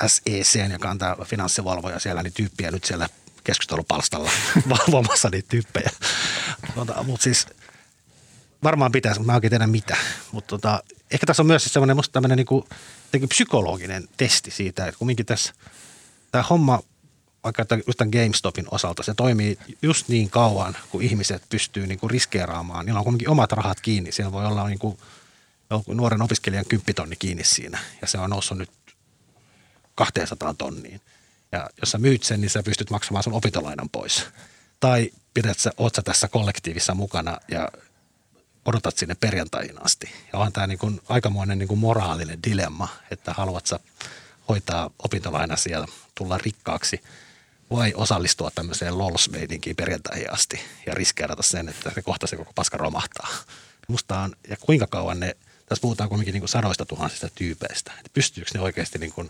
SEC, 0.07 0.71
joka 0.71 0.89
on 0.89 0.97
tämä 0.97 1.15
finanssivalvoja 1.25 1.99
siellä, 1.99 2.23
niin 2.23 2.33
tyyppiä 2.33 2.71
nyt 2.71 2.83
siellä 2.83 3.09
keskustelupalstalla 3.43 4.31
valvomassa 4.69 5.29
niitä 5.29 5.47
tyyppejä. 5.49 5.89
Mutta, 6.75 7.03
mutta 7.03 7.23
siis 7.23 7.47
varmaan 8.63 8.91
pitäisi, 8.91 9.19
mutta 9.19 9.31
mä 9.31 9.35
oikein 9.35 9.51
tiedä 9.51 9.67
mitä. 9.67 9.97
Mutta 10.31 10.47
tota, 10.47 10.83
ehkä 11.11 11.25
tässä 11.25 11.43
on 11.43 11.47
myös 11.47 11.63
siis 11.63 11.73
semmoinen 11.73 11.95
musta 11.95 12.13
tämmöinen 12.13 12.45
niin 13.13 13.29
psykologinen 13.29 14.07
testi 14.17 14.51
siitä, 14.51 14.87
että 14.87 14.99
kumminkin 14.99 15.25
tässä 15.25 15.53
tämä 16.31 16.43
homma, 16.49 16.79
vaikka 17.43 17.65
just 17.87 17.97
tämän 17.97 18.11
GameStopin 18.11 18.65
osalta, 18.71 19.03
se 19.03 19.13
toimii 19.13 19.57
just 19.81 20.07
niin 20.07 20.29
kauan, 20.29 20.77
kun 20.89 21.01
ihmiset 21.01 21.43
pystyy 21.49 21.87
niin 21.87 21.99
kuin 21.99 22.11
riskeeraamaan. 22.11 22.85
Niillä 22.85 22.99
on 22.99 23.03
kumminkin 23.03 23.29
omat 23.29 23.51
rahat 23.51 23.81
kiinni. 23.81 24.11
Siellä 24.11 24.31
voi 24.31 24.45
olla 24.45 24.67
niin 24.67 24.79
kuin 24.79 24.97
nuoren 25.87 26.21
opiskelijan 26.21 26.65
kymppitonni 26.65 27.15
kiinni 27.15 27.43
siinä 27.43 27.79
ja 28.01 28.07
se 28.07 28.17
on 28.17 28.29
noussut 28.29 28.57
nyt 28.57 28.69
200 29.97 30.53
tonniin. 30.53 31.01
Ja 31.51 31.69
jos 31.81 31.91
sä 31.91 31.97
myyt 31.97 32.23
sen, 32.23 32.41
niin 32.41 32.49
sä 32.49 32.63
pystyt 32.63 32.89
maksamaan 32.89 33.23
sun 33.23 33.33
opintolainan 33.33 33.89
pois. 33.89 34.25
Tai 34.79 35.11
pidät 35.33 35.59
sä, 35.59 35.71
oot 35.77 35.95
sä 35.95 36.01
tässä 36.01 36.27
kollektiivissa 36.27 36.95
mukana 36.95 37.37
ja 37.51 37.69
odotat 38.65 38.97
sinne 38.97 39.15
perjantaihin 39.15 39.85
asti. 39.85 40.09
Ja 40.33 40.39
on 40.39 40.53
tämä 40.53 40.67
niin 40.67 41.01
aikamoinen 41.09 41.59
niin 41.59 41.77
moraalinen 41.77 42.43
dilemma, 42.43 42.87
että 43.11 43.33
haluat 43.33 43.65
sä 43.65 43.79
hoitaa 44.49 44.89
opintolainasi 44.99 45.71
ja 45.71 45.85
tulla 46.15 46.37
rikkaaksi 46.37 47.01
vai 47.71 47.93
osallistua 47.95 48.51
tämmöiseen 48.55 48.97
lols 48.97 49.29
perjantaihin 49.77 50.33
asti 50.33 50.59
ja 50.85 50.93
riskeerata 50.93 51.43
sen, 51.43 51.69
että 51.69 51.91
se 51.95 52.01
kohta 52.01 52.27
se 52.27 52.35
koko 52.35 52.51
paska 52.55 52.77
romahtaa. 52.77 53.27
Musta 53.87 54.19
on, 54.19 54.35
ja 54.49 54.57
kuinka 54.57 54.87
kauan 54.87 55.19
ne, 55.19 55.37
tässä 55.65 55.81
puhutaan 55.81 56.09
kuitenkin 56.09 56.33
niin 56.33 56.41
kuin 56.41 56.49
sadoista 56.49 56.85
tuhansista 56.85 57.29
tyypeistä, 57.35 57.91
että 57.91 58.11
pystyykö 58.13 58.51
ne 58.53 58.59
oikeasti 58.59 58.99
niin 58.99 59.13
kuin 59.13 59.29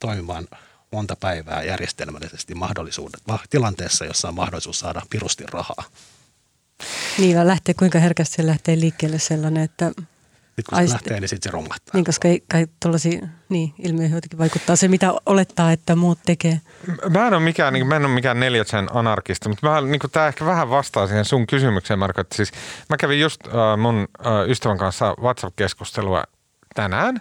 toimimaan 0.00 0.48
monta 0.92 1.16
päivää 1.16 1.62
järjestelmällisesti 1.62 2.54
mahdollisuudet, 2.54 3.20
tilanteessa, 3.50 4.04
jossa 4.04 4.28
on 4.28 4.34
mahdollisuus 4.34 4.78
saada 4.78 5.02
pirusti 5.10 5.44
rahaa. 5.46 5.84
Niin, 7.18 7.36
vaan 7.36 7.46
lähtee, 7.46 7.74
kuinka 7.74 7.98
herkästi 7.98 8.36
se 8.36 8.46
lähtee 8.46 8.80
liikkeelle 8.80 9.18
sellainen, 9.18 9.62
että... 9.62 9.86
Sitten 9.86 10.64
kun 10.68 10.76
se 10.76 10.82
aisti, 10.82 10.92
lähtee, 10.92 11.20
niin 11.20 11.28
sitten 11.28 11.50
se 11.50 11.54
romahtaa. 11.54 11.90
Niin, 11.94 12.04
koska 12.04 12.28
ei 12.28 12.44
kai 12.50 12.66
tuollaisia 12.82 13.28
niin, 13.48 13.74
ilmiöihin 13.78 14.14
jotenkin 14.14 14.38
vaikuttaa 14.38 14.76
se, 14.76 14.88
mitä 14.88 15.12
olettaa, 15.26 15.72
että 15.72 15.96
muut 15.96 16.18
tekee. 16.26 16.60
Mä 17.10 17.26
en 17.26 17.34
ole 17.34 17.42
mikään, 17.42 17.72
niin, 17.72 17.86
mä 17.86 17.96
en 17.96 18.04
ole 18.04 18.14
mikään 18.14 18.40
neljätsen 18.40 18.96
anarkisti, 18.96 19.48
mutta 19.48 19.70
mä, 19.70 19.80
niin 19.80 20.00
tämä 20.12 20.26
ehkä 20.26 20.46
vähän 20.46 20.70
vastaa 20.70 21.06
siihen 21.06 21.24
sun 21.24 21.46
kysymykseen, 21.46 21.98
Marko. 21.98 22.20
Että 22.20 22.36
siis 22.36 22.52
mä 22.88 22.96
kävin 22.96 23.20
just 23.20 23.40
äh, 23.46 23.52
mun 23.78 24.08
äh, 24.26 24.48
ystävän 24.48 24.78
kanssa 24.78 25.14
WhatsApp-keskustelua 25.20 26.24
tänään, 26.74 27.20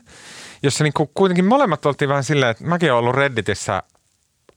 jossa 0.63 0.83
niin 0.83 0.93
kuin 0.93 1.09
kuitenkin 1.13 1.45
molemmat 1.45 1.85
oltiin 1.85 2.09
vähän 2.09 2.23
silleen, 2.23 2.51
että 2.51 2.63
mäkin 2.63 2.91
olen 2.91 2.99
ollut 2.99 3.15
Redditissä 3.15 3.83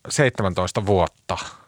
17 0.08 0.86
vuotta– 0.86 1.38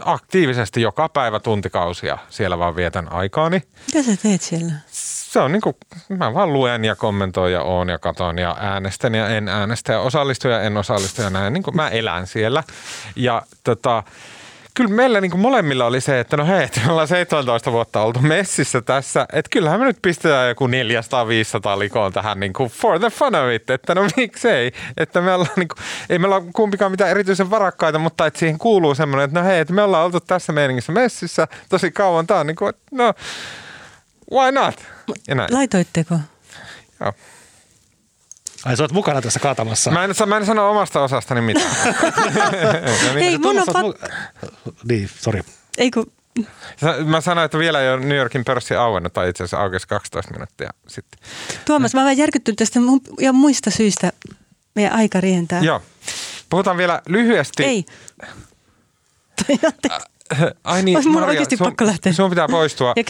aktiivisesti 0.00 0.80
joka 0.80 1.08
päivä 1.08 1.40
tuntikausia 1.40 2.18
siellä 2.30 2.58
vaan 2.58 2.76
vietän 2.76 3.12
aikaani. 3.12 3.62
Mitä 3.86 4.02
sä 4.02 4.22
teet 4.22 4.42
siellä? 4.42 4.72
Se 4.86 5.40
on 5.40 5.52
niin 5.52 5.60
kuin, 5.60 5.76
mä 6.08 6.34
vaan 6.34 6.52
luen 6.52 6.84
ja 6.84 6.96
kommentoin 6.96 7.52
ja 7.52 7.62
oon 7.62 7.88
ja 7.88 7.98
katon 7.98 8.38
ja 8.38 8.56
äänestän 8.60 9.14
ja 9.14 9.28
en 9.28 9.48
äänestä 9.48 9.92
ja 9.92 10.00
osallistun 10.00 10.50
ja 10.50 10.62
en 10.62 10.76
osallistu 10.76 11.22
ja 11.22 11.30
näin. 11.30 11.52
Niin 11.52 11.62
kuin 11.62 11.76
mä 11.76 11.88
elän 11.88 12.26
siellä. 12.26 12.62
Ja 13.16 13.42
tota, 13.64 14.02
kyllä 14.76 14.90
meillä 14.90 15.20
niin 15.20 15.38
molemmilla 15.38 15.84
oli 15.84 16.00
se, 16.00 16.20
että 16.20 16.36
no 16.36 16.46
hei, 16.46 16.68
me 16.86 16.92
ollaan 16.92 17.08
17 17.08 17.72
vuotta 17.72 18.02
oltu 18.02 18.20
messissä 18.20 18.80
tässä, 18.80 19.26
että 19.32 19.48
kyllähän 19.52 19.80
me 19.80 19.86
nyt 19.86 19.98
pistetään 20.02 20.48
joku 20.48 20.66
400-500 20.66 20.70
likoon 21.78 22.12
tähän 22.12 22.40
niin 22.40 22.52
kuin 22.52 22.70
for 22.70 22.98
the 22.98 23.10
fun 23.10 23.34
of 23.34 23.52
it, 23.54 23.70
että 23.70 23.94
no 23.94 24.08
miksei, 24.16 24.72
että 24.96 25.20
me 25.20 25.34
ollaan 25.34 25.50
niin 25.56 25.68
kuin, 25.68 25.78
ei 26.10 26.18
meillä 26.18 26.36
ole 26.36 26.44
kumpikaan 26.52 26.90
mitään 26.90 27.10
erityisen 27.10 27.50
varakkaita, 27.50 27.98
mutta 27.98 28.26
että 28.26 28.38
siihen 28.38 28.58
kuuluu 28.58 28.94
semmoinen, 28.94 29.24
että 29.24 29.40
no 29.40 29.46
hei, 29.46 29.60
että 29.60 29.74
me 29.74 29.82
ollaan 29.82 30.04
oltu 30.04 30.20
tässä 30.20 30.52
meiningissä 30.52 30.92
messissä 30.92 31.48
tosi 31.68 31.90
kauan, 31.90 32.26
tämä 32.26 32.40
on 32.40 32.46
niin 32.46 32.56
kuin, 32.56 32.72
no 32.90 33.14
why 34.32 34.52
not? 34.52 34.74
Ja 35.28 35.34
näin. 35.34 35.54
Laitoitteko? 35.54 36.14
Joo. 37.00 37.12
Ai 38.66 38.76
sä 38.76 38.82
oot 38.82 38.92
mukana 38.92 39.22
tässä 39.22 39.40
kaatamassa. 39.40 39.90
Mä 39.90 40.04
en, 40.04 40.10
mä 40.26 40.36
en 40.36 40.46
sano 40.46 40.70
omasta 40.70 41.02
osastani 41.02 41.40
mitään. 41.40 41.70
Hei, 43.14 43.38
mun 43.38 43.58
on 43.58 43.66
pat... 43.72 44.10
Niin, 44.88 45.10
sori. 45.20 45.40
Ei 45.78 45.90
kun... 45.90 46.12
Mä 47.04 47.20
sanoin, 47.20 47.44
että 47.44 47.58
vielä 47.58 47.80
ei 47.80 47.92
ole 47.92 48.00
New 48.00 48.16
Yorkin 48.16 48.44
pörssi 48.44 48.74
auennut, 48.74 49.12
tai 49.12 49.28
itse 49.28 49.44
asiassa 49.44 49.58
aukesi 49.58 49.88
12 49.88 50.32
minuuttia 50.32 50.70
sitten. 50.88 51.20
Tuomas, 51.64 51.94
mä 51.94 52.02
olen 52.02 52.18
järkyttynyt 52.18 52.56
tästä 52.56 52.80
ja 53.20 53.32
muista 53.32 53.70
syistä. 53.70 54.12
Meidän 54.74 54.92
aika 54.92 55.20
rientää. 55.20 55.60
Joo. 55.60 55.82
Puhutaan 56.50 56.76
vielä 56.76 57.02
lyhyesti. 57.08 57.64
Ei. 57.64 57.84
Ai 60.64 60.82
niin, 60.82 60.96
Olisi 60.96 61.08
mun 61.08 61.22
oikeasti 61.22 61.56
sun, 61.56 61.66
pakko 61.66 61.86
lähteä. 61.86 62.12
Sun 62.12 62.30
pitää 62.30 62.48
poistua. 62.48 62.92
Ja 62.96 63.04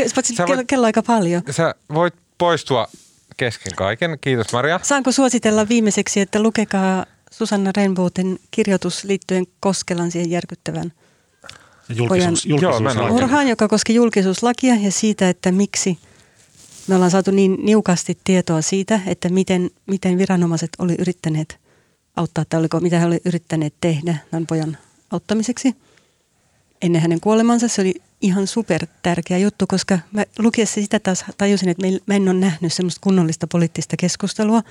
kello, 0.46 0.62
kello 0.66 0.86
aika 0.86 1.02
paljon. 1.02 1.42
Sä 1.50 1.74
voit 1.94 2.14
poistua 2.38 2.88
kesken 3.36 3.72
kaiken. 3.76 4.18
Kiitos 4.20 4.52
Maria. 4.52 4.80
Saanko 4.82 5.12
suositella 5.12 5.68
viimeiseksi, 5.68 6.20
että 6.20 6.42
lukekaa 6.42 7.06
Susanna 7.30 7.70
Renbootin 7.76 8.40
kirjoitus 8.50 9.04
liittyen 9.04 9.46
Koskelan 9.60 10.10
siihen 10.10 10.30
järkyttävän 10.30 10.92
julkisuus, 11.88 12.46
julkisuuslakia. 12.46 13.42
joka 13.42 13.68
koski 13.68 13.94
julkisuuslakia 13.94 14.74
ja 14.74 14.92
siitä, 14.92 15.28
että 15.28 15.52
miksi 15.52 15.98
me 16.86 16.94
ollaan 16.94 17.10
saatu 17.10 17.30
niin 17.30 17.56
niukasti 17.62 18.18
tietoa 18.24 18.62
siitä, 18.62 19.00
että 19.06 19.28
miten, 19.28 19.70
miten 19.86 20.18
viranomaiset 20.18 20.70
oli 20.78 20.94
yrittäneet 20.98 21.58
auttaa, 22.16 22.44
tai 22.48 22.60
oliko, 22.60 22.80
mitä 22.80 22.98
he 22.98 23.06
olivat 23.06 23.26
yrittäneet 23.26 23.74
tehdä 23.80 24.16
tämän 24.30 24.46
pojan 24.46 24.78
auttamiseksi 25.10 25.76
ennen 26.82 27.02
hänen 27.02 27.20
kuolemansa. 27.20 27.68
Se 27.68 27.80
oli 27.80 27.94
ihan 28.20 28.46
super 28.46 28.86
tärkeä 29.02 29.38
juttu, 29.38 29.64
koska 29.68 29.98
mä 30.12 30.24
lukiessa 30.38 30.74
sitä 30.74 31.00
taas 31.00 31.24
tajusin, 31.38 31.68
että 31.68 31.86
mä 32.06 32.14
en 32.14 32.28
ole 32.28 32.38
nähnyt 32.38 32.72
semmoista 32.72 33.00
kunnollista 33.02 33.46
poliittista 33.46 33.96
keskustelua 33.96 34.62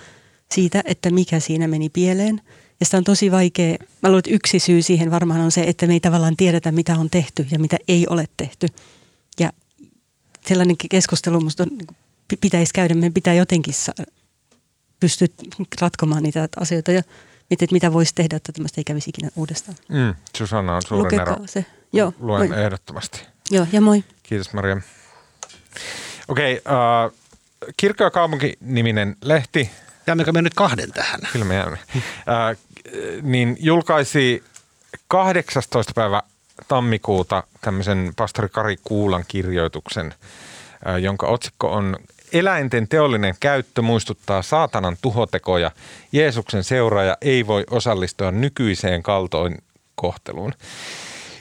siitä, 0.51 0.81
että 0.85 1.09
mikä 1.09 1.39
siinä 1.39 1.67
meni 1.67 1.89
pieleen. 1.89 2.41
Ja 2.79 2.85
sitä 2.85 2.97
on 2.97 3.03
tosi 3.03 3.31
vaikea, 3.31 3.77
mä 4.01 4.09
luulen, 4.09 4.19
että 4.19 4.31
yksi 4.31 4.59
syy 4.59 4.81
siihen 4.81 5.11
varmaan 5.11 5.41
on 5.41 5.51
se, 5.51 5.63
että 5.63 5.87
me 5.87 5.93
ei 5.93 5.99
tavallaan 5.99 6.37
tiedetä, 6.37 6.71
mitä 6.71 6.97
on 6.97 7.09
tehty 7.09 7.47
ja 7.51 7.59
mitä 7.59 7.77
ei 7.87 8.07
ole 8.09 8.25
tehty. 8.37 8.67
Ja 9.39 9.51
sellainen 10.47 10.75
keskustelu 10.89 11.41
musta 11.41 11.63
on, 11.63 11.69
pitäisi 12.41 12.73
käydä, 12.73 12.93
meidän 12.93 13.13
pitää 13.13 13.33
jotenkin 13.33 13.73
pystyä 14.99 15.27
ratkomaan 15.81 16.23
niitä 16.23 16.49
asioita 16.57 16.91
ja 16.91 17.01
miettiä, 17.49 17.65
että 17.65 17.73
mitä 17.73 17.93
voisi 17.93 18.15
tehdä, 18.15 18.35
että 18.35 18.51
tämmöistä 18.51 18.81
ei 18.81 18.83
kävisi 18.83 19.09
ikinä 19.09 19.29
uudestaan. 19.35 19.77
Mm, 19.89 20.15
Susanna 20.37 20.75
on 20.75 20.81
suuren 20.81 21.03
Lukekaa 21.05 21.35
ero. 21.35 21.47
se. 21.47 21.65
Joo, 21.93 22.13
Luen 22.19 22.49
moi. 22.49 22.63
ehdottomasti. 22.63 23.34
Joo, 23.51 23.67
ja 23.71 23.81
moi. 23.81 24.03
Kiitos 24.23 24.53
Maria. 24.53 24.77
Okei, 26.27 26.57
okay, 26.57 26.75
uh, 26.75 27.13
Kirkko 27.77 28.03
ja 28.03 28.11
kaupunki-niminen 28.11 29.15
lehti. 29.21 29.69
Jäämmekö 30.07 30.31
me 30.31 30.41
nyt 30.41 30.53
kahden 30.53 30.91
tähän? 30.91 31.19
Kyllä 31.31 31.45
me 31.45 31.55
jäämme. 31.55 31.77
Uh, 31.95 32.01
niin 33.21 33.57
julkaisi 33.59 34.43
18. 35.07 35.93
päivä 35.95 36.21
tammikuuta 36.67 37.43
tämmöisen 37.61 38.13
pastori 38.15 38.49
Kari 38.49 38.77
Kuulan 38.83 39.23
kirjoituksen, 39.27 40.07
uh, 40.07 41.01
jonka 41.01 41.27
otsikko 41.27 41.71
on 41.71 41.97
Eläinten 42.33 42.87
teollinen 42.87 43.35
käyttö 43.39 43.81
muistuttaa 43.81 44.41
saatanan 44.41 44.97
tuhotekoja. 45.01 45.71
Jeesuksen 46.11 46.63
seuraaja 46.63 47.17
ei 47.21 47.47
voi 47.47 47.63
osallistua 47.71 48.31
nykyiseen 48.31 49.03
kaltoin 49.03 49.57
kohteluun. 49.95 50.53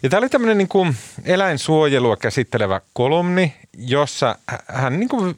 Ja 0.04 0.10
tämä 0.10 0.18
oli 0.18 0.28
tämmöinen 0.28 0.58
niin 0.58 0.68
kuin 0.68 0.96
eläinsuojelua 1.24 2.16
käsittelevä 2.16 2.80
kolumni, 2.92 3.54
jossa 3.78 4.38
hän 4.66 5.00
niin 5.00 5.08
kuin, 5.08 5.36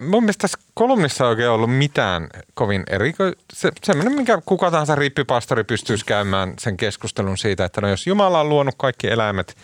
mun 0.00 0.22
mielestä 0.22 0.40
tässä 0.40 0.58
kolumnissa 0.74 1.24
ei 1.24 1.30
oikein 1.30 1.50
ollut 1.50 1.78
mitään 1.78 2.28
kovin 2.54 2.82
eri. 2.86 3.14
Se, 3.52 3.72
semmoinen, 3.84 4.14
minkä 4.14 4.42
kuka 4.46 4.70
tahansa 4.70 4.94
rippipastori 4.94 5.64
pystyisi 5.64 6.04
käymään 6.04 6.54
sen 6.58 6.76
keskustelun 6.76 7.38
siitä, 7.38 7.64
että 7.64 7.80
no 7.80 7.88
jos 7.88 8.06
Jumala 8.06 8.40
on 8.40 8.48
luonut 8.48 8.74
kaikki 8.78 9.08
eläimet, 9.08 9.56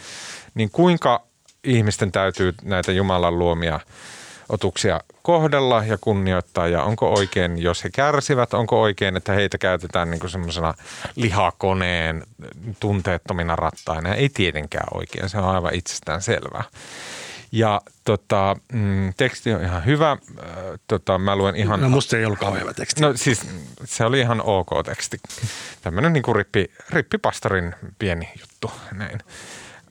niin 0.55 0.71
kuinka 0.71 1.27
ihmisten 1.65 2.13
täytyy 2.13 2.55
näitä 2.63 2.93
Jumalan 2.93 3.39
luomia 3.39 3.81
otuksia 4.53 5.01
kohdella 5.23 5.85
ja 5.85 5.99
kunnioittaa 6.01 6.69
ja 6.69 6.83
onko 6.83 7.15
oikein, 7.15 7.63
jos 7.63 7.85
he 7.85 7.91
kärsivät, 7.91 8.55
onko 8.55 8.83
oikein, 8.83 9.17
että 9.17 9.33
heitä 9.33 9.59
käytetään 9.59 10.11
niin 10.11 10.31
semmoisena 10.31 10.75
lihakoneen 11.17 12.23
tunteettomina 12.81 13.57
rattaina. 13.57 14.15
Ei 14.15 14.29
tietenkään 14.29 14.89
oikein, 14.95 15.29
se 15.29 15.39
on 15.39 15.55
aivan 15.55 15.75
itsestään 15.75 16.23
selvää. 16.23 16.65
Ja 17.53 17.81
tota, 18.05 18.57
mm, 18.73 19.15
teksti 19.17 19.53
on 19.53 19.63
ihan 19.63 19.85
hyvä. 19.85 20.11
Äh, 20.11 20.19
tota, 20.87 21.19
mä 21.19 21.37
luen 21.37 21.57
ihan... 21.57 21.81
No 21.81 21.89
musta 21.89 22.17
ei 22.17 22.25
ollut 22.25 22.39
kauhean 22.39 22.63
hyvä 22.63 22.75
teksti. 22.75 23.01
No 23.01 23.13
siis 23.17 23.47
se 23.85 24.05
oli 24.05 24.21
ihan 24.21 24.43
ok 24.45 24.69
teksti. 24.85 25.21
Tämmöinen 25.83 26.13
niin 26.13 26.23
kuin 26.23 26.37
rippi, 26.37 26.71
rippipastorin 26.91 27.75
pieni 27.99 28.33
juttu. 28.41 28.71
Näin. 28.93 29.19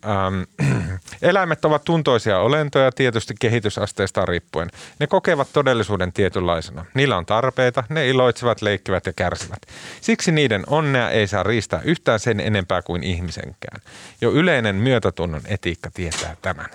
Ähm, 0.05 0.69
eläimet 1.21 1.65
ovat 1.65 1.83
tuntoisia 1.83 2.39
olentoja 2.39 2.91
tietysti 2.91 3.33
kehitysasteesta 3.39 4.25
riippuen. 4.25 4.71
Ne 4.99 5.07
kokevat 5.07 5.47
todellisuuden 5.53 6.13
tietynlaisena. 6.13 6.85
Niillä 6.93 7.17
on 7.17 7.25
tarpeita, 7.25 7.83
ne 7.89 8.09
iloitsevat, 8.09 8.61
leikkivät 8.61 9.05
ja 9.05 9.13
kärsivät. 9.13 9.59
Siksi 10.01 10.31
niiden 10.31 10.63
onnea 10.67 11.09
ei 11.09 11.27
saa 11.27 11.43
riistää 11.43 11.81
yhtään 11.83 12.19
sen 12.19 12.39
enempää 12.39 12.81
kuin 12.81 13.03
ihmisenkään. 13.03 13.81
Jo 14.21 14.31
yleinen 14.31 14.75
myötätunnon 14.75 15.41
etiikka 15.45 15.89
tietää 15.93 16.35
tämän. 16.41 16.69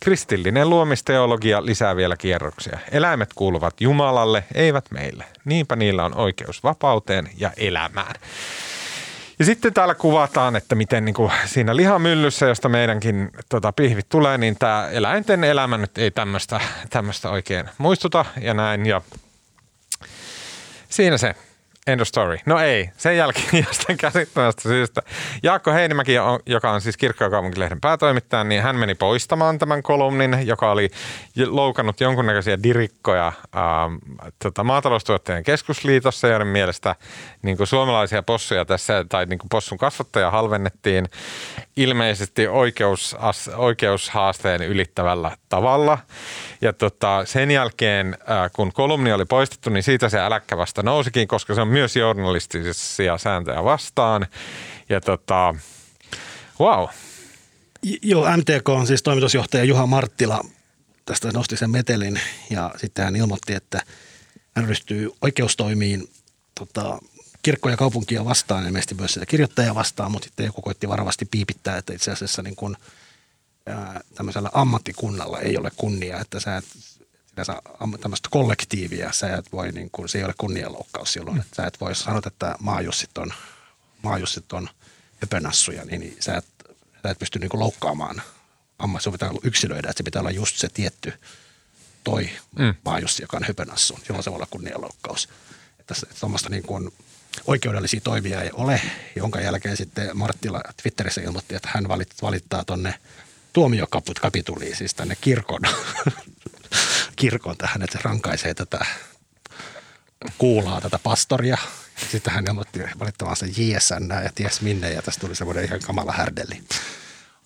Kristillinen 0.00 0.70
luomisteologia 0.70 1.66
lisää 1.66 1.96
vielä 1.96 2.16
kierroksia. 2.16 2.78
Eläimet 2.92 3.30
kuuluvat 3.34 3.80
Jumalalle, 3.80 4.44
eivät 4.54 4.84
meille. 4.90 5.24
Niinpä 5.44 5.76
niillä 5.76 6.04
on 6.04 6.16
oikeus 6.16 6.62
vapauteen 6.62 7.30
ja 7.36 7.50
elämään. 7.56 8.14
Ja 9.40 9.46
sitten 9.46 9.74
täällä 9.74 9.94
kuvataan, 9.94 10.56
että 10.56 10.74
miten 10.74 11.04
niin 11.04 11.14
kuin 11.14 11.32
siinä 11.46 11.76
lihamyllyssä, 11.76 12.46
josta 12.46 12.68
meidänkin 12.68 13.30
tota, 13.48 13.72
pihvit 13.72 14.08
tulee, 14.08 14.38
niin 14.38 14.56
tämä 14.58 14.88
eläinten 14.88 15.44
elämä 15.44 15.78
nyt 15.78 15.98
ei 15.98 16.10
tämmöistä 16.90 17.30
oikein 17.30 17.70
muistuta 17.78 18.24
ja 18.40 18.54
näin. 18.54 18.86
Ja 18.86 19.02
siinä 20.88 21.18
se. 21.18 21.34
End 21.86 22.00
of 22.00 22.08
story. 22.08 22.38
No 22.46 22.58
ei, 22.58 22.90
sen 22.96 23.16
jälkeen 23.16 23.48
jostain 23.68 23.98
käsittämästä 23.98 24.62
syystä. 24.62 25.02
Jaakko 25.42 25.72
Heinimäki, 25.72 26.12
joka 26.46 26.70
on 26.70 26.80
siis 26.80 26.96
Kirkkokaupunkilehden 26.96 27.80
päätoimittaja, 27.80 28.44
niin 28.44 28.62
hän 28.62 28.76
meni 28.76 28.94
poistamaan 28.94 29.58
tämän 29.58 29.82
kolumnin, 29.82 30.46
joka 30.46 30.70
oli 30.70 30.90
loukannut 31.46 32.00
jonkunnäköisiä 32.00 32.62
dirikkoja 32.62 33.26
ähm, 33.26 33.94
tota, 34.42 34.64
maataloustuottajien 34.64 35.44
keskusliitossa, 35.44 36.28
joiden 36.28 36.46
mielestä 36.46 36.96
niin 37.42 37.56
kuin 37.56 37.66
suomalaisia 37.66 38.22
possuja 38.22 38.64
tässä, 38.64 39.04
tai 39.08 39.26
niin 39.26 39.38
kuin 39.38 39.48
possun 39.48 39.78
kasvattaja 39.78 40.30
halvennettiin 40.30 41.08
ilmeisesti 41.76 42.48
oikeus, 42.48 43.16
oikeushaasteen 43.56 44.62
ylittävällä 44.62 45.36
tavalla. 45.48 45.98
Ja 46.60 46.72
tota, 46.72 47.24
sen 47.24 47.50
jälkeen, 47.50 48.18
äh, 48.30 48.50
kun 48.52 48.72
kolumni 48.72 49.12
oli 49.12 49.24
poistettu, 49.24 49.70
niin 49.70 49.82
siitä 49.82 50.08
se 50.08 50.20
äläkkä 50.20 50.56
vasta 50.56 50.82
nousikin, 50.82 51.28
koska 51.28 51.54
se 51.54 51.60
on 51.60 51.68
myös 51.80 51.96
journalistisia 51.96 53.18
sääntöjä 53.18 53.64
vastaan. 53.64 54.26
Ja 54.88 55.00
tota, 55.00 55.54
wow. 56.60 56.88
Joo, 58.02 58.36
MTK 58.36 58.68
on 58.68 58.86
siis 58.86 59.02
toimitusjohtaja 59.02 59.64
Juha 59.64 59.86
Marttila 59.86 60.44
tästä 61.06 61.30
nosti 61.34 61.56
sen 61.56 61.70
metelin 61.70 62.20
ja 62.50 62.70
sitten 62.76 63.04
hän 63.04 63.16
ilmoitti, 63.16 63.54
että 63.54 63.82
hän 64.56 64.68
ryhtyy 64.68 65.10
oikeustoimiin 65.22 66.10
tota, 66.54 66.98
kirkkoja 67.42 67.72
ja 67.72 67.76
kaupunkia 67.76 68.24
vastaan, 68.24 68.66
ilmeisesti 68.66 68.94
myös 68.94 69.14
sitä 69.14 69.26
kirjoittajaa 69.26 69.74
vastaan, 69.74 70.12
mutta 70.12 70.26
sitten 70.26 70.46
joku 70.46 70.62
koitti 70.62 70.88
varovasti 70.88 71.24
piipittää, 71.24 71.76
että 71.76 71.92
itse 71.92 72.10
asiassa 72.10 72.42
niin 72.42 72.56
kuin, 72.56 72.76
ää, 73.66 74.00
tämmöisellä 74.14 74.50
ammattikunnalla 74.52 75.40
ei 75.40 75.56
ole 75.56 75.70
kunnia, 75.76 76.20
että 76.20 76.40
sä 76.40 76.56
et 76.56 76.64
tämmöistä 78.00 78.28
kollektiivia, 78.30 79.12
sä 79.12 79.36
et 79.36 79.52
voi, 79.52 79.72
niin 79.72 79.90
kuin, 79.90 80.08
se 80.08 80.18
ei 80.18 80.24
ole 80.24 80.34
kunnianloukkaus 80.38 81.12
silloin, 81.12 81.36
mm. 81.36 81.40
että 81.40 81.56
sä 81.56 81.66
et 81.66 81.80
voi 81.80 81.94
sanoa, 81.94 82.20
että 82.26 82.54
maajussit 82.60 83.18
on, 83.18 83.32
maajussit 84.02 84.52
on 84.52 84.68
höpönassuja, 85.20 85.84
niin, 85.84 86.00
niin 86.00 86.16
sä 86.20 86.36
et, 86.36 86.46
sä 87.02 87.10
et 87.10 87.18
pysty 87.18 87.38
niin 87.38 87.50
kuin 87.50 87.60
loukkaamaan 87.60 88.22
ammatti, 88.78 89.04
se 89.04 89.10
pitää 89.10 89.30
yksilöidä, 89.42 89.90
että 89.90 89.98
se 90.00 90.04
pitää 90.04 90.20
olla 90.20 90.30
just 90.30 90.56
se 90.56 90.68
tietty 90.68 91.12
toi 92.04 92.30
mm. 92.58 92.74
maajussi, 92.84 93.22
joka 93.22 93.36
on 93.36 93.44
höpönassu, 93.44 93.98
jolloin 94.08 94.24
se 94.24 94.30
voi 94.30 94.36
olla 94.36 94.46
kunnianloukkaus. 94.50 95.28
Että 95.78 95.94
tuommoista 96.20 96.48
niin 96.48 96.62
kuin 96.62 96.92
oikeudellisia 97.46 98.00
toimia 98.00 98.42
ei 98.42 98.50
ole, 98.52 98.82
jonka 99.16 99.40
jälkeen 99.40 99.76
sitten 99.76 100.10
Marttila 100.14 100.62
Twitterissä 100.82 101.20
ilmoitti, 101.20 101.54
että 101.54 101.68
hän 101.72 101.88
valittaa 102.22 102.64
tuonne 102.64 102.94
tuomiokapituliin, 103.52 104.76
siis 104.76 104.94
tänne 104.94 105.16
kirkon, 105.20 105.60
kirkon 107.20 107.56
tähän, 107.56 107.82
että 107.82 107.98
se 107.98 108.04
rankaisee 108.04 108.54
tätä 108.54 108.86
kuulaa 110.38 110.80
tätä 110.80 110.98
pastoria. 111.02 111.58
Sitten 112.10 112.32
hän 112.32 112.44
ilmoitti 112.48 112.80
valittavansa 112.98 113.46
JSN 113.46 114.10
ja 114.24 114.30
ties 114.34 114.60
minne 114.60 114.92
ja 114.92 115.02
tästä 115.02 115.20
tuli 115.20 115.34
semmoinen 115.34 115.64
ihan 115.64 115.80
kamala 115.86 116.12
härdeli. 116.12 116.62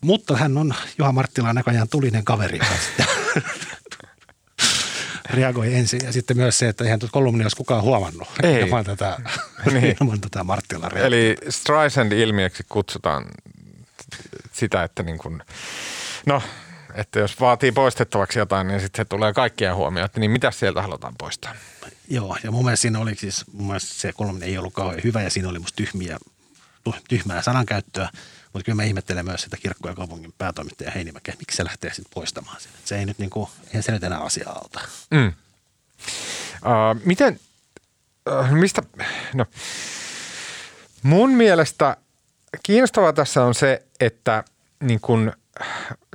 Mutta 0.01 0.37
hän 0.37 0.59
on 0.59 0.75
Juha 0.99 1.13
Marttila 1.13 1.53
näköjään 1.53 1.89
tulinen 1.89 2.25
kaveri, 2.25 2.59
joka 2.59 3.05
reagoi 5.31 5.75
ensin. 5.75 6.01
Ja 6.05 6.13
sitten 6.13 6.37
myös 6.37 6.59
se, 6.59 6.69
että 6.69 6.85
eihän 6.85 6.99
tuota 6.99 7.13
kolumnia 7.13 7.45
olisi 7.45 7.57
kukaan 7.57 7.83
huomannut 7.83 8.29
Ei. 8.43 8.61
ilman 8.61 8.85
tätä, 8.85 9.19
niin. 9.73 9.97
ilman 10.01 10.21
tätä 10.21 10.45
Marttilan 10.45 10.97
Eli 10.97 11.37
Streisand-ilmiöksi 11.49 12.65
kutsutaan 12.69 13.25
sitä, 14.53 14.83
että 14.83 15.03
niin 15.03 15.19
kuin, 15.19 15.43
no, 16.27 16.43
että 16.95 17.19
jos 17.19 17.41
vaatii 17.41 17.73
poistettavaksi 17.73 18.39
jotain, 18.39 18.67
niin 18.69 18.81
sitten 18.81 19.05
se 19.05 19.09
tulee 19.09 19.33
kaikkien 19.33 19.77
huomioon, 19.77 20.05
että 20.05 20.21
niin 20.21 20.31
mitä 20.31 20.51
sieltä 20.51 20.83
halutaan 20.83 21.15
poistaa. 21.19 21.55
Joo, 22.09 22.37
ja 22.43 22.51
mun 22.51 22.65
mielestä 22.65 22.83
siinä 22.83 22.99
oli 22.99 23.15
siis, 23.15 23.45
mun 23.53 23.67
mielestä 23.67 23.95
se 23.95 24.13
kolumni 24.13 24.47
ei 24.47 24.59
ollut 24.59 24.75
kauhean 24.75 25.01
hyvä 25.05 25.23
ja 25.23 25.31
siinä 25.31 25.49
oli 25.49 25.59
musta 25.59 25.77
tyhmiä, 25.77 26.19
tyhmää 27.09 27.43
sanankäyttöä. 27.43 28.09
Mutta 28.53 28.65
kyllä 28.65 28.77
mä 28.77 28.85
ihmettelen 28.85 29.25
myös 29.25 29.43
sitä 29.43 29.57
kirkko- 29.57 29.89
ja 29.89 29.95
kaupungin 29.95 30.35
päätoimittaja 30.39 30.91
Heinimäkeä, 30.91 31.35
miksi 31.39 31.57
se 31.57 31.65
lähtee 31.65 31.95
sitten 31.95 32.15
poistamaan 32.15 32.61
sen. 32.61 32.73
Se 32.85 32.99
ei 32.99 33.07
nyt 33.07 33.19
niin 33.19 33.31
kuin, 33.31 33.49
eihän 33.67 33.83
se 33.83 33.93
nyt 33.93 34.05
enää 34.05 34.19
asia 34.19 34.51
alta. 34.51 34.81
Mm. 35.11 35.27
Uh, 35.27 37.01
miten, 37.05 37.41
uh, 38.31 38.51
mistä, 38.51 38.83
no, 39.35 39.47
mun 41.03 41.31
mielestä 41.31 41.97
kiinnostavaa 42.63 43.13
tässä 43.13 43.45
on 43.45 43.55
se, 43.55 43.83
että 44.01 44.45
niin 44.81 45.01
kun, 45.01 45.33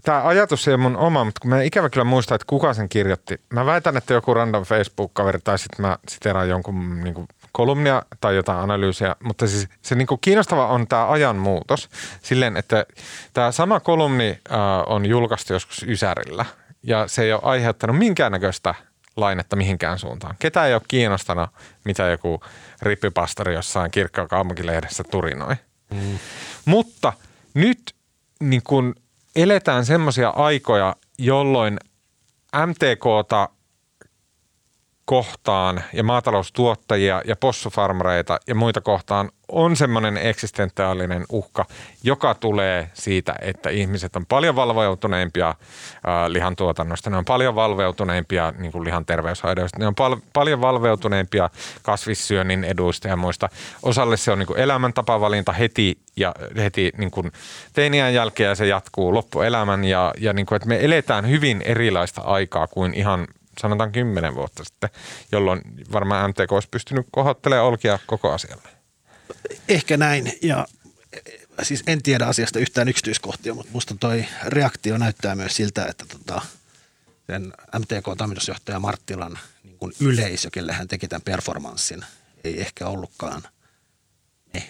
tämä 0.04 0.28
ajatus 0.28 0.68
ei 0.68 0.74
ole 0.74 0.82
mun 0.82 0.98
oma, 0.98 1.24
mutta 1.24 1.40
kun 1.42 1.50
mä 1.50 1.62
ikävä 1.62 1.90
kyllä 1.90 2.04
muista, 2.04 2.36
että 2.36 2.46
kuka 2.48 2.74
sen 2.74 2.90
kirjoitti. 2.90 3.42
Mä 3.54 3.66
väitän, 3.66 3.98
että 3.98 4.14
joku 4.14 4.34
random 4.34 4.64
Facebook-kaveri 4.64 5.40
tai 5.44 5.60
sitten 5.60 5.82
mä 5.82 5.98
siteraan 6.10 6.50
jonkun 6.50 7.00
niin 7.04 7.14
kuin 7.14 7.28
kolumnia 7.52 8.04
tai 8.22 8.36
jotain 8.36 8.60
analyysiä, 8.60 9.16
mutta 9.24 9.48
siis 9.48 9.68
se 9.82 9.96
niin 9.96 10.08
kuin 10.08 10.22
kiinnostava 10.22 10.68
on 10.68 10.88
tämä 10.88 11.10
ajan 11.10 11.36
muutos 11.36 11.90
silleen, 12.22 12.58
että 12.58 12.86
tämä 13.34 13.52
sama 13.52 13.80
kolumni 13.80 14.40
äh, 14.52 14.60
on 14.88 15.06
julkaistu 15.06 15.54
joskus 15.54 15.86
Ysärillä 15.88 16.46
ja 16.84 17.08
se 17.08 17.24
ei 17.24 17.34
ole 17.34 17.42
aiheuttanut 17.44 17.98
minkäännäköistä 17.98 18.76
lainetta 19.16 19.56
mihinkään 19.56 20.00
suuntaan. 20.00 20.36
Ketä 20.40 20.66
ei 20.66 20.74
ole 20.74 20.82
kiinnostanut, 20.88 21.50
mitä 21.84 22.08
joku 22.08 22.42
rippipastori 22.82 23.54
jossain 23.54 23.92
kirkkaan 23.92 24.28
kaupunkilehdessä 24.28 25.04
turinoi. 25.04 25.56
Mm. 25.94 26.20
Mutta 26.66 27.14
nyt 27.54 27.96
niin 28.40 28.62
kun 28.64 28.96
eletään 29.42 29.86
semmoisia 29.86 30.30
aikoja, 30.30 30.96
jolloin 31.20 31.78
MTKta 32.66 33.50
kohtaan 35.06 35.84
ja 35.94 36.04
maataloustuottajia 36.04 37.22
ja 37.26 37.36
possufarmareita 37.36 38.40
ja 38.48 38.56
muita 38.56 38.82
kohtaan 38.82 39.30
on 39.52 39.76
semmoinen 39.76 40.18
eksistentiaalinen 40.18 41.26
uhka, 41.30 41.66
joka 42.04 42.34
tulee 42.34 42.90
siitä, 42.94 43.36
että 43.42 43.70
ihmiset 43.70 44.16
on 44.16 44.26
paljon 44.26 44.56
valveutuneimpia 44.56 45.50
äh, 45.50 45.56
lihantuotannosta, 46.28 47.10
ne 47.10 47.18
on 47.18 47.26
paljon 47.26 47.56
valveutuneimpia 47.56 48.54
niin 48.58 48.72
kuin 48.72 48.84
lihan 48.84 49.06
terveyshaitoista, 49.06 49.80
ne 49.80 49.88
on 49.88 49.96
pal- 49.96 50.18
paljon 50.34 50.62
valveutuneimpia 50.62 51.50
kasvissyönnin 51.82 52.64
eduista 52.64 53.08
ja 53.08 53.16
muista. 53.16 53.50
Osalle 53.84 54.18
se 54.18 54.32
on 54.32 54.40
niin 54.40 54.48
kuin 54.48 54.60
elämäntapavalinta 54.60 55.52
heti 55.52 55.98
ja 56.16 56.36
heti 56.58 56.92
niin 56.98 57.12
kuin 57.12 57.32
teiniän 57.74 58.14
jälkeen 58.14 58.48
ja 58.48 58.56
se 58.56 58.68
jatkuu 58.68 59.14
loppuelämän 59.14 59.84
ja, 59.84 60.14
ja 60.18 60.34
niin 60.34 60.46
kuin, 60.46 60.56
että 60.56 60.70
me 60.70 60.86
eletään 60.86 61.30
hyvin 61.30 61.62
erilaista 61.66 62.22
aikaa 62.22 62.68
kuin 62.68 62.94
ihan 62.94 63.28
sanotaan 63.60 63.92
kymmenen 63.92 64.36
vuotta 64.36 64.64
sitten, 64.64 64.90
jolloin 65.32 65.62
varmaan 65.92 66.30
MTK 66.30 66.52
olisi 66.52 66.70
pystynyt 66.72 67.08
kohottelemaan 67.12 67.68
olkia 67.68 68.00
koko 68.08 68.32
asialle. 68.32 68.79
Ehkä 69.68 69.98
näin 69.98 70.34
ja 70.42 70.68
siis 71.64 71.84
en 71.88 72.04
tiedä 72.04 72.26
asiasta 72.26 72.60
yhtään 72.60 72.90
yksityiskohtia, 72.90 73.54
mutta 73.54 73.72
musta 73.72 73.96
toi 74.00 74.26
reaktio 74.46 74.98
näyttää 74.98 75.36
myös 75.36 75.56
siltä, 75.56 75.86
että 75.86 76.06
tota, 76.06 76.42
sen 77.28 77.54
MTK-toimitusjohtaja 77.80 78.80
Marttilan 78.80 79.40
niin 79.64 79.78
kuin 79.78 79.94
yleisö, 80.00 80.50
kelle 80.52 80.74
hän 80.74 80.88
teki 80.88 81.08
tämän 81.08 81.22
performanssin, 81.22 82.06
ei 82.44 82.62
ehkä 82.62 82.88
ollutkaan 82.88 83.44
ne 84.54 84.70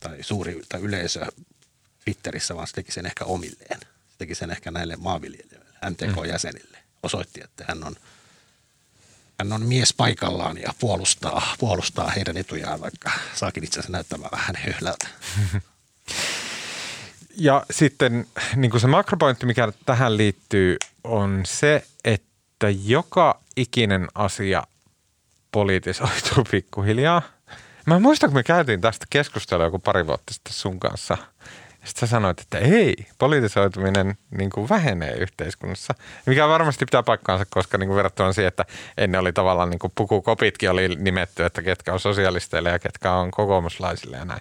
tai 0.00 0.22
suuri 0.22 0.62
tai 0.68 0.80
yleisö 0.80 1.26
Twitterissä, 2.04 2.56
vaan 2.56 2.66
se 2.66 2.72
teki 2.72 2.92
sen 2.92 3.06
ehkä 3.06 3.24
omilleen. 3.24 3.80
Se 3.80 4.14
teki 4.18 4.34
sen 4.34 4.50
ehkä 4.50 4.70
näille 4.70 4.96
maanviljelijöille, 4.96 5.74
MTK-jäsenille. 5.90 6.78
Osoitti, 7.02 7.40
että 7.44 7.64
hän 7.68 7.84
on, 7.84 7.96
hän 9.38 9.52
on 9.52 9.66
mies 9.66 9.92
paikallaan 9.92 10.58
ja 10.58 10.74
puolustaa, 10.80 11.42
puolustaa 11.58 12.10
heidän 12.10 12.36
etujaan, 12.36 12.80
vaikka 12.80 13.10
saakin 13.34 13.64
itse 13.64 13.80
asiassa 13.80 13.92
näyttämään 13.92 14.30
vähän 14.32 14.56
höhlältä. 14.56 15.08
Ja 17.40 17.66
sitten 17.70 18.26
niin 18.56 18.70
kuin 18.70 18.80
se 18.80 18.86
makropointti, 18.86 19.46
mikä 19.46 19.72
tähän 19.86 20.16
liittyy, 20.16 20.76
on 21.04 21.40
se, 21.46 21.86
että 22.04 22.70
joka 22.84 23.40
ikinen 23.56 24.08
asia 24.14 24.62
politisoituu 25.52 26.44
pikkuhiljaa. 26.50 27.22
Mä 27.86 27.98
muistan, 27.98 28.30
kun 28.30 28.38
me 28.38 28.42
käytiin 28.42 28.80
tästä 28.80 29.06
keskustelua 29.10 29.64
joku 29.64 29.78
pari 29.78 30.06
vuotta 30.06 30.34
sitten 30.34 30.52
sun 30.52 30.80
kanssa. 30.80 31.16
Sitten 31.88 32.08
sä 32.08 32.10
sanoit, 32.10 32.40
että 32.40 32.58
ei, 32.58 32.94
politisoituminen 33.18 34.18
niin 34.30 34.50
kuin 34.50 34.68
vähenee 34.68 35.12
yhteiskunnassa. 35.12 35.94
Mikä 36.26 36.48
varmasti 36.48 36.84
pitää 36.84 37.02
paikkaansa, 37.02 37.46
koska 37.50 37.78
niin 37.78 37.88
kuin 37.88 37.96
verrattuna 37.96 38.32
siihen, 38.32 38.48
että 38.48 38.64
ennen 38.98 39.20
oli 39.20 39.32
tavallaan 39.32 39.70
niin 39.70 39.78
kuin 39.78 39.92
pukukopitkin 39.94 40.70
oli 40.70 40.88
nimetty, 40.88 41.44
että 41.44 41.62
ketkä 41.62 41.92
on 41.92 42.00
sosialisteille 42.00 42.70
ja 42.70 42.78
ketkä 42.78 43.12
on 43.12 43.30
kokoomuslaisille 43.30 44.16
ja 44.16 44.24
näin. 44.24 44.40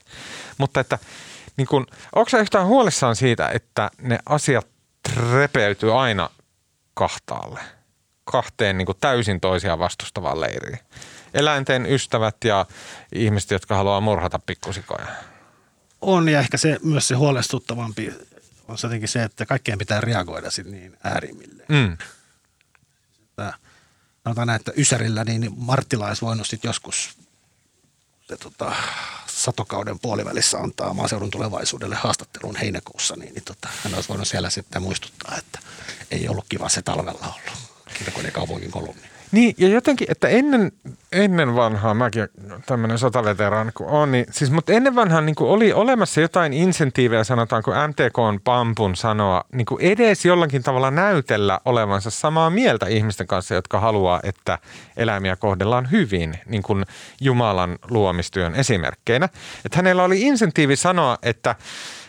Mutta 0.58 0.80
että 0.80 1.00
niin 1.58 1.68
kun, 1.68 1.88
onko 2.16 2.30
sä 2.30 2.38
yhtään 2.38 2.68
huolissaan 2.68 3.16
siitä, 3.16 3.50
että 3.50 3.92
ne 4.02 4.20
asiat 4.26 4.68
repeytyy 5.32 6.02
aina 6.02 6.30
kahtaalle? 6.94 7.60
Kahteen 8.26 8.78
niin 8.78 8.86
kuin 8.86 8.98
täysin 9.02 9.40
toisiaan 9.40 9.80
vastustavaan 9.80 10.42
leiriin. 10.42 10.80
Eläinten 11.34 11.86
ystävät 11.86 12.36
ja 12.44 12.66
ihmiset, 13.14 13.52
jotka 13.52 13.76
haluaa 13.76 14.02
murhata 14.02 14.40
pikkusikoja. 14.40 15.08
On 16.02 16.30
ja 16.30 16.40
ehkä 16.40 16.58
se 16.58 16.78
myös 16.84 17.08
se 17.08 17.16
huolestuttavampi 17.16 18.14
on 18.68 18.78
se 18.78 18.88
jotenkin 18.88 19.10
se, 19.10 19.24
että 19.24 19.46
kaikkeen 19.46 19.78
pitää 19.78 20.02
reagoida 20.02 20.52
sitten 20.52 20.74
niin 20.74 20.98
äärimmille. 21.04 21.66
Mm. 21.70 21.98
Sanotaan 24.24 24.48
näin, 24.48 24.60
että 24.60 24.72
Ysärillä 24.78 25.24
niin 25.24 25.52
Marttila 25.58 26.08
olisi 26.08 26.22
voinut 26.22 26.48
sitten 26.48 26.70
joskus 26.70 27.18
se, 28.28 28.38
tota, 28.38 28.76
satokauden 29.28 30.00
puolivälissä 30.00 30.58
antaa 30.58 30.94
maaseudun 30.94 31.32
tulevaisuudelle 31.32 31.96
haastattelun 31.96 32.56
heinäkuussa, 32.56 33.16
niin, 33.16 33.34
niin 33.34 33.44
tota, 33.44 33.70
hän 33.84 33.94
olisi 33.94 34.10
voinut 34.10 34.28
siellä 34.28 34.50
sitten 34.50 34.82
muistuttaa, 34.82 35.38
että 35.38 35.60
ei 36.12 36.30
ollut 36.30 36.46
kiva 36.50 36.70
se 36.70 36.82
talvella 36.82 37.36
ollut. 37.36 37.60
Kirkon 37.98 38.32
kaupungin 38.32 38.72
kolumni. 38.72 39.17
Niin, 39.32 39.56
ja 39.58 39.68
jotenkin, 39.68 40.12
että 40.12 40.28
ennen, 40.28 40.72
ennen 41.12 41.56
vanhaa, 41.56 41.94
mäkin 41.94 42.28
tämmöinen 42.66 42.98
sotaveteraani 42.98 43.72
kun 43.72 43.88
on, 43.88 44.12
niin 44.12 44.26
siis, 44.32 44.52
mutta 44.52 44.74
ennen 44.74 44.96
vanhaa 44.96 45.22
niin 45.22 45.36
oli 45.40 45.74
olemassa 45.74 46.22
jotain 46.22 46.54
insentiivejä, 46.54 47.24
sanotaanko 47.24 47.72
MTK 47.88 48.20
on 48.20 48.40
pampun 48.44 48.96
sanoa, 48.96 49.44
niin 49.52 49.66
kuin 49.66 49.82
edes 49.82 50.26
jollakin 50.26 50.64
tavalla 50.64 50.92
näytellä 50.92 51.60
olevansa 51.66 52.10
samaa 52.10 52.50
mieltä 52.50 52.88
ihmisten 52.88 53.28
kanssa, 53.28 53.56
jotka 53.56 53.80
haluaa, 53.80 54.20
että 54.24 54.60
eläimiä 54.98 55.36
kohdellaan 55.36 55.92
hyvin, 55.92 56.40
niin 56.46 56.64
kuin 56.64 56.86
Jumalan 57.22 57.80
luomistyön 57.90 58.56
esimerkkeinä. 58.56 59.30
Että 59.66 59.76
hänellä 59.76 60.04
oli 60.04 60.22
insentiivi 60.22 60.76
sanoa, 60.76 61.18
että 61.24 61.56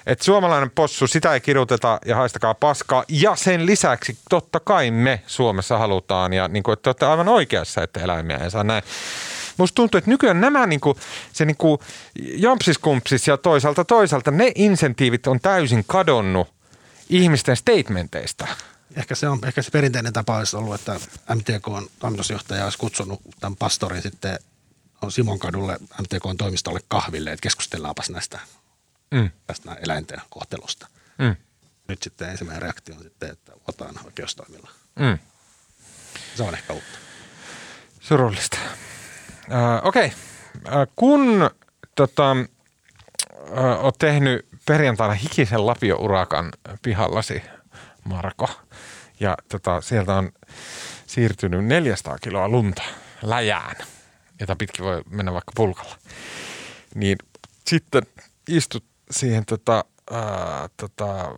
että 0.09 0.25
suomalainen 0.25 0.71
possu, 0.71 1.07
sitä 1.07 1.35
ei 1.35 1.41
kirjoiteta 1.41 1.99
ja 2.07 2.17
haistakaa 2.17 2.55
paskaa. 2.55 3.05
Ja 3.09 3.37
sen 3.37 3.67
lisäksi 3.67 4.19
totta 4.31 4.61
kai 4.61 4.91
me 4.91 5.23
Suomessa 5.27 5.79
halutaan 5.79 6.33
ja 6.33 6.49
niin 6.49 6.63
kuin, 6.63 6.73
että 6.73 6.91
olette 6.91 7.07
aivan 7.07 7.29
oikeassa, 7.29 7.83
että 7.83 8.01
eläimiä 8.01 8.37
ei 8.37 8.51
saa 8.51 8.65
näin. 8.65 8.83
Musta 9.57 9.75
tuntuu, 9.75 9.99
että 9.99 10.11
nykyään 10.11 10.41
nämä 10.41 10.67
niin 10.67 10.81
kuin, 10.81 10.97
se 11.33 11.45
niin 11.45 11.57
kuin 11.57 11.79
jampsiskumpsis 12.37 13.27
ja 13.27 13.37
toisaalta 13.37 13.85
toisaalta 13.85 14.31
ne 14.31 14.53
insentiivit 14.55 15.27
on 15.27 15.41
täysin 15.41 15.85
kadonnut 15.87 16.49
ihmisten 17.09 17.57
statementeista. 17.57 18.47
Ehkä 18.97 19.15
se 19.15 19.29
on 19.29 19.39
ehkä 19.47 19.63
se 19.63 19.71
perinteinen 19.71 20.13
tapa 20.13 20.39
olisi 20.39 20.57
ollut, 20.57 20.75
että 20.75 21.01
MTK 21.35 21.69
on 21.69 21.87
toimitusjohtaja 21.99 22.65
olisi 22.65 22.79
kutsunut 22.79 23.21
tämän 23.41 23.57
pastorin 23.57 24.03
sitten 24.03 24.39
on 25.03 25.13
Simon 25.13 25.39
kadulle 25.39 25.79
MTK 26.01 26.27
on 26.27 26.37
toimistolle 26.37 26.81
kahville, 26.89 27.33
että 27.33 27.43
keskustellaanpas 27.43 28.11
näistä 28.11 28.39
mm. 29.11 29.31
tästä 29.47 29.75
eläinten 29.75 30.21
kohtelusta. 30.31 30.89
Mm. 31.19 31.37
Nyt 31.89 32.03
sitten 32.03 32.31
ensimmäinen 32.31 32.63
reaktio 32.63 32.95
on 32.95 33.03
sitten, 33.03 33.31
että 33.31 33.53
otan 33.69 33.95
oikeustoimilla. 34.05 34.71
Mm. 34.99 35.19
Se 36.35 36.43
on 36.43 36.55
ehkä 36.55 36.73
uutta. 36.73 36.99
Surullista. 38.01 38.59
Uh, 39.49 39.89
Okei, 39.89 40.13
okay. 40.65 40.83
uh, 40.83 40.89
kun 40.97 41.51
tota, 41.95 42.33
uh, 42.33 43.85
oot 43.85 43.99
tehnyt 43.99 44.47
perjantaina 44.67 45.15
hikisen 45.15 45.67
lapiourakan 45.67 46.53
pihallasi, 46.83 47.43
Marko, 48.05 48.51
ja 49.21 49.37
tota, 49.49 49.81
sieltä 49.81 50.15
on 50.15 50.33
siirtynyt 51.07 51.65
400 51.65 52.19
kiloa 52.19 52.49
lunta 52.49 52.83
läjään, 53.23 53.77
jota 54.41 54.57
pitkin 54.57 54.85
voi 54.85 55.03
mennä 55.11 55.33
vaikka 55.33 55.53
pulkalla, 55.55 55.99
niin 56.95 57.19
sitten 57.67 58.03
istut 58.49 58.85
siihen 59.11 59.45
tota, 59.45 59.85
ää, 60.11 60.69
tota, 60.77 61.35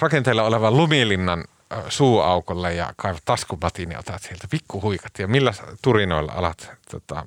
rakenteella 0.00 0.42
olevan 0.42 0.76
lumilinnan 0.76 1.44
suuaukolle 1.88 2.74
ja 2.74 2.94
kaivat 2.96 3.22
taskupatin 3.24 3.90
ja 3.90 3.98
otat 3.98 4.22
sieltä 4.22 4.48
pikkuhuikat. 4.50 5.12
Ja 5.18 5.28
millä 5.28 5.54
turinoilla 5.82 6.32
alat 6.32 6.70
tota, 6.90 7.26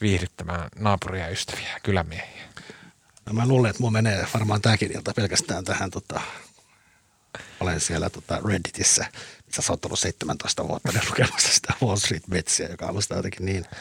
viihdyttämään 0.00 0.68
naapuria 0.78 1.28
ystäviä 1.28 1.68
ja 1.72 1.80
kylämiehiä? 1.82 2.44
No 3.26 3.32
mä 3.32 3.48
luulen, 3.48 3.70
että 3.70 3.82
mun 3.82 3.92
menee 3.92 4.26
varmaan 4.34 4.62
tämäkin 4.62 4.96
ilta 4.96 5.12
pelkästään 5.16 5.64
tähän 5.64 5.90
tota, 5.90 6.20
olen 7.60 7.80
siellä 7.80 8.10
tota 8.10 8.40
Redditissä, 8.48 9.06
missä 9.46 9.62
sä 9.62 9.72
oot 9.72 9.84
ollut 9.84 9.98
17 9.98 10.68
vuotta 10.68 10.92
lukemassa 11.10 11.48
sitä 11.52 11.72
Wall 11.82 11.96
Street 11.96 12.22
Betsiä, 12.30 12.68
joka 12.68 12.86
on 12.86 13.16
jotenkin 13.16 13.46
niin– 13.46 13.66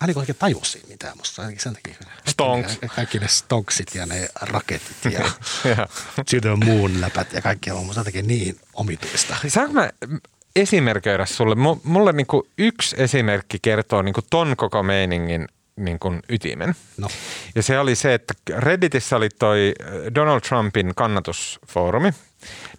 Mä 0.00 0.10
en 0.10 0.18
oikein 0.18 0.38
tajua 0.38 0.64
siinä 0.64 0.88
mitään. 0.88 1.16
Musta 1.16 1.42
ainakin 1.42 1.62
sen 1.62 1.74
takia. 1.74 1.94
Stonks. 2.28 2.78
Kaikki 2.96 3.18
ne 3.18 3.28
stonksit 3.28 3.94
ja 3.94 4.06
ne 4.06 4.28
raketit 4.40 4.96
ja 5.12 5.20
to 6.30 6.40
the 6.40 6.56
moon 6.64 7.00
läpät 7.00 7.32
ja 7.32 7.42
kaikki 7.42 7.70
on 7.70 7.86
musta 7.86 8.00
jotenkin 8.00 8.26
niin 8.26 8.60
omituista. 8.74 9.36
Saanko 9.48 9.72
mä 9.72 9.90
esimerkköidä 10.56 11.26
sulle? 11.26 11.54
Mulle 11.84 12.12
niinku 12.12 12.48
yksi 12.58 12.96
esimerkki 12.98 13.58
kertoo 13.62 14.02
niinku 14.02 14.22
ton 14.30 14.54
koko 14.56 14.82
meiningin 14.82 15.48
niin 15.76 15.98
kuin 15.98 16.22
ytimen. 16.28 16.74
No. 16.96 17.08
Ja 17.54 17.62
se 17.62 17.78
oli 17.78 17.94
se, 17.94 18.14
että 18.14 18.34
Redditissä 18.58 19.16
oli 19.16 19.28
toi 19.28 19.74
Donald 20.14 20.40
Trumpin 20.40 20.92
kannatusfoorumi 20.94 22.10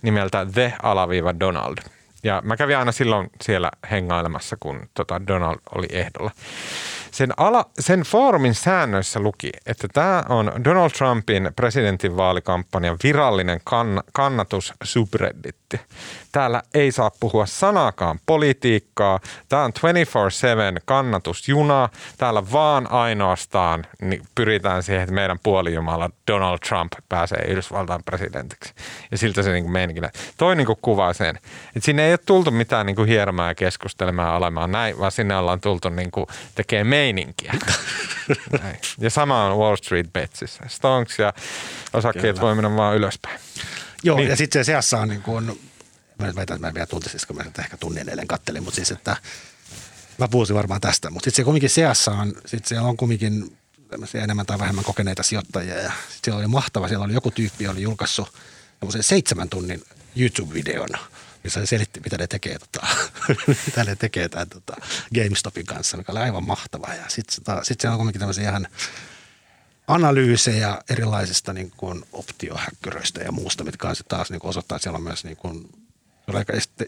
nimeltä 0.01 0.47
The-Donald. 0.53 1.77
Ja 2.25 2.41
mä 2.45 2.57
kävin 2.57 2.77
aina 2.77 2.91
silloin 2.91 3.29
siellä 3.41 3.71
hengailemassa, 3.91 4.57
kun 4.59 4.89
tota 4.93 5.27
Donald 5.27 5.57
oli 5.75 5.87
ehdolla. 5.91 6.31
Sen, 7.11 7.33
ala, 7.37 7.65
sen 7.79 7.99
foorumin 7.99 8.55
säännöissä 8.55 9.19
luki, 9.19 9.49
että 9.65 9.87
tämä 9.93 10.23
on 10.29 10.51
Donald 10.63 10.89
Trumpin 10.89 11.49
presidentinvaalikampanjan 11.55 12.97
virallinen 13.03 13.61
kann, 13.63 14.01
kannatus 14.13 14.73
subredditti. 14.83 15.79
Täällä 16.31 16.61
ei 16.73 16.91
saa 16.91 17.11
puhua 17.19 17.45
sanakaan 17.45 18.19
politiikkaa. 18.25 19.19
Tämä 19.49 19.63
on 19.63 19.71
24-7 20.77 20.81
kannatusjuna. 20.85 21.89
Täällä 22.17 22.51
vaan 22.51 22.91
ainoastaan 22.91 23.85
niin 24.01 24.21
pyritään 24.35 24.83
siihen, 24.83 25.03
että 25.03 25.15
meidän 25.15 25.39
puolijumala 25.43 26.09
Donald 26.31 26.59
Trump 26.67 26.93
pääsee 27.09 27.45
Yhdysvaltain 27.47 28.03
presidentiksi. 28.05 28.73
Ja 29.11 29.17
siltä 29.17 29.43
se 29.43 29.53
niin 29.53 29.71
meininki. 29.71 30.01
Toi 30.37 30.55
niin 30.55 30.67
kuvaa 30.81 31.13
sen, 31.13 31.35
että 31.75 31.85
sinne 31.85 32.05
ei 32.05 32.14
ole 32.15 32.23
tultu 32.25 32.51
mitään 32.51 32.85
niin 32.85 33.07
hiermää 33.07 33.51
ja 33.51 33.55
keskustelemaan 33.55 34.35
olemaan 34.35 34.71
näin, 34.71 34.99
vaan 34.99 35.11
sinne 35.11 35.37
ollaan 35.37 35.61
tultu 35.61 35.89
niin 35.89 36.11
tekemään 36.55 36.87
meininkiä. 36.87 37.53
ja 38.99 39.09
sama 39.09 39.45
on 39.45 39.57
Wall 39.57 39.75
Street 39.75 40.13
Betsissä. 40.13 40.63
Stonks 40.67 41.19
ja 41.19 41.33
osakkeet 41.93 42.41
voi 42.41 42.55
mennä 42.55 42.75
vaan 42.75 42.95
ylöspäin. 42.95 43.39
Joo, 44.03 44.17
niin. 44.17 44.29
ja 44.29 44.35
sitten 44.35 44.65
se 44.65 44.71
seassa 44.71 44.99
on 44.99 45.09
niin 45.09 45.21
kuin, 45.21 45.45
mä 46.19 46.25
väitän, 46.25 46.41
että 46.41 46.57
mä 46.57 46.67
en 46.67 46.73
vielä 46.73 46.87
tuntisin, 46.87 47.19
kun 47.27 47.35
mä 47.35 47.43
ehkä 47.59 47.77
tunnin 47.77 48.09
eilen 48.09 48.27
kattelin, 48.27 48.63
mutta 48.63 48.75
siis, 48.75 48.91
että 48.91 49.17
mä 50.17 50.27
puhuisin 50.27 50.55
varmaan 50.55 50.81
tästä, 50.81 51.09
mutta 51.09 51.25
sitten 51.25 51.35
se 51.35 51.43
kumminkin 51.43 51.69
seassa 51.69 52.11
on, 52.11 52.33
sitten 52.45 52.69
siellä 52.69 52.87
on 52.87 52.97
kumminkin 52.97 53.57
enemmän 54.13 54.45
tai 54.45 54.59
vähemmän 54.59 54.83
kokeneita 54.83 55.23
sijoittajia 55.23 55.75
ja 55.75 55.91
sitten 55.91 56.19
siellä 56.23 56.39
oli 56.39 56.47
mahtava, 56.47 56.87
siellä 56.87 57.05
oli 57.05 57.13
joku 57.13 57.31
tyyppi, 57.31 57.67
oli 57.67 57.81
julkaissut 57.81 58.33
seitsemän 59.01 59.49
tunnin 59.49 59.81
YouTube-videon, 60.15 60.89
missä 61.45 61.59
se 61.59 61.65
selitti, 61.65 61.99
mitä 61.99 62.17
ne 62.17 62.27
tekee, 62.27 62.59
tota, 62.59 62.87
mitä 63.65 63.83
ne 63.83 63.95
tekee 63.95 64.29
tämän 64.29 64.49
tota, 64.49 64.75
GameStopin 65.15 65.65
kanssa, 65.65 65.97
mikä 65.97 66.11
oli 66.11 66.19
aivan 66.19 66.47
mahtava. 66.47 66.93
Ja 66.93 67.03
sitten 67.07 67.63
sit 67.63 67.81
siellä 67.81 67.93
on 67.93 67.97
kuitenkin 67.97 68.19
tämmöisiä 68.19 68.49
ihan 68.49 68.67
analyysejä 69.87 70.81
erilaisista 70.89 71.53
niin 71.53 71.71
kuin 71.77 72.05
optiohäkkyröistä 72.11 73.21
ja 73.21 73.31
muusta, 73.31 73.63
mitkä 73.63 73.87
on 73.87 73.95
taas 74.07 74.31
niin 74.31 74.39
kuin 74.39 74.49
osoittaa, 74.49 74.75
että 74.75 74.83
siellä 74.83 74.97
on 74.97 75.03
myös 75.03 75.23
niin 75.23 75.37
kuin, 75.37 75.69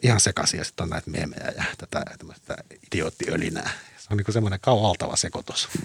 ihan 0.02 0.20
sekaisin 0.20 0.58
ja 0.58 0.64
sitten 0.66 0.84
on 0.84 0.90
näitä 0.90 1.10
meemejä 1.10 1.52
ja 1.58 1.64
tätä 1.78 2.04
tämmöistä 2.18 2.58
idioottiölinää. 2.88 3.70
Se 3.98 4.08
on 4.12 4.18
niin 4.18 4.26
kuin 4.26 4.34
semmoinen 4.34 4.60
kaualtava 4.60 5.16
sekoitus. 5.16 5.70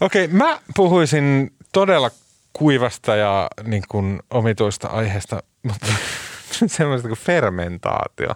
Okei, 0.00 0.24
okay, 0.24 0.36
mä 0.36 0.60
puhuisin 0.76 1.52
todella 1.72 2.10
kuivasta 2.52 3.16
ja 3.16 3.48
niin 3.62 3.82
kuin 3.88 4.20
omituista 4.30 4.88
aiheesta, 4.88 5.42
mutta 5.62 5.86
semmoista 6.66 7.08
kuin 7.08 7.18
fermentaatio. 7.18 8.34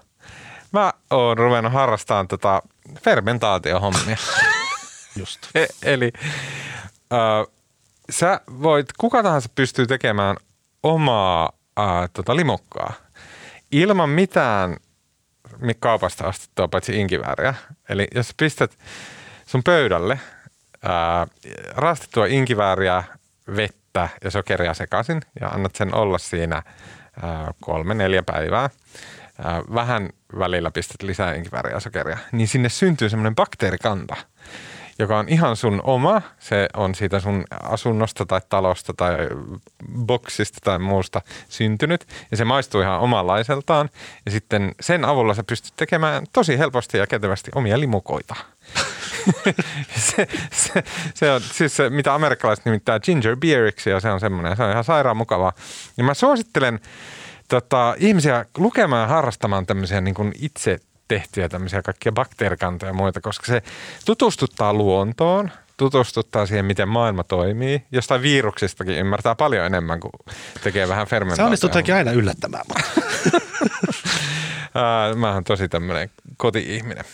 Mä 0.72 0.92
oon 1.10 1.38
ruvennut 1.38 1.72
harrastamaan 1.72 2.28
tota 2.28 2.62
fermentaatiohommia. 3.04 4.16
Just. 5.18 5.38
E- 5.54 5.66
eli 5.82 6.12
äh, 7.12 7.54
sä 8.10 8.40
voit, 8.62 8.86
kuka 8.98 9.22
tahansa 9.22 9.48
pystyy 9.54 9.86
tekemään 9.86 10.36
omaa 10.82 11.52
äh, 11.78 12.10
tota 12.12 12.36
limukkaa 12.36 12.92
ilman 13.72 14.08
mitään 14.08 14.76
kaupasta 15.80 16.26
ostettua 16.26 16.68
paitsi 16.68 17.00
inkivääriä. 17.00 17.54
Eli 17.88 18.08
jos 18.14 18.34
pistät 18.36 18.78
sun 19.46 19.62
pöydälle 19.64 20.20
ää, 20.82 21.26
rastettua 21.76 22.26
inkivääriä, 22.26 23.04
vettä 23.56 23.81
ja 24.24 24.30
sokeria 24.30 24.74
sekaisin 24.74 25.20
ja 25.40 25.48
annat 25.48 25.74
sen 25.74 25.94
olla 25.94 26.18
siinä 26.18 26.62
kolme, 27.60 27.94
neljä 27.94 28.22
päivää. 28.22 28.70
Ää, 29.44 29.62
vähän 29.74 30.08
välillä 30.38 30.70
pistät 30.70 31.02
lisää 31.02 31.34
inkivääriä 31.34 31.74
ja 31.76 31.80
sokeria, 31.80 32.18
niin 32.32 32.48
sinne 32.48 32.68
syntyy 32.68 33.08
semmoinen 33.08 33.34
bakteerikanta– 33.34 34.16
joka 34.98 35.18
on 35.18 35.28
ihan 35.28 35.56
sun 35.56 35.80
oma. 35.84 36.22
Se 36.38 36.68
on 36.76 36.94
siitä 36.94 37.20
sun 37.20 37.44
asunnosta 37.62 38.26
tai 38.26 38.40
talosta 38.48 38.94
tai 38.96 39.16
boksista 39.98 40.58
tai 40.64 40.78
muusta 40.78 41.22
syntynyt. 41.48 42.06
Ja 42.30 42.36
se 42.36 42.44
maistuu 42.44 42.80
ihan 42.80 43.00
omanlaiseltaan. 43.00 43.88
Ja 44.26 44.30
sitten 44.30 44.74
sen 44.80 45.04
avulla 45.04 45.34
sä 45.34 45.44
pystyt 45.44 45.72
tekemään 45.76 46.26
tosi 46.32 46.58
helposti 46.58 46.98
ja 46.98 47.06
kätevästi 47.06 47.50
omia 47.54 47.80
limukoita. 47.80 48.34
se, 49.96 50.26
se, 50.52 50.84
se, 51.14 51.32
on 51.32 51.40
siis 51.40 51.76
se, 51.76 51.90
mitä 51.90 52.14
amerikkalaiset 52.14 52.64
nimittää 52.64 53.00
ginger 53.00 53.36
beeriksi 53.36 53.90
ja 53.90 54.00
se 54.00 54.10
on 54.10 54.20
semmoinen, 54.20 54.56
se 54.56 54.62
on 54.62 54.70
ihan 54.70 54.84
sairaan 54.84 55.16
mukavaa. 55.16 55.52
Ja 55.96 56.04
mä 56.04 56.14
suosittelen 56.14 56.80
tota, 57.48 57.94
ihmisiä 57.98 58.44
lukemaan 58.56 59.02
ja 59.02 59.14
harrastamaan 59.14 59.66
tämmöisiä 59.66 60.00
niin 60.00 60.32
itse 60.40 60.78
tehtyjä 61.12 61.48
tämmöisiä 61.48 61.82
kaikkia 61.82 62.12
bakteerikantoja 62.12 62.90
ja 62.90 62.94
muita, 62.94 63.20
koska 63.20 63.46
se 63.46 63.62
tutustuttaa 64.04 64.74
luontoon, 64.74 65.50
tutustuttaa 65.76 66.46
siihen, 66.46 66.64
miten 66.64 66.88
maailma 66.88 67.24
toimii. 67.24 67.82
Jostain 67.92 68.22
viruksistakin 68.22 68.98
ymmärtää 68.98 69.34
paljon 69.34 69.66
enemmän, 69.66 70.00
kuin 70.00 70.12
tekee 70.62 70.88
vähän 70.88 71.06
fermentaatiota. 71.06 71.56
Se 71.56 71.66
onnistuu 71.66 71.94
aina 71.94 72.12
yllättämään. 72.12 72.64
Mä 75.16 75.34
oon 75.34 75.44
tosi 75.44 75.68
tämmöinen 75.68 76.10
koti-ihminen. 76.36 77.04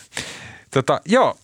Tota, 0.71 1.01
joo, 1.05 1.37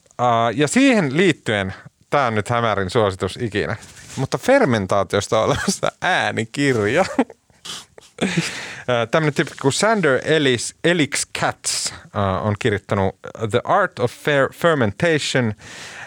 ja 0.56 0.68
siihen 0.68 1.18
liittyen, 1.18 1.73
tämä 2.10 2.27
on 2.27 2.36
nyt 2.36 2.49
hämärin 2.49 2.90
suositus 2.90 3.38
ikinä, 3.41 3.76
mutta 4.15 4.38
fermentaatiosta 4.38 5.40
on 5.40 5.45
olemassa 5.45 5.91
äänikirja. 6.02 7.06
Tämmöinen 9.11 9.33
tyyppi 9.33 9.55
kuin 9.61 9.73
Sander 9.73 10.19
Ellis, 10.25 10.75
Elix 10.83 11.25
Katz 11.39 11.91
on 12.41 12.55
kirjoittanut 12.59 13.15
The 13.51 13.61
Art 13.63 13.99
of 13.99 14.11
Fair 14.11 14.53
Fermentation– 14.53 15.53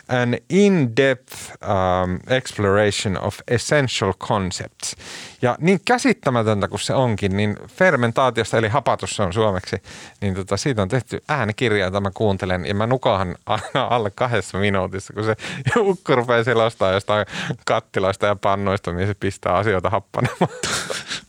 an 0.09 0.37
in-depth 0.49 1.35
um, 1.63 2.19
exploration 2.29 3.19
of 3.19 3.41
essential 3.49 4.13
concepts. 4.13 4.97
Ja 5.43 5.57
niin 5.61 5.81
käsittämätöntä 5.85 6.69
kuin 6.69 6.81
se 6.81 6.95
onkin, 6.95 7.37
niin 7.37 7.57
fermentaatiosta, 7.67 8.59
eli 8.59 8.69
hapatus 8.69 9.21
on 9.21 9.33
suomeksi, 9.33 9.77
niin 10.21 10.35
tota, 10.35 10.57
siitä 10.57 10.83
on 10.83 10.89
tehty 10.89 11.23
äänikirja, 11.29 11.85
jota 11.85 12.01
mä 12.01 12.11
kuuntelen, 12.15 12.67
ja 12.67 12.75
mä 12.75 12.87
nukahan 12.87 13.37
aina 13.47 13.87
alle 13.91 14.11
kahdessa 14.11 14.59
minuutissa, 14.59 15.13
kun 15.13 15.25
se 15.25 15.37
ukko 15.77 16.15
rupeaa 16.15 16.45
selostaa 16.45 16.93
jostain 16.93 17.27
kattiloista 17.67 18.27
ja 18.27 18.37
pannoista, 18.37 18.93
niin 18.93 19.07
se 19.07 19.15
pistää 19.15 19.55
asioita 19.55 19.91
happanemaan. 19.91 20.51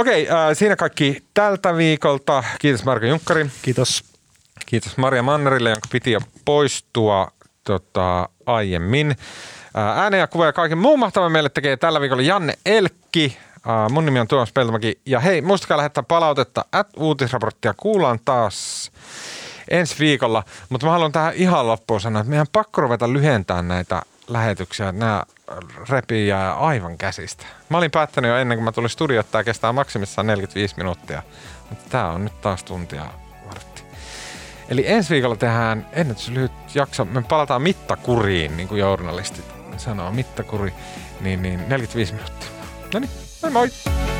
Okei, 0.00 0.22
okay, 0.22 0.36
äh, 0.36 0.56
siinä 0.56 0.76
kaikki 0.76 1.24
tältä 1.34 1.76
viikolta. 1.76 2.44
Kiitos 2.58 2.84
Marko 2.84 3.06
Junkkari. 3.06 3.50
Kiitos. 3.62 4.04
Kiitos 4.66 4.96
Maria 4.96 5.22
Mannerille, 5.22 5.70
jonka 5.70 5.88
piti 5.92 6.12
jo 6.12 6.20
poistua 6.44 7.30
tota, 7.64 8.28
aiemmin. 8.46 9.16
Ääne 9.74 10.18
ja 10.18 10.26
kuva 10.26 10.46
ja 10.46 10.52
kaiken 10.52 10.78
muun 10.78 10.98
mahtavan 10.98 11.32
meille 11.32 11.48
tekee 11.48 11.76
tällä 11.76 12.00
viikolla 12.00 12.22
Janne 12.22 12.54
Elkki. 12.66 13.38
Mun 13.90 14.04
nimi 14.04 14.20
on 14.20 14.28
Tuomas 14.28 14.52
Peltomäki. 14.52 15.00
Ja 15.06 15.20
hei, 15.20 15.40
muistakaa 15.40 15.76
lähettää 15.76 16.02
palautetta. 16.02 16.64
At 16.72 16.88
uutisraporttia 16.96 17.74
kuullaan 17.76 18.18
taas 18.24 18.90
ensi 19.70 19.94
viikolla. 19.98 20.42
Mutta 20.68 20.86
mä 20.86 20.92
haluan 20.92 21.12
tähän 21.12 21.34
ihan 21.34 21.66
loppuun 21.66 22.00
sanoa, 22.00 22.20
että 22.20 22.30
meidän 22.30 22.46
pakko 22.52 22.80
ruveta 22.80 23.12
lyhentämään 23.12 23.68
näitä 23.68 24.02
lähetyksiä. 24.28 24.92
Nämä 24.92 25.22
repii 25.88 26.28
jää 26.28 26.54
aivan 26.54 26.98
käsistä. 26.98 27.46
Mä 27.68 27.78
olin 27.78 27.90
päättänyt 27.90 28.28
jo 28.28 28.36
ennen 28.36 28.58
kuin 28.58 28.64
mä 28.64 28.72
tulin 28.72 28.90
studioon, 28.90 29.20
että 29.20 29.32
tämä 29.32 29.44
kestää 29.44 29.72
maksimissaan 29.72 30.26
45 30.26 30.74
minuuttia. 30.76 31.22
Mutta 31.70 31.84
tää 31.90 32.10
on 32.10 32.24
nyt 32.24 32.40
taas 32.40 32.64
tuntia 32.64 33.06
Eli 34.70 34.84
ensi 34.86 35.14
viikolla 35.14 35.36
tehdään 35.36 35.86
ennätyslyhyt 35.92 36.52
jakso. 36.74 37.04
Me 37.04 37.22
palataan 37.22 37.62
mittakuriin, 37.62 38.56
niin 38.56 38.68
kuin 38.68 38.78
journalistit 38.78 39.44
sanoo, 39.76 40.12
mittakuri, 40.12 40.72
niin, 41.20 41.42
niin 41.42 41.68
45 41.68 42.12
minuuttia. 42.12 42.48
No 42.94 43.00
niin, 43.00 43.10
moi 43.42 43.50
moi! 43.50 44.19